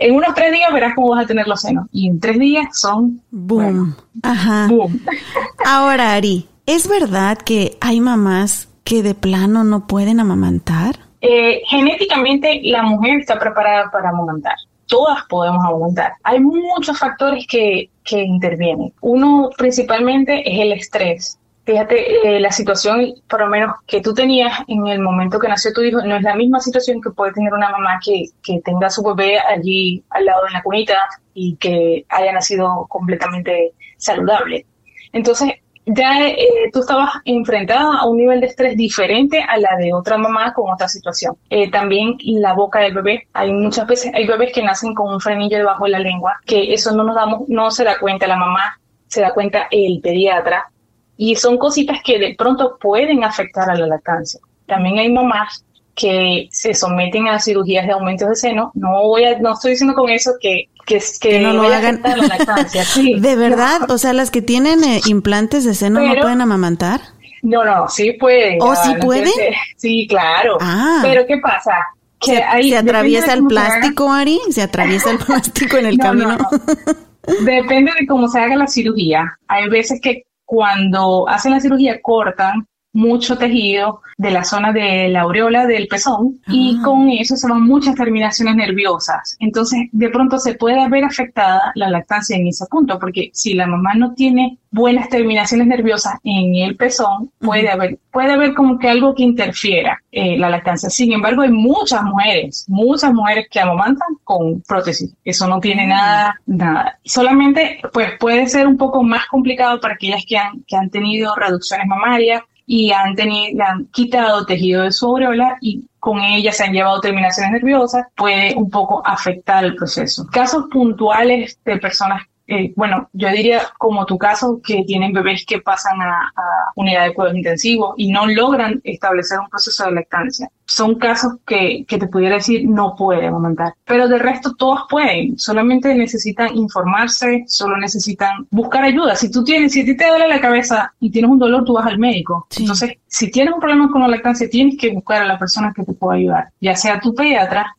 en 0.00 0.14
unos 0.14 0.34
tres 0.34 0.52
días 0.52 0.72
verás 0.72 0.94
cómo 0.94 1.10
vas 1.10 1.24
a 1.24 1.26
tener 1.26 1.46
los 1.46 1.60
senos. 1.60 1.86
Y 1.92 2.08
en 2.08 2.18
tres 2.18 2.38
días 2.38 2.66
son... 2.72 3.20
Boom. 3.30 3.94
Ajá. 4.22 4.66
Boom. 4.68 5.00
Ahora, 5.66 6.14
Ari, 6.14 6.48
¿es 6.64 6.88
verdad 6.88 7.36
que 7.36 7.76
hay 7.80 8.00
mamás 8.00 8.68
que 8.82 9.02
de 9.02 9.14
plano 9.14 9.62
no 9.62 9.86
pueden 9.86 10.18
amamantar? 10.18 10.96
Eh, 11.20 11.60
genéticamente 11.66 12.60
la 12.64 12.82
mujer 12.82 13.20
está 13.20 13.38
preparada 13.38 13.90
para 13.90 14.08
amamantar. 14.08 14.54
Todas 14.86 15.22
podemos 15.28 15.62
amamantar. 15.64 16.14
Hay 16.24 16.40
muchos 16.40 16.98
factores 16.98 17.46
que, 17.46 17.90
que 18.10 18.22
intervienen. 18.22 18.92
Uno 19.00 19.50
principalmente 19.56 20.42
es 20.44 20.60
el 20.60 20.72
estrés. 20.72 21.38
Fíjate, 21.64 22.36
eh, 22.36 22.40
la 22.40 22.50
situación, 22.50 23.14
por 23.28 23.40
lo 23.40 23.46
menos 23.46 23.76
que 23.86 24.00
tú 24.00 24.12
tenías 24.12 24.52
en 24.66 24.88
el 24.88 24.98
momento 24.98 25.38
que 25.38 25.46
nació 25.46 25.72
tu 25.72 25.82
hijo, 25.82 26.02
no 26.02 26.16
es 26.16 26.22
la 26.22 26.34
misma 26.34 26.58
situación 26.58 27.00
que 27.00 27.10
puede 27.10 27.32
tener 27.32 27.52
una 27.52 27.70
mamá 27.70 28.00
que, 28.04 28.24
que 28.42 28.60
tenga 28.64 28.88
a 28.88 28.90
su 28.90 29.04
bebé 29.04 29.38
allí 29.38 30.02
al 30.10 30.24
lado 30.24 30.44
de 30.46 30.50
la 30.50 30.62
cunita 30.62 30.96
y 31.34 31.54
que 31.56 32.04
haya 32.08 32.32
nacido 32.32 32.86
completamente 32.88 33.72
saludable. 33.98 34.66
Entonces, 35.12 35.52
ya 35.86 36.28
eh, 36.28 36.70
tú 36.72 36.80
estabas 36.80 37.10
enfrentada 37.24 37.98
a 37.98 38.08
un 38.08 38.18
nivel 38.18 38.40
de 38.40 38.46
estrés 38.46 38.76
diferente 38.76 39.42
a 39.42 39.58
la 39.58 39.76
de 39.76 39.92
otra 39.92 40.18
mamá 40.18 40.52
con 40.52 40.70
otra 40.70 40.88
situación. 40.88 41.36
Eh, 41.48 41.70
también 41.70 42.16
la 42.24 42.52
boca 42.54 42.80
del 42.80 42.94
bebé. 42.94 43.28
Hay 43.32 43.52
muchas 43.52 43.86
veces, 43.86 44.12
hay 44.14 44.26
bebés 44.26 44.52
que 44.52 44.62
nacen 44.62 44.94
con 44.94 45.12
un 45.12 45.20
frenillo 45.20 45.58
debajo 45.58 45.84
de 45.84 45.90
la 45.90 45.98
lengua, 45.98 46.36
que 46.46 46.72
eso 46.72 46.94
no 46.94 47.04
nos 47.04 47.16
damos, 47.16 47.48
no 47.48 47.70
se 47.70 47.84
da 47.84 47.98
cuenta 47.98 48.26
la 48.26 48.36
mamá, 48.36 48.78
se 49.08 49.20
da 49.20 49.32
cuenta 49.32 49.66
el 49.70 50.00
pediatra. 50.00 50.70
Y 51.16 51.36
son 51.36 51.58
cositas 51.58 51.98
que 52.02 52.18
de 52.18 52.34
pronto 52.36 52.78
pueden 52.80 53.24
afectar 53.24 53.68
a 53.68 53.74
la 53.74 53.86
lactancia. 53.86 54.40
También 54.66 54.98
hay 54.98 55.12
mamás 55.12 55.64
que 55.94 56.48
se 56.50 56.72
someten 56.72 57.28
a 57.28 57.38
cirugías 57.38 57.86
de 57.86 57.92
aumentos 57.92 58.28
de 58.28 58.36
seno. 58.36 58.70
No 58.74 59.02
voy 59.02 59.24
a, 59.24 59.38
no 59.38 59.52
estoy 59.52 59.72
diciendo 59.72 59.94
con 59.94 60.08
eso 60.08 60.32
que 60.40 60.69
que, 60.86 60.98
que, 61.20 61.28
Que 61.28 61.38
no 61.40 61.52
lo 61.52 61.62
hagan. 61.62 62.00
la 62.02 62.16
lactancia. 62.16 62.84
Sí. 62.84 63.14
¿De 63.20 63.36
verdad? 63.36 63.90
O 63.90 63.98
sea, 63.98 64.12
las 64.12 64.30
que 64.30 64.42
tienen 64.42 64.82
eh, 64.84 65.00
implantes 65.06 65.64
de 65.64 65.74
seno 65.74 66.00
no 66.00 66.14
pueden 66.20 66.40
amamantar. 66.40 67.00
No, 67.42 67.64
no, 67.64 67.88
sí 67.88 68.12
pueden. 68.20 68.58
¿Oh, 68.60 68.74
ya, 68.74 68.82
sí 68.82 68.94
no 68.94 69.00
pueden? 69.00 69.32
Sí, 69.76 70.06
claro. 70.08 70.58
Ah. 70.60 71.00
Pero 71.02 71.26
¿qué 71.26 71.38
pasa? 71.38 71.72
Que 72.20 72.36
¿Se, 72.36 72.42
ahí 72.42 72.70
se 72.70 72.76
atraviesa 72.76 73.32
el 73.32 73.44
plástico, 73.46 74.12
Ari? 74.12 74.38
¿Se 74.50 74.60
atraviesa 74.62 75.10
el 75.10 75.18
plástico 75.26 75.76
en 75.78 75.86
el 75.86 75.96
No, 75.96 76.04
camino? 76.04 76.28
no, 76.36 76.36
no. 76.38 77.44
Depende 77.44 77.92
de 77.98 78.06
cómo 78.06 78.28
se 78.28 78.40
haga 78.40 78.56
la 78.56 78.66
cirugía. 78.66 79.24
Hay 79.48 79.68
veces 79.70 80.00
que 80.02 80.24
cuando 80.44 81.26
hacen 81.28 81.52
la 81.52 81.60
cirugía 81.60 82.00
cortan 82.02 82.66
mucho 82.92 83.38
tejido 83.38 84.02
de 84.18 84.30
la 84.30 84.44
zona 84.44 84.72
de 84.72 85.08
la 85.08 85.22
aureola 85.22 85.66
del 85.66 85.88
pezón 85.88 86.40
y 86.48 86.76
Ah. 86.78 86.82
con 86.84 87.08
eso 87.08 87.36
se 87.36 87.48
van 87.48 87.62
muchas 87.62 87.94
terminaciones 87.94 88.54
nerviosas. 88.56 89.36
Entonces, 89.40 89.88
de 89.92 90.08
pronto 90.10 90.38
se 90.38 90.54
puede 90.54 90.88
ver 90.88 91.04
afectada 91.04 91.72
la 91.74 91.88
lactancia 91.88 92.36
en 92.36 92.46
ese 92.48 92.66
punto, 92.66 92.98
porque 92.98 93.30
si 93.32 93.54
la 93.54 93.66
mamá 93.66 93.94
no 93.94 94.12
tiene 94.14 94.58
buenas 94.72 95.08
terminaciones 95.08 95.66
nerviosas 95.66 96.14
en 96.22 96.54
el 96.54 96.76
pezón, 96.76 97.30
puede 97.38 97.68
haber, 97.70 97.98
puede 98.12 98.32
haber 98.32 98.54
como 98.54 98.78
que 98.78 98.88
algo 98.88 99.14
que 99.14 99.22
interfiera 99.22 99.98
eh, 100.12 100.36
la 100.38 100.50
lactancia. 100.50 100.90
Sin 100.90 101.12
embargo, 101.12 101.42
hay 101.42 101.50
muchas 101.50 102.02
mujeres, 102.02 102.66
muchas 102.68 103.12
mujeres 103.12 103.46
que 103.50 103.60
amamantan 103.60 104.08
con 104.24 104.62
prótesis. 104.62 105.14
Eso 105.24 105.48
no 105.48 105.60
tiene 105.60 105.86
nada, 105.86 106.38
nada. 106.46 106.98
Solamente, 107.04 107.80
pues 107.92 108.12
puede 108.18 108.46
ser 108.48 108.66
un 108.66 108.76
poco 108.76 109.02
más 109.02 109.26
complicado 109.26 109.80
para 109.80 109.94
aquellas 109.94 110.24
que 110.26 110.36
han, 110.36 110.62
que 110.66 110.76
han 110.76 110.90
tenido 110.90 111.34
reducciones 111.36 111.86
mamarias 111.86 112.42
y 112.72 112.92
han 112.92 113.16
tenido, 113.16 113.64
han 113.64 113.86
quitado 113.86 114.46
tejido 114.46 114.84
de 114.84 114.92
su 114.92 115.04
aureola 115.04 115.58
y 115.60 115.88
con 115.98 116.20
ella 116.20 116.52
se 116.52 116.62
han 116.62 116.72
llevado 116.72 117.00
terminaciones 117.00 117.50
nerviosas, 117.50 118.06
puede 118.14 118.54
un 118.54 118.70
poco 118.70 119.02
afectar 119.04 119.64
el 119.64 119.74
proceso. 119.74 120.24
Casos 120.30 120.66
puntuales 120.70 121.58
de 121.64 121.78
personas, 121.78 122.22
eh, 122.50 122.72
bueno, 122.74 123.08
yo 123.12 123.30
diría 123.30 123.62
como 123.78 124.04
tu 124.06 124.18
caso, 124.18 124.60
que 124.62 124.82
tienen 124.84 125.12
bebés 125.12 125.46
que 125.46 125.60
pasan 125.60 126.02
a, 126.02 126.32
a 126.34 126.42
unidad 126.74 127.04
de 127.04 127.14
cuidados 127.14 127.36
intensivos 127.36 127.94
y 127.96 128.10
no 128.10 128.26
logran 128.26 128.80
establecer 128.82 129.38
un 129.38 129.48
proceso 129.48 129.84
de 129.84 129.92
lactancia. 129.92 130.48
Son 130.66 130.96
casos 130.96 131.34
que, 131.46 131.84
que 131.86 131.98
te 131.98 132.08
pudiera 132.08 132.36
decir 132.36 132.68
no 132.68 132.96
pueden 132.96 133.26
amamantar, 133.26 133.74
pero 133.84 134.08
de 134.08 134.18
resto 134.18 134.54
todas 134.56 134.82
pueden, 134.88 135.38
solamente 135.38 135.94
necesitan 135.94 136.56
informarse, 136.56 137.44
solo 137.46 137.76
necesitan 137.76 138.48
buscar 138.50 138.82
ayuda. 138.82 139.14
Si 139.14 139.30
tú 139.30 139.44
tienes, 139.44 139.72
si 139.72 139.82
a 139.82 139.84
ti 139.84 139.96
te 139.96 140.08
duele 140.08 140.26
la 140.26 140.40
cabeza 140.40 140.92
y 140.98 141.10
tienes 141.10 141.30
un 141.30 141.38
dolor, 141.38 141.64
tú 141.64 141.74
vas 141.74 141.86
al 141.86 141.98
médico. 141.98 142.48
Sí. 142.50 142.62
Entonces, 142.62 142.94
si 143.06 143.30
tienes 143.30 143.54
un 143.54 143.60
problema 143.60 143.90
con 143.90 144.00
la 144.00 144.08
lactancia, 144.08 144.50
tienes 144.50 144.76
que 144.76 144.92
buscar 144.92 145.22
a 145.22 145.26
la 145.26 145.38
persona 145.38 145.72
que 145.74 145.84
te 145.84 145.92
pueda 145.92 146.16
ayudar, 146.18 146.48
ya 146.60 146.74
sea 146.74 146.98
tu 146.98 147.14
pediatra 147.14 147.76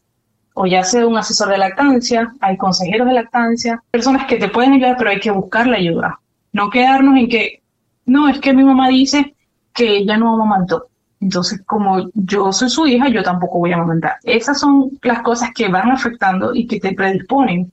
o 0.61 0.67
ya 0.67 0.83
sea 0.83 1.07
un 1.07 1.17
asesor 1.17 1.49
de 1.49 1.57
lactancia, 1.57 2.35
hay 2.39 2.55
consejeros 2.55 3.07
de 3.07 3.15
lactancia, 3.15 3.81
personas 3.89 4.27
que 4.27 4.35
te 4.35 4.47
pueden 4.47 4.73
ayudar, 4.73 4.95
pero 4.95 5.09
hay 5.09 5.19
que 5.19 5.31
buscar 5.31 5.65
la 5.65 5.77
ayuda. 5.77 6.19
No 6.53 6.69
quedarnos 6.69 7.17
en 7.17 7.29
que, 7.29 7.63
no, 8.05 8.29
es 8.29 8.39
que 8.39 8.53
mi 8.53 8.63
mamá 8.63 8.89
dice 8.89 9.33
que 9.73 9.97
ella 9.97 10.17
no 10.17 10.35
amamantó. 10.35 10.85
Entonces, 11.19 11.63
como 11.65 12.11
yo 12.13 12.53
soy 12.53 12.69
su 12.69 12.85
hija, 12.85 13.09
yo 13.09 13.23
tampoco 13.23 13.57
voy 13.57 13.71
a 13.71 13.75
amamantar. 13.75 14.17
Esas 14.21 14.59
son 14.59 14.91
las 15.01 15.23
cosas 15.23 15.49
que 15.55 15.67
van 15.67 15.89
afectando 15.89 16.53
y 16.53 16.67
que 16.67 16.79
te 16.79 16.93
predisponen 16.93 17.71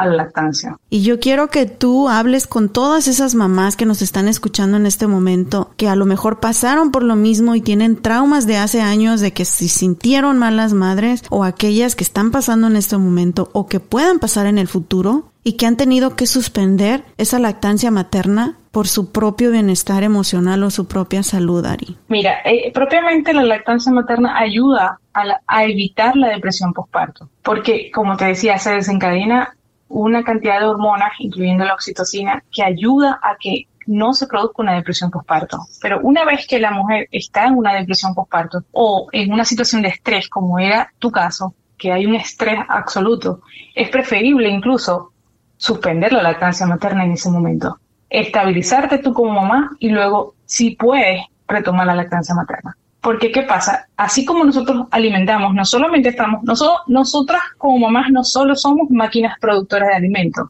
a 0.00 0.06
la 0.06 0.14
lactancia. 0.16 0.76
Y 0.90 1.02
yo 1.02 1.20
quiero 1.20 1.48
que 1.48 1.66
tú 1.66 2.08
hables 2.08 2.46
con 2.46 2.68
todas 2.68 3.08
esas 3.08 3.34
mamás 3.34 3.76
que 3.76 3.86
nos 3.86 4.02
están 4.02 4.28
escuchando 4.28 4.76
en 4.76 4.86
este 4.86 5.06
momento, 5.06 5.70
que 5.76 5.88
a 5.88 5.96
lo 5.96 6.06
mejor 6.06 6.40
pasaron 6.40 6.90
por 6.90 7.02
lo 7.02 7.16
mismo 7.16 7.54
y 7.54 7.60
tienen 7.60 7.96
traumas 7.96 8.46
de 8.46 8.56
hace 8.56 8.80
años 8.80 9.20
de 9.20 9.32
que 9.32 9.44
si 9.44 9.68
sintieron 9.68 10.38
mal 10.38 10.56
las 10.56 10.72
madres 10.72 11.22
o 11.30 11.44
aquellas 11.44 11.94
que 11.96 12.04
están 12.04 12.30
pasando 12.30 12.66
en 12.66 12.76
este 12.76 12.96
momento 12.96 13.50
o 13.52 13.66
que 13.66 13.80
puedan 13.80 14.18
pasar 14.18 14.46
en 14.46 14.58
el 14.58 14.68
futuro 14.68 15.26
y 15.42 15.54
que 15.54 15.64
han 15.66 15.76
tenido 15.76 16.16
que 16.16 16.26
suspender 16.26 17.02
esa 17.16 17.38
lactancia 17.38 17.90
materna 17.90 18.56
por 18.70 18.86
su 18.86 19.10
propio 19.10 19.50
bienestar 19.50 20.02
emocional 20.02 20.62
o 20.62 20.70
su 20.70 20.86
propia 20.86 21.22
salud, 21.22 21.64
Ari. 21.64 21.96
Mira, 22.08 22.34
eh, 22.44 22.70
propiamente 22.72 23.32
la 23.32 23.42
lactancia 23.44 23.90
materna 23.90 24.38
ayuda 24.38 25.00
a, 25.14 25.24
la- 25.24 25.40
a 25.46 25.64
evitar 25.64 26.14
la 26.16 26.28
depresión 26.28 26.72
postparto, 26.74 27.28
porque 27.42 27.90
como 27.92 28.16
te 28.16 28.26
decía, 28.26 28.58
se 28.58 28.70
desencadena 28.70 29.56
una 29.90 30.22
cantidad 30.22 30.60
de 30.60 30.66
hormonas, 30.66 31.10
incluyendo 31.18 31.64
la 31.64 31.74
oxitocina, 31.74 32.42
que 32.50 32.62
ayuda 32.62 33.20
a 33.22 33.36
que 33.38 33.66
no 33.86 34.14
se 34.14 34.28
produzca 34.28 34.62
una 34.62 34.74
depresión 34.74 35.10
postparto. 35.10 35.58
Pero 35.82 36.00
una 36.02 36.24
vez 36.24 36.46
que 36.46 36.60
la 36.60 36.70
mujer 36.70 37.08
está 37.10 37.46
en 37.46 37.56
una 37.56 37.74
depresión 37.74 38.14
postparto 38.14 38.64
o 38.72 39.08
en 39.12 39.32
una 39.32 39.44
situación 39.44 39.82
de 39.82 39.88
estrés, 39.88 40.28
como 40.28 40.58
era 40.58 40.92
tu 40.98 41.10
caso, 41.10 41.54
que 41.76 41.90
hay 41.90 42.06
un 42.06 42.14
estrés 42.14 42.60
absoluto, 42.68 43.42
es 43.74 43.88
preferible 43.88 44.48
incluso 44.48 45.12
suspender 45.56 46.12
la 46.12 46.22
lactancia 46.22 46.66
materna 46.66 47.04
en 47.04 47.12
ese 47.12 47.30
momento. 47.30 47.78
Estabilizarte 48.08 48.98
tú 48.98 49.12
como 49.12 49.32
mamá 49.32 49.70
y 49.78 49.88
luego, 49.88 50.34
si 50.44 50.76
puedes, 50.76 51.22
retomar 51.48 51.86
la 51.86 51.96
lactancia 51.96 52.34
materna. 52.34 52.76
Porque, 53.00 53.32
¿qué 53.32 53.42
pasa? 53.42 53.86
Así 53.96 54.24
como 54.24 54.44
nosotros 54.44 54.86
alimentamos, 54.90 55.54
no 55.54 55.64
solamente 55.64 56.10
estamos, 56.10 56.42
nosotros, 56.42 56.80
nosotras 56.86 57.40
como 57.56 57.78
mamás 57.78 58.10
no 58.10 58.24
solo 58.24 58.54
somos 58.54 58.90
máquinas 58.90 59.38
productoras 59.40 59.88
de 59.88 59.94
alimentos, 59.94 60.48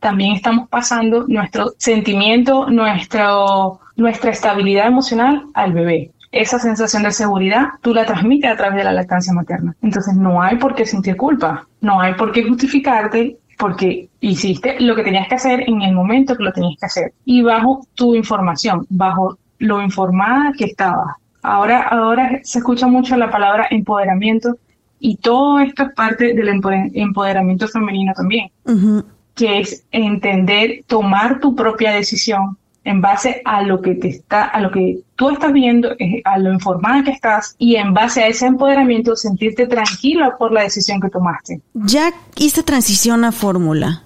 también 0.00 0.32
estamos 0.32 0.68
pasando 0.68 1.26
nuestro 1.28 1.74
sentimiento, 1.76 2.68
nuestro, 2.70 3.80
nuestra 3.96 4.30
estabilidad 4.30 4.86
emocional 4.86 5.44
al 5.54 5.72
bebé. 5.72 6.10
Esa 6.32 6.58
sensación 6.58 7.02
de 7.02 7.10
seguridad 7.10 7.66
tú 7.82 7.92
la 7.92 8.06
transmites 8.06 8.50
a 8.50 8.56
través 8.56 8.78
de 8.78 8.84
la 8.84 8.92
lactancia 8.92 9.32
materna. 9.32 9.76
Entonces 9.82 10.14
no 10.14 10.40
hay 10.40 10.56
por 10.56 10.74
qué 10.74 10.86
sentir 10.86 11.16
culpa, 11.16 11.66
no 11.80 12.00
hay 12.00 12.14
por 12.14 12.32
qué 12.32 12.44
justificarte 12.44 13.36
porque 13.58 14.08
hiciste 14.20 14.80
lo 14.80 14.96
que 14.96 15.02
tenías 15.02 15.28
que 15.28 15.34
hacer 15.34 15.68
en 15.68 15.82
el 15.82 15.94
momento 15.94 16.34
que 16.34 16.44
lo 16.44 16.52
tenías 16.52 16.78
que 16.80 16.86
hacer 16.86 17.12
y 17.26 17.42
bajo 17.42 17.86
tu 17.94 18.14
información, 18.14 18.86
bajo 18.88 19.38
lo 19.58 19.82
informada 19.82 20.52
que 20.56 20.64
estabas. 20.64 21.16
Ahora, 21.42 21.82
ahora 21.82 22.40
se 22.42 22.58
escucha 22.58 22.86
mucho 22.86 23.16
la 23.16 23.30
palabra 23.30 23.66
empoderamiento 23.70 24.56
y 24.98 25.16
todo 25.16 25.60
esto 25.60 25.84
es 25.84 25.94
parte 25.94 26.34
del 26.34 26.48
empoder- 26.48 26.90
empoderamiento 26.94 27.66
femenino 27.68 28.12
también 28.14 28.50
que 29.34 29.60
es 29.60 29.84
entender, 29.90 30.84
tomar 30.86 31.40
tu 31.40 31.54
propia 31.54 31.92
decisión 31.92 32.58
en 32.84 33.00
base 33.00 33.40
a 33.44 33.62
lo 33.62 33.80
que 33.80 33.94
te 33.94 34.08
está, 34.08 34.44
a 34.44 34.60
lo 34.60 34.70
que 34.70 34.98
tú 35.14 35.30
estás 35.30 35.52
viendo, 35.52 35.92
eh, 35.98 36.20
a 36.24 36.38
lo 36.38 36.52
informada 36.52 37.04
que 37.04 37.10
estás 37.12 37.54
y 37.58 37.76
en 37.76 37.92
base 37.94 38.22
a 38.22 38.26
ese 38.26 38.46
empoderamiento 38.46 39.16
sentirte 39.16 39.66
tranquila 39.66 40.36
por 40.38 40.52
la 40.52 40.62
decisión 40.62 41.00
que 41.00 41.08
tomaste. 41.08 41.60
Ya 41.74 42.10
hice 42.36 42.62
transición 42.62 43.24
a 43.24 43.32
fórmula. 43.32 44.02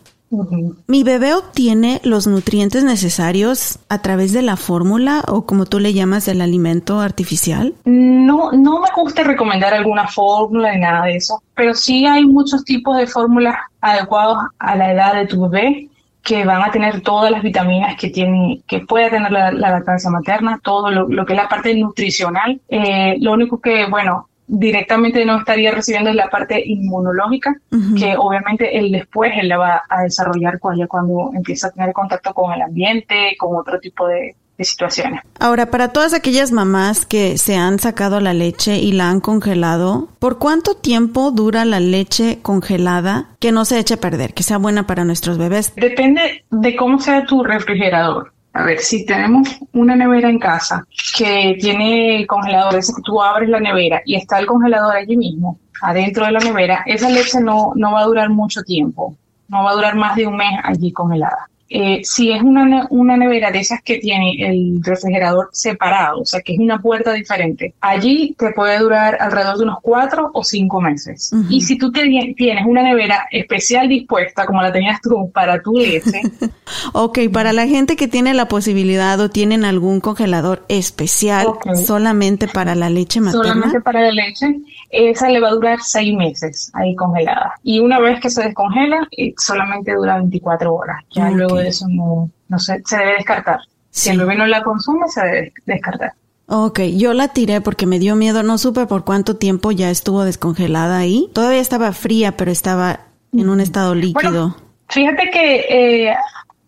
¿Mi 0.86 1.02
bebé 1.02 1.34
obtiene 1.34 2.00
los 2.04 2.26
nutrientes 2.26 2.84
necesarios 2.84 3.78
a 3.88 4.02
través 4.02 4.32
de 4.32 4.42
la 4.42 4.56
fórmula 4.56 5.22
o 5.28 5.46
como 5.46 5.66
tú 5.66 5.80
le 5.80 5.92
llamas 5.92 6.28
el 6.28 6.40
alimento 6.40 7.00
artificial? 7.00 7.74
No, 7.84 8.52
no 8.52 8.80
me 8.80 8.88
gusta 8.96 9.22
recomendar 9.22 9.74
alguna 9.74 10.08
fórmula 10.08 10.72
ni 10.72 10.80
nada 10.80 11.06
de 11.06 11.16
eso, 11.16 11.42
pero 11.54 11.74
sí 11.74 12.06
hay 12.06 12.24
muchos 12.24 12.64
tipos 12.64 12.96
de 12.96 13.06
fórmulas 13.06 13.56
adecuados 13.80 14.38
a 14.58 14.76
la 14.76 14.92
edad 14.92 15.14
de 15.14 15.26
tu 15.26 15.48
bebé 15.48 15.88
que 16.24 16.44
van 16.44 16.62
a 16.62 16.70
tener 16.70 17.02
todas 17.02 17.30
las 17.30 17.42
vitaminas 17.42 17.96
que 17.96 18.08
tiene, 18.08 18.62
que 18.66 18.80
puede 18.80 19.10
tener 19.10 19.30
la, 19.30 19.52
lactancia 19.52 20.08
materna, 20.10 20.58
todo 20.62 20.90
lo, 20.90 21.26
que 21.26 21.34
es 21.34 21.36
la 21.36 21.48
parte 21.48 21.74
nutricional. 21.74 22.60
Eh, 22.68 23.16
lo 23.20 23.34
único 23.34 23.60
que, 23.60 23.86
bueno, 23.90 24.28
directamente 24.46 25.24
no 25.24 25.38
estaría 25.38 25.70
recibiendo 25.70 26.12
la 26.12 26.28
parte 26.28 26.62
inmunológica, 26.64 27.56
que 27.98 28.14
obviamente 28.16 28.78
él 28.78 28.92
después 28.92 29.32
él 29.36 29.48
la 29.48 29.58
va 29.58 29.82
a 29.88 30.02
desarrollar 30.02 30.58
cuando, 30.58 30.86
cuando 30.86 31.30
empieza 31.34 31.68
a 31.68 31.70
tener 31.70 31.92
contacto 31.92 32.34
con 32.34 32.52
el 32.52 32.62
ambiente, 32.62 33.36
con 33.38 33.56
otro 33.56 33.80
tipo 33.80 34.06
de, 34.06 34.36
de 34.58 34.64
situaciones. 34.64 35.22
Ahora, 35.38 35.70
para 35.70 35.88
todas 35.88 36.14
aquellas 36.14 36.52
mamás 36.52 37.06
que 37.06 37.38
se 37.38 37.56
han 37.56 37.78
sacado 37.78 38.20
la 38.20 38.32
leche 38.32 38.78
y 38.78 38.92
la 38.92 39.10
han 39.10 39.20
congelado, 39.20 40.08
¿por 40.18 40.38
cuánto 40.38 40.74
tiempo 40.74 41.30
dura 41.30 41.64
la 41.64 41.80
leche 41.80 42.38
congelada 42.42 43.26
que 43.40 43.52
no 43.52 43.64
se 43.64 43.78
eche 43.78 43.94
a 43.94 44.00
perder, 44.00 44.34
que 44.34 44.42
sea 44.42 44.58
buena 44.58 44.86
para 44.86 45.04
nuestros 45.04 45.38
bebés? 45.38 45.72
Depende 45.76 46.44
de 46.50 46.76
cómo 46.76 47.00
sea 47.00 47.24
tu 47.24 47.42
refrigerador. 47.42 48.33
A 48.54 48.62
ver, 48.62 48.78
si 48.78 49.04
tenemos 49.04 49.48
una 49.72 49.96
nevera 49.96 50.30
en 50.30 50.38
casa 50.38 50.86
que 51.16 51.56
tiene 51.60 52.24
congelador, 52.26 52.76
es 52.76 52.94
que 52.94 53.02
tú 53.02 53.20
abres 53.20 53.48
la 53.48 53.58
nevera 53.58 54.00
y 54.04 54.14
está 54.14 54.38
el 54.38 54.46
congelador 54.46 54.96
allí 54.96 55.16
mismo, 55.16 55.58
adentro 55.82 56.24
de 56.24 56.32
la 56.32 56.38
nevera, 56.38 56.84
esa 56.86 57.10
leche 57.10 57.40
no, 57.40 57.72
no 57.74 57.92
va 57.92 58.02
a 58.02 58.04
durar 58.04 58.30
mucho 58.30 58.62
tiempo, 58.62 59.16
no 59.48 59.64
va 59.64 59.72
a 59.72 59.74
durar 59.74 59.96
más 59.96 60.14
de 60.14 60.28
un 60.28 60.36
mes 60.36 60.52
allí 60.62 60.92
congelada. 60.92 61.50
Eh, 61.70 62.00
si 62.04 62.30
es 62.30 62.42
una, 62.42 62.86
una 62.90 63.16
nevera 63.16 63.50
de 63.50 63.60
esas 63.60 63.82
que 63.82 63.98
tiene 63.98 64.36
el 64.38 64.80
refrigerador 64.82 65.48
separado, 65.52 66.20
o 66.20 66.24
sea 66.24 66.40
que 66.42 66.52
es 66.52 66.58
una 66.58 66.80
puerta 66.80 67.12
diferente, 67.12 67.74
allí 67.80 68.34
te 68.38 68.52
puede 68.52 68.78
durar 68.78 69.16
alrededor 69.18 69.56
de 69.56 69.64
unos 69.64 69.78
cuatro 69.80 70.30
o 70.34 70.44
cinco 70.44 70.80
meses. 70.80 71.32
Y 71.48 71.62
si 71.62 71.78
tú 71.78 71.90
tienes 71.90 72.66
una 72.66 72.82
nevera 72.82 73.26
especial 73.30 73.88
dispuesta, 73.88 74.44
como 74.44 74.60
la 74.62 74.72
tenías 74.72 75.00
tú, 75.00 75.30
para 75.32 75.62
tu 75.62 75.72
leche. 75.78 76.20
ok, 76.92 77.18
para 77.32 77.52
la 77.52 77.66
gente 77.66 77.96
que 77.96 78.08
tiene 78.08 78.34
la 78.34 78.46
posibilidad 78.46 79.18
o 79.20 79.30
tienen 79.30 79.64
algún 79.64 80.00
congelador 80.00 80.64
especial 80.68 81.46
solamente 81.86 82.46
para 82.46 82.74
la 82.74 82.90
leche 82.90 83.20
materna. 83.20 83.48
Solamente 83.48 83.80
para 83.80 84.00
la 84.02 84.12
leche 84.12 84.60
esa 84.90 85.28
le 85.28 85.40
va 85.40 85.48
a 85.48 85.52
durar 85.52 85.80
seis 85.80 86.14
meses 86.14 86.70
ahí 86.74 86.94
congelada. 86.94 87.54
Y 87.62 87.80
una 87.80 87.98
vez 87.98 88.20
que 88.20 88.30
se 88.30 88.42
descongela, 88.42 89.08
solamente 89.36 89.92
dura 89.94 90.16
24 90.16 90.74
horas. 90.74 91.02
Ya 91.10 91.30
luego 91.30 91.56
de 91.56 91.68
eso 91.68 91.86
no, 91.88 92.30
no 92.48 92.58
se, 92.58 92.82
se 92.84 92.96
debe 92.96 93.14
descartar. 93.14 93.60
Si 93.90 94.10
el 94.10 94.18
bebé 94.18 94.36
no 94.36 94.46
la 94.46 94.62
consume, 94.62 95.08
se 95.08 95.24
debe 95.24 95.52
descartar. 95.66 96.12
Ok, 96.46 96.80
yo 96.96 97.14
la 97.14 97.28
tiré 97.28 97.60
porque 97.60 97.86
me 97.86 97.98
dio 97.98 98.16
miedo, 98.16 98.42
no 98.42 98.58
supe 98.58 98.86
por 98.86 99.04
cuánto 99.04 99.36
tiempo 99.36 99.72
ya 99.72 99.90
estuvo 99.90 100.24
descongelada 100.24 100.98
ahí. 100.98 101.30
Todavía 101.32 101.60
estaba 101.60 101.92
fría, 101.92 102.36
pero 102.36 102.50
estaba 102.50 103.00
en 103.32 103.48
un 103.48 103.60
estado 103.60 103.94
líquido. 103.94 104.56
fíjate 104.88 105.30
que 105.30 106.08
eh, 106.08 106.14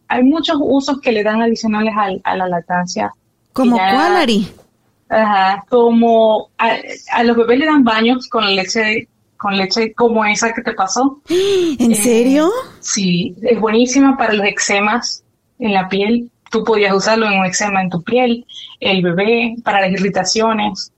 hay 0.08 0.22
muchos 0.22 0.56
usos 0.60 1.00
que 1.00 1.12
le 1.12 1.22
dan 1.22 1.42
adicionales 1.42 1.92
a, 2.24 2.36
la 2.36 2.48
lactancia. 2.48 3.12
¿Como 3.52 3.76
cuál, 3.76 4.16
Ari? 4.16 4.48
Ajá, 5.08 5.64
como 5.68 6.50
a, 6.58 7.22
los 7.22 7.36
bebés 7.36 7.60
le 7.60 7.66
dan 7.66 7.84
baños 7.84 8.28
con 8.28 8.44
leche 8.54 9.08
con 9.36 9.56
leche 9.56 9.92
como 9.94 10.24
esa 10.24 10.52
que 10.52 10.62
te 10.62 10.72
pasó. 10.72 11.20
¿En 11.28 11.94
serio? 11.94 12.50
Sí, 12.80 13.36
es 13.42 13.60
buenísima 13.60 14.16
para 14.16 14.32
los 14.32 14.46
eczemas 14.46 15.22
en 15.58 15.74
la 15.74 15.88
piel. 15.88 16.30
Tú 16.50 16.64
podías 16.64 16.94
usarlo 16.94 17.26
en 17.26 17.38
un 17.38 17.44
eczema 17.44 17.82
en 17.82 17.90
tu 17.90 18.02
piel, 18.02 18.46
el 18.80 19.02
bebé, 19.02 19.56
para 19.62 19.82
las 19.82 19.90
irritaciones. 19.90 20.90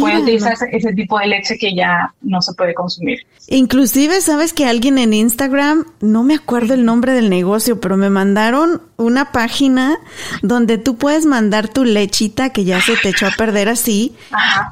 Puede 0.00 0.22
utilizar 0.22 0.54
ese, 0.70 0.92
tipo 0.92 1.18
de 1.18 1.26
leche 1.26 1.58
que 1.58 1.74
ya 1.74 2.14
no 2.22 2.40
se 2.40 2.54
puede 2.54 2.72
consumir. 2.72 3.26
Inclusive, 3.48 4.20
sabes 4.20 4.52
que 4.52 4.66
alguien 4.66 4.96
en 4.96 5.12
Instagram, 5.12 5.86
no 6.00 6.22
me 6.22 6.36
acuerdo 6.36 6.74
el 6.74 6.84
nombre 6.84 7.12
del 7.12 7.28
negocio, 7.28 7.80
pero 7.80 7.96
me 7.96 8.08
mandaron 8.08 8.80
una 8.96 9.32
página 9.32 9.98
donde 10.42 10.78
tú 10.78 10.96
puedes 10.96 11.26
mandar 11.26 11.66
tu 11.66 11.84
lechita 11.84 12.50
que 12.50 12.64
ya 12.64 12.80
se 12.80 12.96
te 12.96 13.08
echó 13.08 13.26
a 13.26 13.32
perder 13.32 13.68
así 13.68 14.14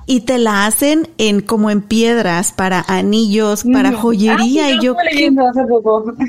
y 0.07 0.21
te 0.21 0.39
la 0.39 0.67
hacen 0.67 1.09
en 1.19 1.41
como 1.41 1.71
en 1.71 1.83
piedras 1.83 2.53
para 2.53 2.85
anillos, 2.87 3.65
para 3.65 3.93
joyería 3.93 4.67
ah, 4.67 4.71
y 4.71 4.81
yo 4.81 4.95
qué, 4.97 5.35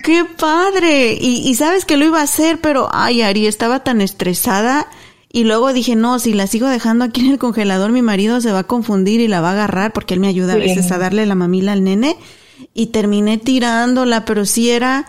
qué, 0.03 0.25
padre 0.25 1.13
y, 1.13 1.47
y 1.47 1.53
sabes 1.53 1.86
que 1.86 1.97
lo 1.97 2.05
iba 2.05 2.19
a 2.19 2.23
hacer 2.23 2.59
pero 2.59 2.89
ay 2.91 3.21
Ari 3.21 3.45
estaba 3.45 3.84
tan 3.84 4.01
estresada 4.01 4.88
y 5.34 5.45
luego 5.45 5.71
dije, 5.71 5.95
no, 5.95 6.19
si 6.19 6.34
la 6.34 6.45
sigo 6.47 6.67
dejando 6.67 7.05
aquí 7.05 7.21
en 7.21 7.32
el 7.32 7.39
congelador, 7.39 7.91
mi 7.91 8.01
marido 8.01 8.41
se 8.41 8.51
va 8.51 8.59
a 8.59 8.63
confundir 8.65 9.21
y 9.21 9.27
la 9.27 9.39
va 9.39 9.49
a 9.49 9.53
agarrar 9.53 9.93
porque 9.93 10.13
él 10.13 10.19
me 10.19 10.27
ayuda 10.27 10.53
a 10.53 10.57
veces 10.57 10.91
a 10.91 10.97
darle 10.97 11.25
la 11.25 11.36
mamila 11.36 11.71
al 11.71 11.84
nene. 11.84 12.17
Y 12.73 12.88
terminé 12.88 13.38
tirándola, 13.38 14.23
pero 14.25 14.45
sí 14.45 14.69
era, 14.69 15.07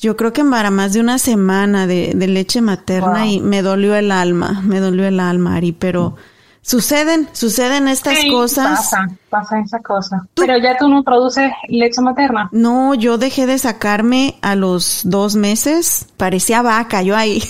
yo 0.00 0.16
creo 0.16 0.32
que 0.32 0.44
para 0.44 0.70
más 0.70 0.92
de 0.92 1.00
una 1.00 1.18
semana 1.18 1.86
de, 1.86 2.14
leche 2.14 2.60
materna 2.60 3.26
y 3.26 3.40
me 3.40 3.62
dolió 3.62 3.94
el 3.94 4.10
alma, 4.10 4.62
me 4.64 4.80
dolió 4.80 5.06
el 5.06 5.20
alma, 5.20 5.56
Ari, 5.56 5.72
pero 5.72 6.16
suceden, 6.62 7.28
suceden 7.32 7.88
estas 7.88 8.18
cosas. 8.30 8.78
Pasa, 8.78 9.08
pasa 9.28 9.60
esa 9.60 9.80
cosa. 9.80 10.26
Pero 10.34 10.56
ya 10.58 10.76
tú 10.78 10.88
no 10.88 11.02
produces 11.02 11.52
leche 11.68 12.00
materna. 12.00 12.48
No, 12.52 12.94
yo 12.94 13.18
dejé 13.18 13.46
de 13.46 13.58
sacarme 13.58 14.36
a 14.42 14.54
los 14.54 15.02
dos 15.04 15.36
meses. 15.36 16.06
Parecía 16.16 16.62
vaca, 16.62 17.02
yo 17.02 17.16
ahí. 17.16 17.42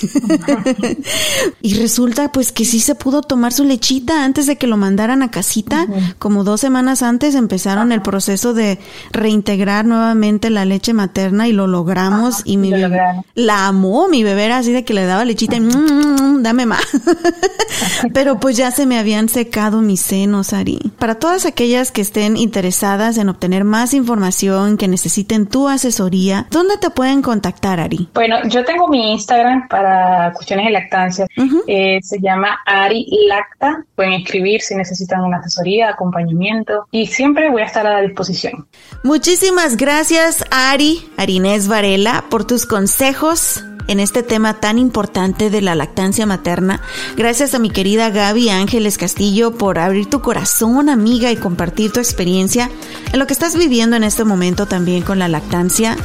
y 1.63 1.75
resulta 1.75 2.33
pues 2.33 2.53
que 2.53 2.65
sí 2.65 2.81
se 2.81 2.95
pudo 2.95 3.23
tomar 3.23 3.53
su 3.53 3.65
lechita 3.65 4.25
antes 4.25 4.47
de 4.47 4.57
que 4.57 4.67
lo 4.67 4.77
mandaran 4.77 5.23
a 5.23 5.31
casita. 5.31 5.87
Como 6.19 6.45
dos 6.45 6.61
semanas 6.61 7.03
antes 7.03 7.35
empezaron 7.35 7.93
el 7.93 8.03
proceso 8.03 8.55
de 8.55 8.79
reintegrar 9.13 9.85
nuevamente 9.85 10.51
la 10.51 10.65
leche 10.65 10.93
materna 10.95 11.49
y 11.49 11.53
lo 11.53 11.67
logramos. 11.67 12.43
y 12.45 12.57
mi 12.57 12.73
bebé 12.73 13.01
la 13.35 13.67
amó, 13.67 14.09
mi 14.09 14.23
bebé 14.23 14.47
era 14.47 14.59
así 14.59 14.73
de 14.73 14.85
que 14.85 14.95
le 14.95 15.05
daba 15.05 15.25
lechita 15.25 15.57
y 15.57 15.61
mm, 15.61 15.69
mm, 15.69 16.23
mm, 16.39 16.43
dame 16.43 16.67
más. 16.67 16.83
Pero 18.15 18.39
pues 18.41 18.57
ya 18.57 18.71
se 18.71 18.87
me 18.87 18.99
habían 19.03 19.29
secado 19.29 19.83
mis 19.83 20.01
senos, 20.01 20.53
Ari. 20.53 20.79
Para 20.99 21.17
todas 21.17 21.45
aquellas 21.45 21.93
que 21.93 22.01
estén 22.01 22.37
interesadas 22.37 23.19
en 23.19 23.29
obtener 23.29 23.65
más 23.65 23.93
información, 23.95 24.77
que 24.77 24.89
necesiten 24.89 25.47
tu 25.47 25.69
asesoría, 25.69 26.47
¿dónde 26.51 26.79
te 26.79 26.91
pueden 26.91 27.21
contactar, 27.21 27.81
Ari? 27.81 28.09
Bueno, 28.15 28.37
yo 28.49 28.65
tengo 28.65 28.89
mi 28.89 29.13
Instagram 29.13 29.69
para 29.69 30.33
cuestiones 30.33 30.67
de 30.67 30.73
lactancia. 30.73 31.27
Eh, 31.67 31.99
se 32.03 32.21
llama 32.21 32.59
Ari 32.65 33.07
Lacta. 33.29 33.85
Pueden 33.95 34.15
escribir 34.15 34.63
si 34.63 34.75
necesitan 34.75 35.21
una 35.21 35.39
asesoría, 35.39 35.91
acompañamiento 35.91 36.87
y 36.91 37.07
siempre 37.07 37.51
voy 37.51 37.63
a 37.63 37.67
estar 37.67 37.87
a 37.87 37.95
la 37.95 38.01
disposición. 38.01 38.67
Muchísimas 39.03 39.77
gracias, 39.77 40.45
Ari, 40.51 41.09
Arinés 41.17 41.69
Varela, 41.69 42.25
por 42.31 42.47
tus 42.47 42.67
consejos 42.67 43.65
en 43.89 44.01
este 44.01 44.23
tema 44.23 44.61
tan 44.61 44.79
importante 44.79 45.51
de 45.51 45.61
la 45.61 45.75
lactancia 45.75 46.27
materna. 46.27 46.81
Gracias 47.17 47.55
a 47.55 47.59
mi 47.59 47.71
querida 47.71 48.11
Gaby 48.11 48.51
Ángeles 48.51 48.99
Castillo 48.99 49.53
por 49.53 49.79
abrir 49.79 50.09
tu 50.09 50.21
corazón, 50.21 50.89
amiga, 50.89 51.31
y 51.31 51.37
compartir 51.37 51.93
tu 51.93 52.01
experiencia 52.01 52.71
en 53.13 53.19
lo 53.19 53.27
que 53.27 53.33
estás 53.33 53.57
viviendo 53.57 53.97
en 53.97 54.05
este 54.05 54.25
momento 54.25 54.67
también 54.67 55.03
con 55.03 55.19
la 55.19 55.29
lactancia. 55.29 55.97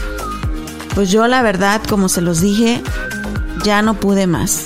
Pues 0.95 1.11
yo 1.11 1.28
la 1.28 1.41
verdad, 1.41 1.82
como 1.88 2.09
se 2.09 2.21
los 2.21 2.41
dije, 2.41 2.82
ya 3.63 3.82
no 3.82 3.99
pude 3.99 4.28
más. 4.28 4.65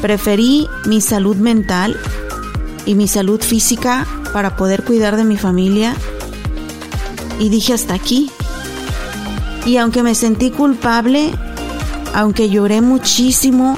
Preferí 0.00 0.68
mi 0.86 1.00
salud 1.00 1.36
mental 1.36 1.98
y 2.86 2.94
mi 2.94 3.08
salud 3.08 3.40
física 3.40 4.06
para 4.32 4.56
poder 4.56 4.84
cuidar 4.84 5.16
de 5.16 5.24
mi 5.24 5.36
familia 5.36 5.94
y 7.38 7.48
dije 7.48 7.74
hasta 7.74 7.94
aquí. 7.94 8.30
Y 9.66 9.76
aunque 9.76 10.02
me 10.02 10.14
sentí 10.14 10.50
culpable, 10.50 11.32
aunque 12.14 12.50
lloré 12.50 12.80
muchísimo 12.80 13.76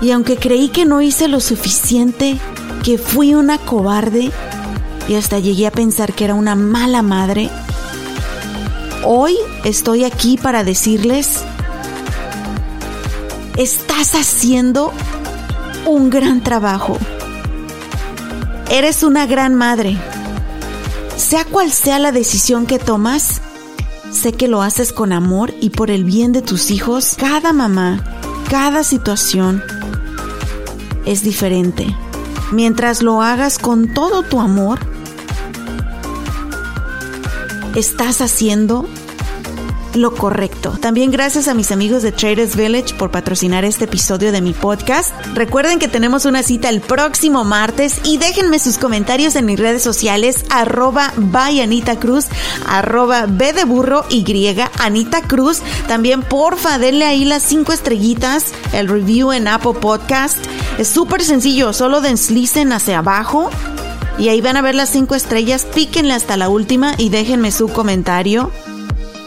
y 0.00 0.10
aunque 0.10 0.36
creí 0.36 0.68
que 0.68 0.84
no 0.84 1.00
hice 1.00 1.28
lo 1.28 1.40
suficiente, 1.40 2.38
que 2.84 2.98
fui 2.98 3.34
una 3.34 3.58
cobarde 3.58 4.30
y 5.08 5.14
hasta 5.14 5.38
llegué 5.38 5.66
a 5.66 5.70
pensar 5.70 6.12
que 6.12 6.24
era 6.24 6.34
una 6.34 6.54
mala 6.54 7.02
madre, 7.02 7.50
hoy 9.04 9.36
estoy 9.64 10.04
aquí 10.04 10.36
para 10.36 10.64
decirles, 10.64 11.40
estás 13.56 14.14
haciendo 14.14 14.92
un 15.86 16.10
gran 16.10 16.42
trabajo. 16.42 16.98
Eres 18.70 19.02
una 19.02 19.26
gran 19.26 19.54
madre. 19.54 19.96
Sea 21.16 21.44
cual 21.44 21.72
sea 21.72 21.98
la 21.98 22.12
decisión 22.12 22.66
que 22.66 22.78
tomas, 22.78 23.40
Sé 24.16 24.32
que 24.32 24.48
lo 24.48 24.62
haces 24.62 24.94
con 24.94 25.12
amor 25.12 25.52
y 25.60 25.68
por 25.68 25.90
el 25.90 26.02
bien 26.02 26.32
de 26.32 26.40
tus 26.40 26.70
hijos. 26.70 27.16
Cada 27.18 27.52
mamá, 27.52 28.02
cada 28.48 28.82
situación 28.82 29.62
es 31.04 31.22
diferente. 31.22 31.94
Mientras 32.50 33.02
lo 33.02 33.20
hagas 33.20 33.58
con 33.58 33.92
todo 33.92 34.22
tu 34.22 34.40
amor, 34.40 34.78
estás 37.74 38.22
haciendo 38.22 38.88
lo 39.96 40.14
correcto. 40.14 40.76
También 40.80 41.10
gracias 41.10 41.48
a 41.48 41.54
mis 41.54 41.72
amigos 41.72 42.02
de 42.02 42.12
Traders 42.12 42.56
Village 42.56 42.94
por 42.94 43.10
patrocinar 43.10 43.64
este 43.64 43.84
episodio 43.86 44.32
de 44.32 44.40
mi 44.40 44.52
podcast. 44.52 45.10
Recuerden 45.34 45.78
que 45.78 45.88
tenemos 45.88 46.24
una 46.24 46.42
cita 46.42 46.68
el 46.68 46.80
próximo 46.80 47.44
martes 47.44 48.00
y 48.04 48.18
déjenme 48.18 48.58
sus 48.58 48.78
comentarios 48.78 49.36
en 49.36 49.46
mis 49.46 49.58
redes 49.58 49.82
sociales 49.82 50.44
arroba 50.50 51.12
by 51.16 51.60
Anita 51.60 51.98
Cruz, 51.98 52.26
arroba 52.66 53.26
B 53.26 53.52
de 53.52 53.64
burro 53.64 54.04
y 54.08 54.24
Anita 54.78 55.22
Cruz. 55.22 55.60
También 55.88 56.22
porfa 56.22 56.78
denle 56.78 57.04
ahí 57.04 57.24
las 57.24 57.42
cinco 57.42 57.72
estrellitas, 57.72 58.52
el 58.72 58.88
review 58.88 59.32
en 59.32 59.48
Apple 59.48 59.74
Podcast. 59.80 60.38
Es 60.78 60.88
súper 60.88 61.22
sencillo, 61.22 61.72
solo 61.72 62.00
deslicen 62.00 62.72
hacia 62.72 62.98
abajo 62.98 63.50
y 64.18 64.28
ahí 64.28 64.40
van 64.40 64.56
a 64.56 64.62
ver 64.62 64.74
las 64.74 64.90
cinco 64.90 65.14
estrellas, 65.14 65.66
píquenle 65.74 66.14
hasta 66.14 66.36
la 66.36 66.48
última 66.48 66.94
y 66.98 67.08
déjenme 67.08 67.50
su 67.52 67.68
comentario. 67.68 68.50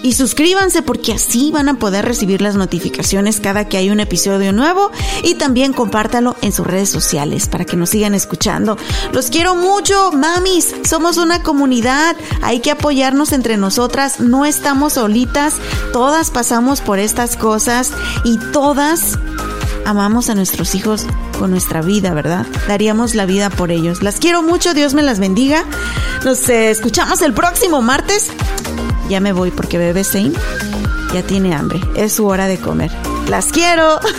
Y 0.01 0.13
suscríbanse 0.13 0.81
porque 0.81 1.13
así 1.13 1.51
van 1.51 1.67
a 1.67 1.77
poder 1.77 2.05
recibir 2.05 2.41
las 2.41 2.55
notificaciones 2.55 3.39
cada 3.39 3.67
que 3.67 3.77
hay 3.77 3.89
un 3.89 3.99
episodio 3.99 4.53
nuevo 4.53 4.91
y 5.23 5.35
también 5.35 5.73
compártalo 5.73 6.35
en 6.41 6.53
sus 6.53 6.65
redes 6.65 6.89
sociales 6.89 7.47
para 7.47 7.65
que 7.65 7.75
nos 7.75 7.89
sigan 7.89 8.15
escuchando. 8.15 8.77
Los 9.11 9.29
quiero 9.29 9.55
mucho, 9.55 10.11
mamis. 10.11 10.73
Somos 10.87 11.17
una 11.17 11.43
comunidad. 11.43 12.15
Hay 12.41 12.61
que 12.61 12.71
apoyarnos 12.71 13.33
entre 13.33 13.57
nosotras. 13.57 14.19
No 14.19 14.45
estamos 14.45 14.93
solitas. 14.93 15.55
Todas 15.91 16.31
pasamos 16.31 16.79
por 16.81 16.99
estas 16.99 17.35
cosas 17.35 17.91
y 18.23 18.37
todas 18.53 19.17
amamos 19.85 20.29
a 20.29 20.35
nuestros 20.35 20.75
hijos 20.75 21.05
con 21.37 21.51
nuestra 21.51 21.81
vida, 21.81 22.13
¿verdad? 22.13 22.45
Daríamos 22.67 23.15
la 23.15 23.25
vida 23.25 23.49
por 23.49 23.71
ellos. 23.71 24.01
Las 24.01 24.19
quiero 24.19 24.43
mucho, 24.43 24.73
Dios 24.73 24.93
me 24.93 25.01
las 25.01 25.19
bendiga. 25.19 25.65
Nos 26.23 26.47
eh, 26.49 26.69
escuchamos 26.69 27.21
el 27.21 27.33
próximo 27.33 27.81
martes. 27.81 28.31
Ya 29.09 29.19
me 29.19 29.33
voy 29.33 29.49
porque 29.49 29.79
bebé 29.79 30.03
Sein 30.03 30.33
ya 31.13 31.23
tiene 31.23 31.55
hambre. 31.55 31.79
Es 31.95 32.13
su 32.13 32.27
hora 32.27 32.47
de 32.47 32.57
comer. 32.59 32.91
Las 33.27 33.51
quiero. 33.51 33.99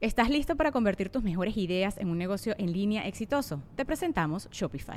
¿Estás 0.00 0.30
listo 0.30 0.56
para 0.56 0.72
convertir 0.72 1.08
tus 1.10 1.22
mejores 1.22 1.56
ideas 1.56 1.96
en 1.96 2.08
un 2.08 2.18
negocio 2.18 2.56
en 2.58 2.72
línea 2.72 3.06
exitoso? 3.06 3.62
Te 3.76 3.84
presentamos 3.84 4.48
Shopify. 4.50 4.96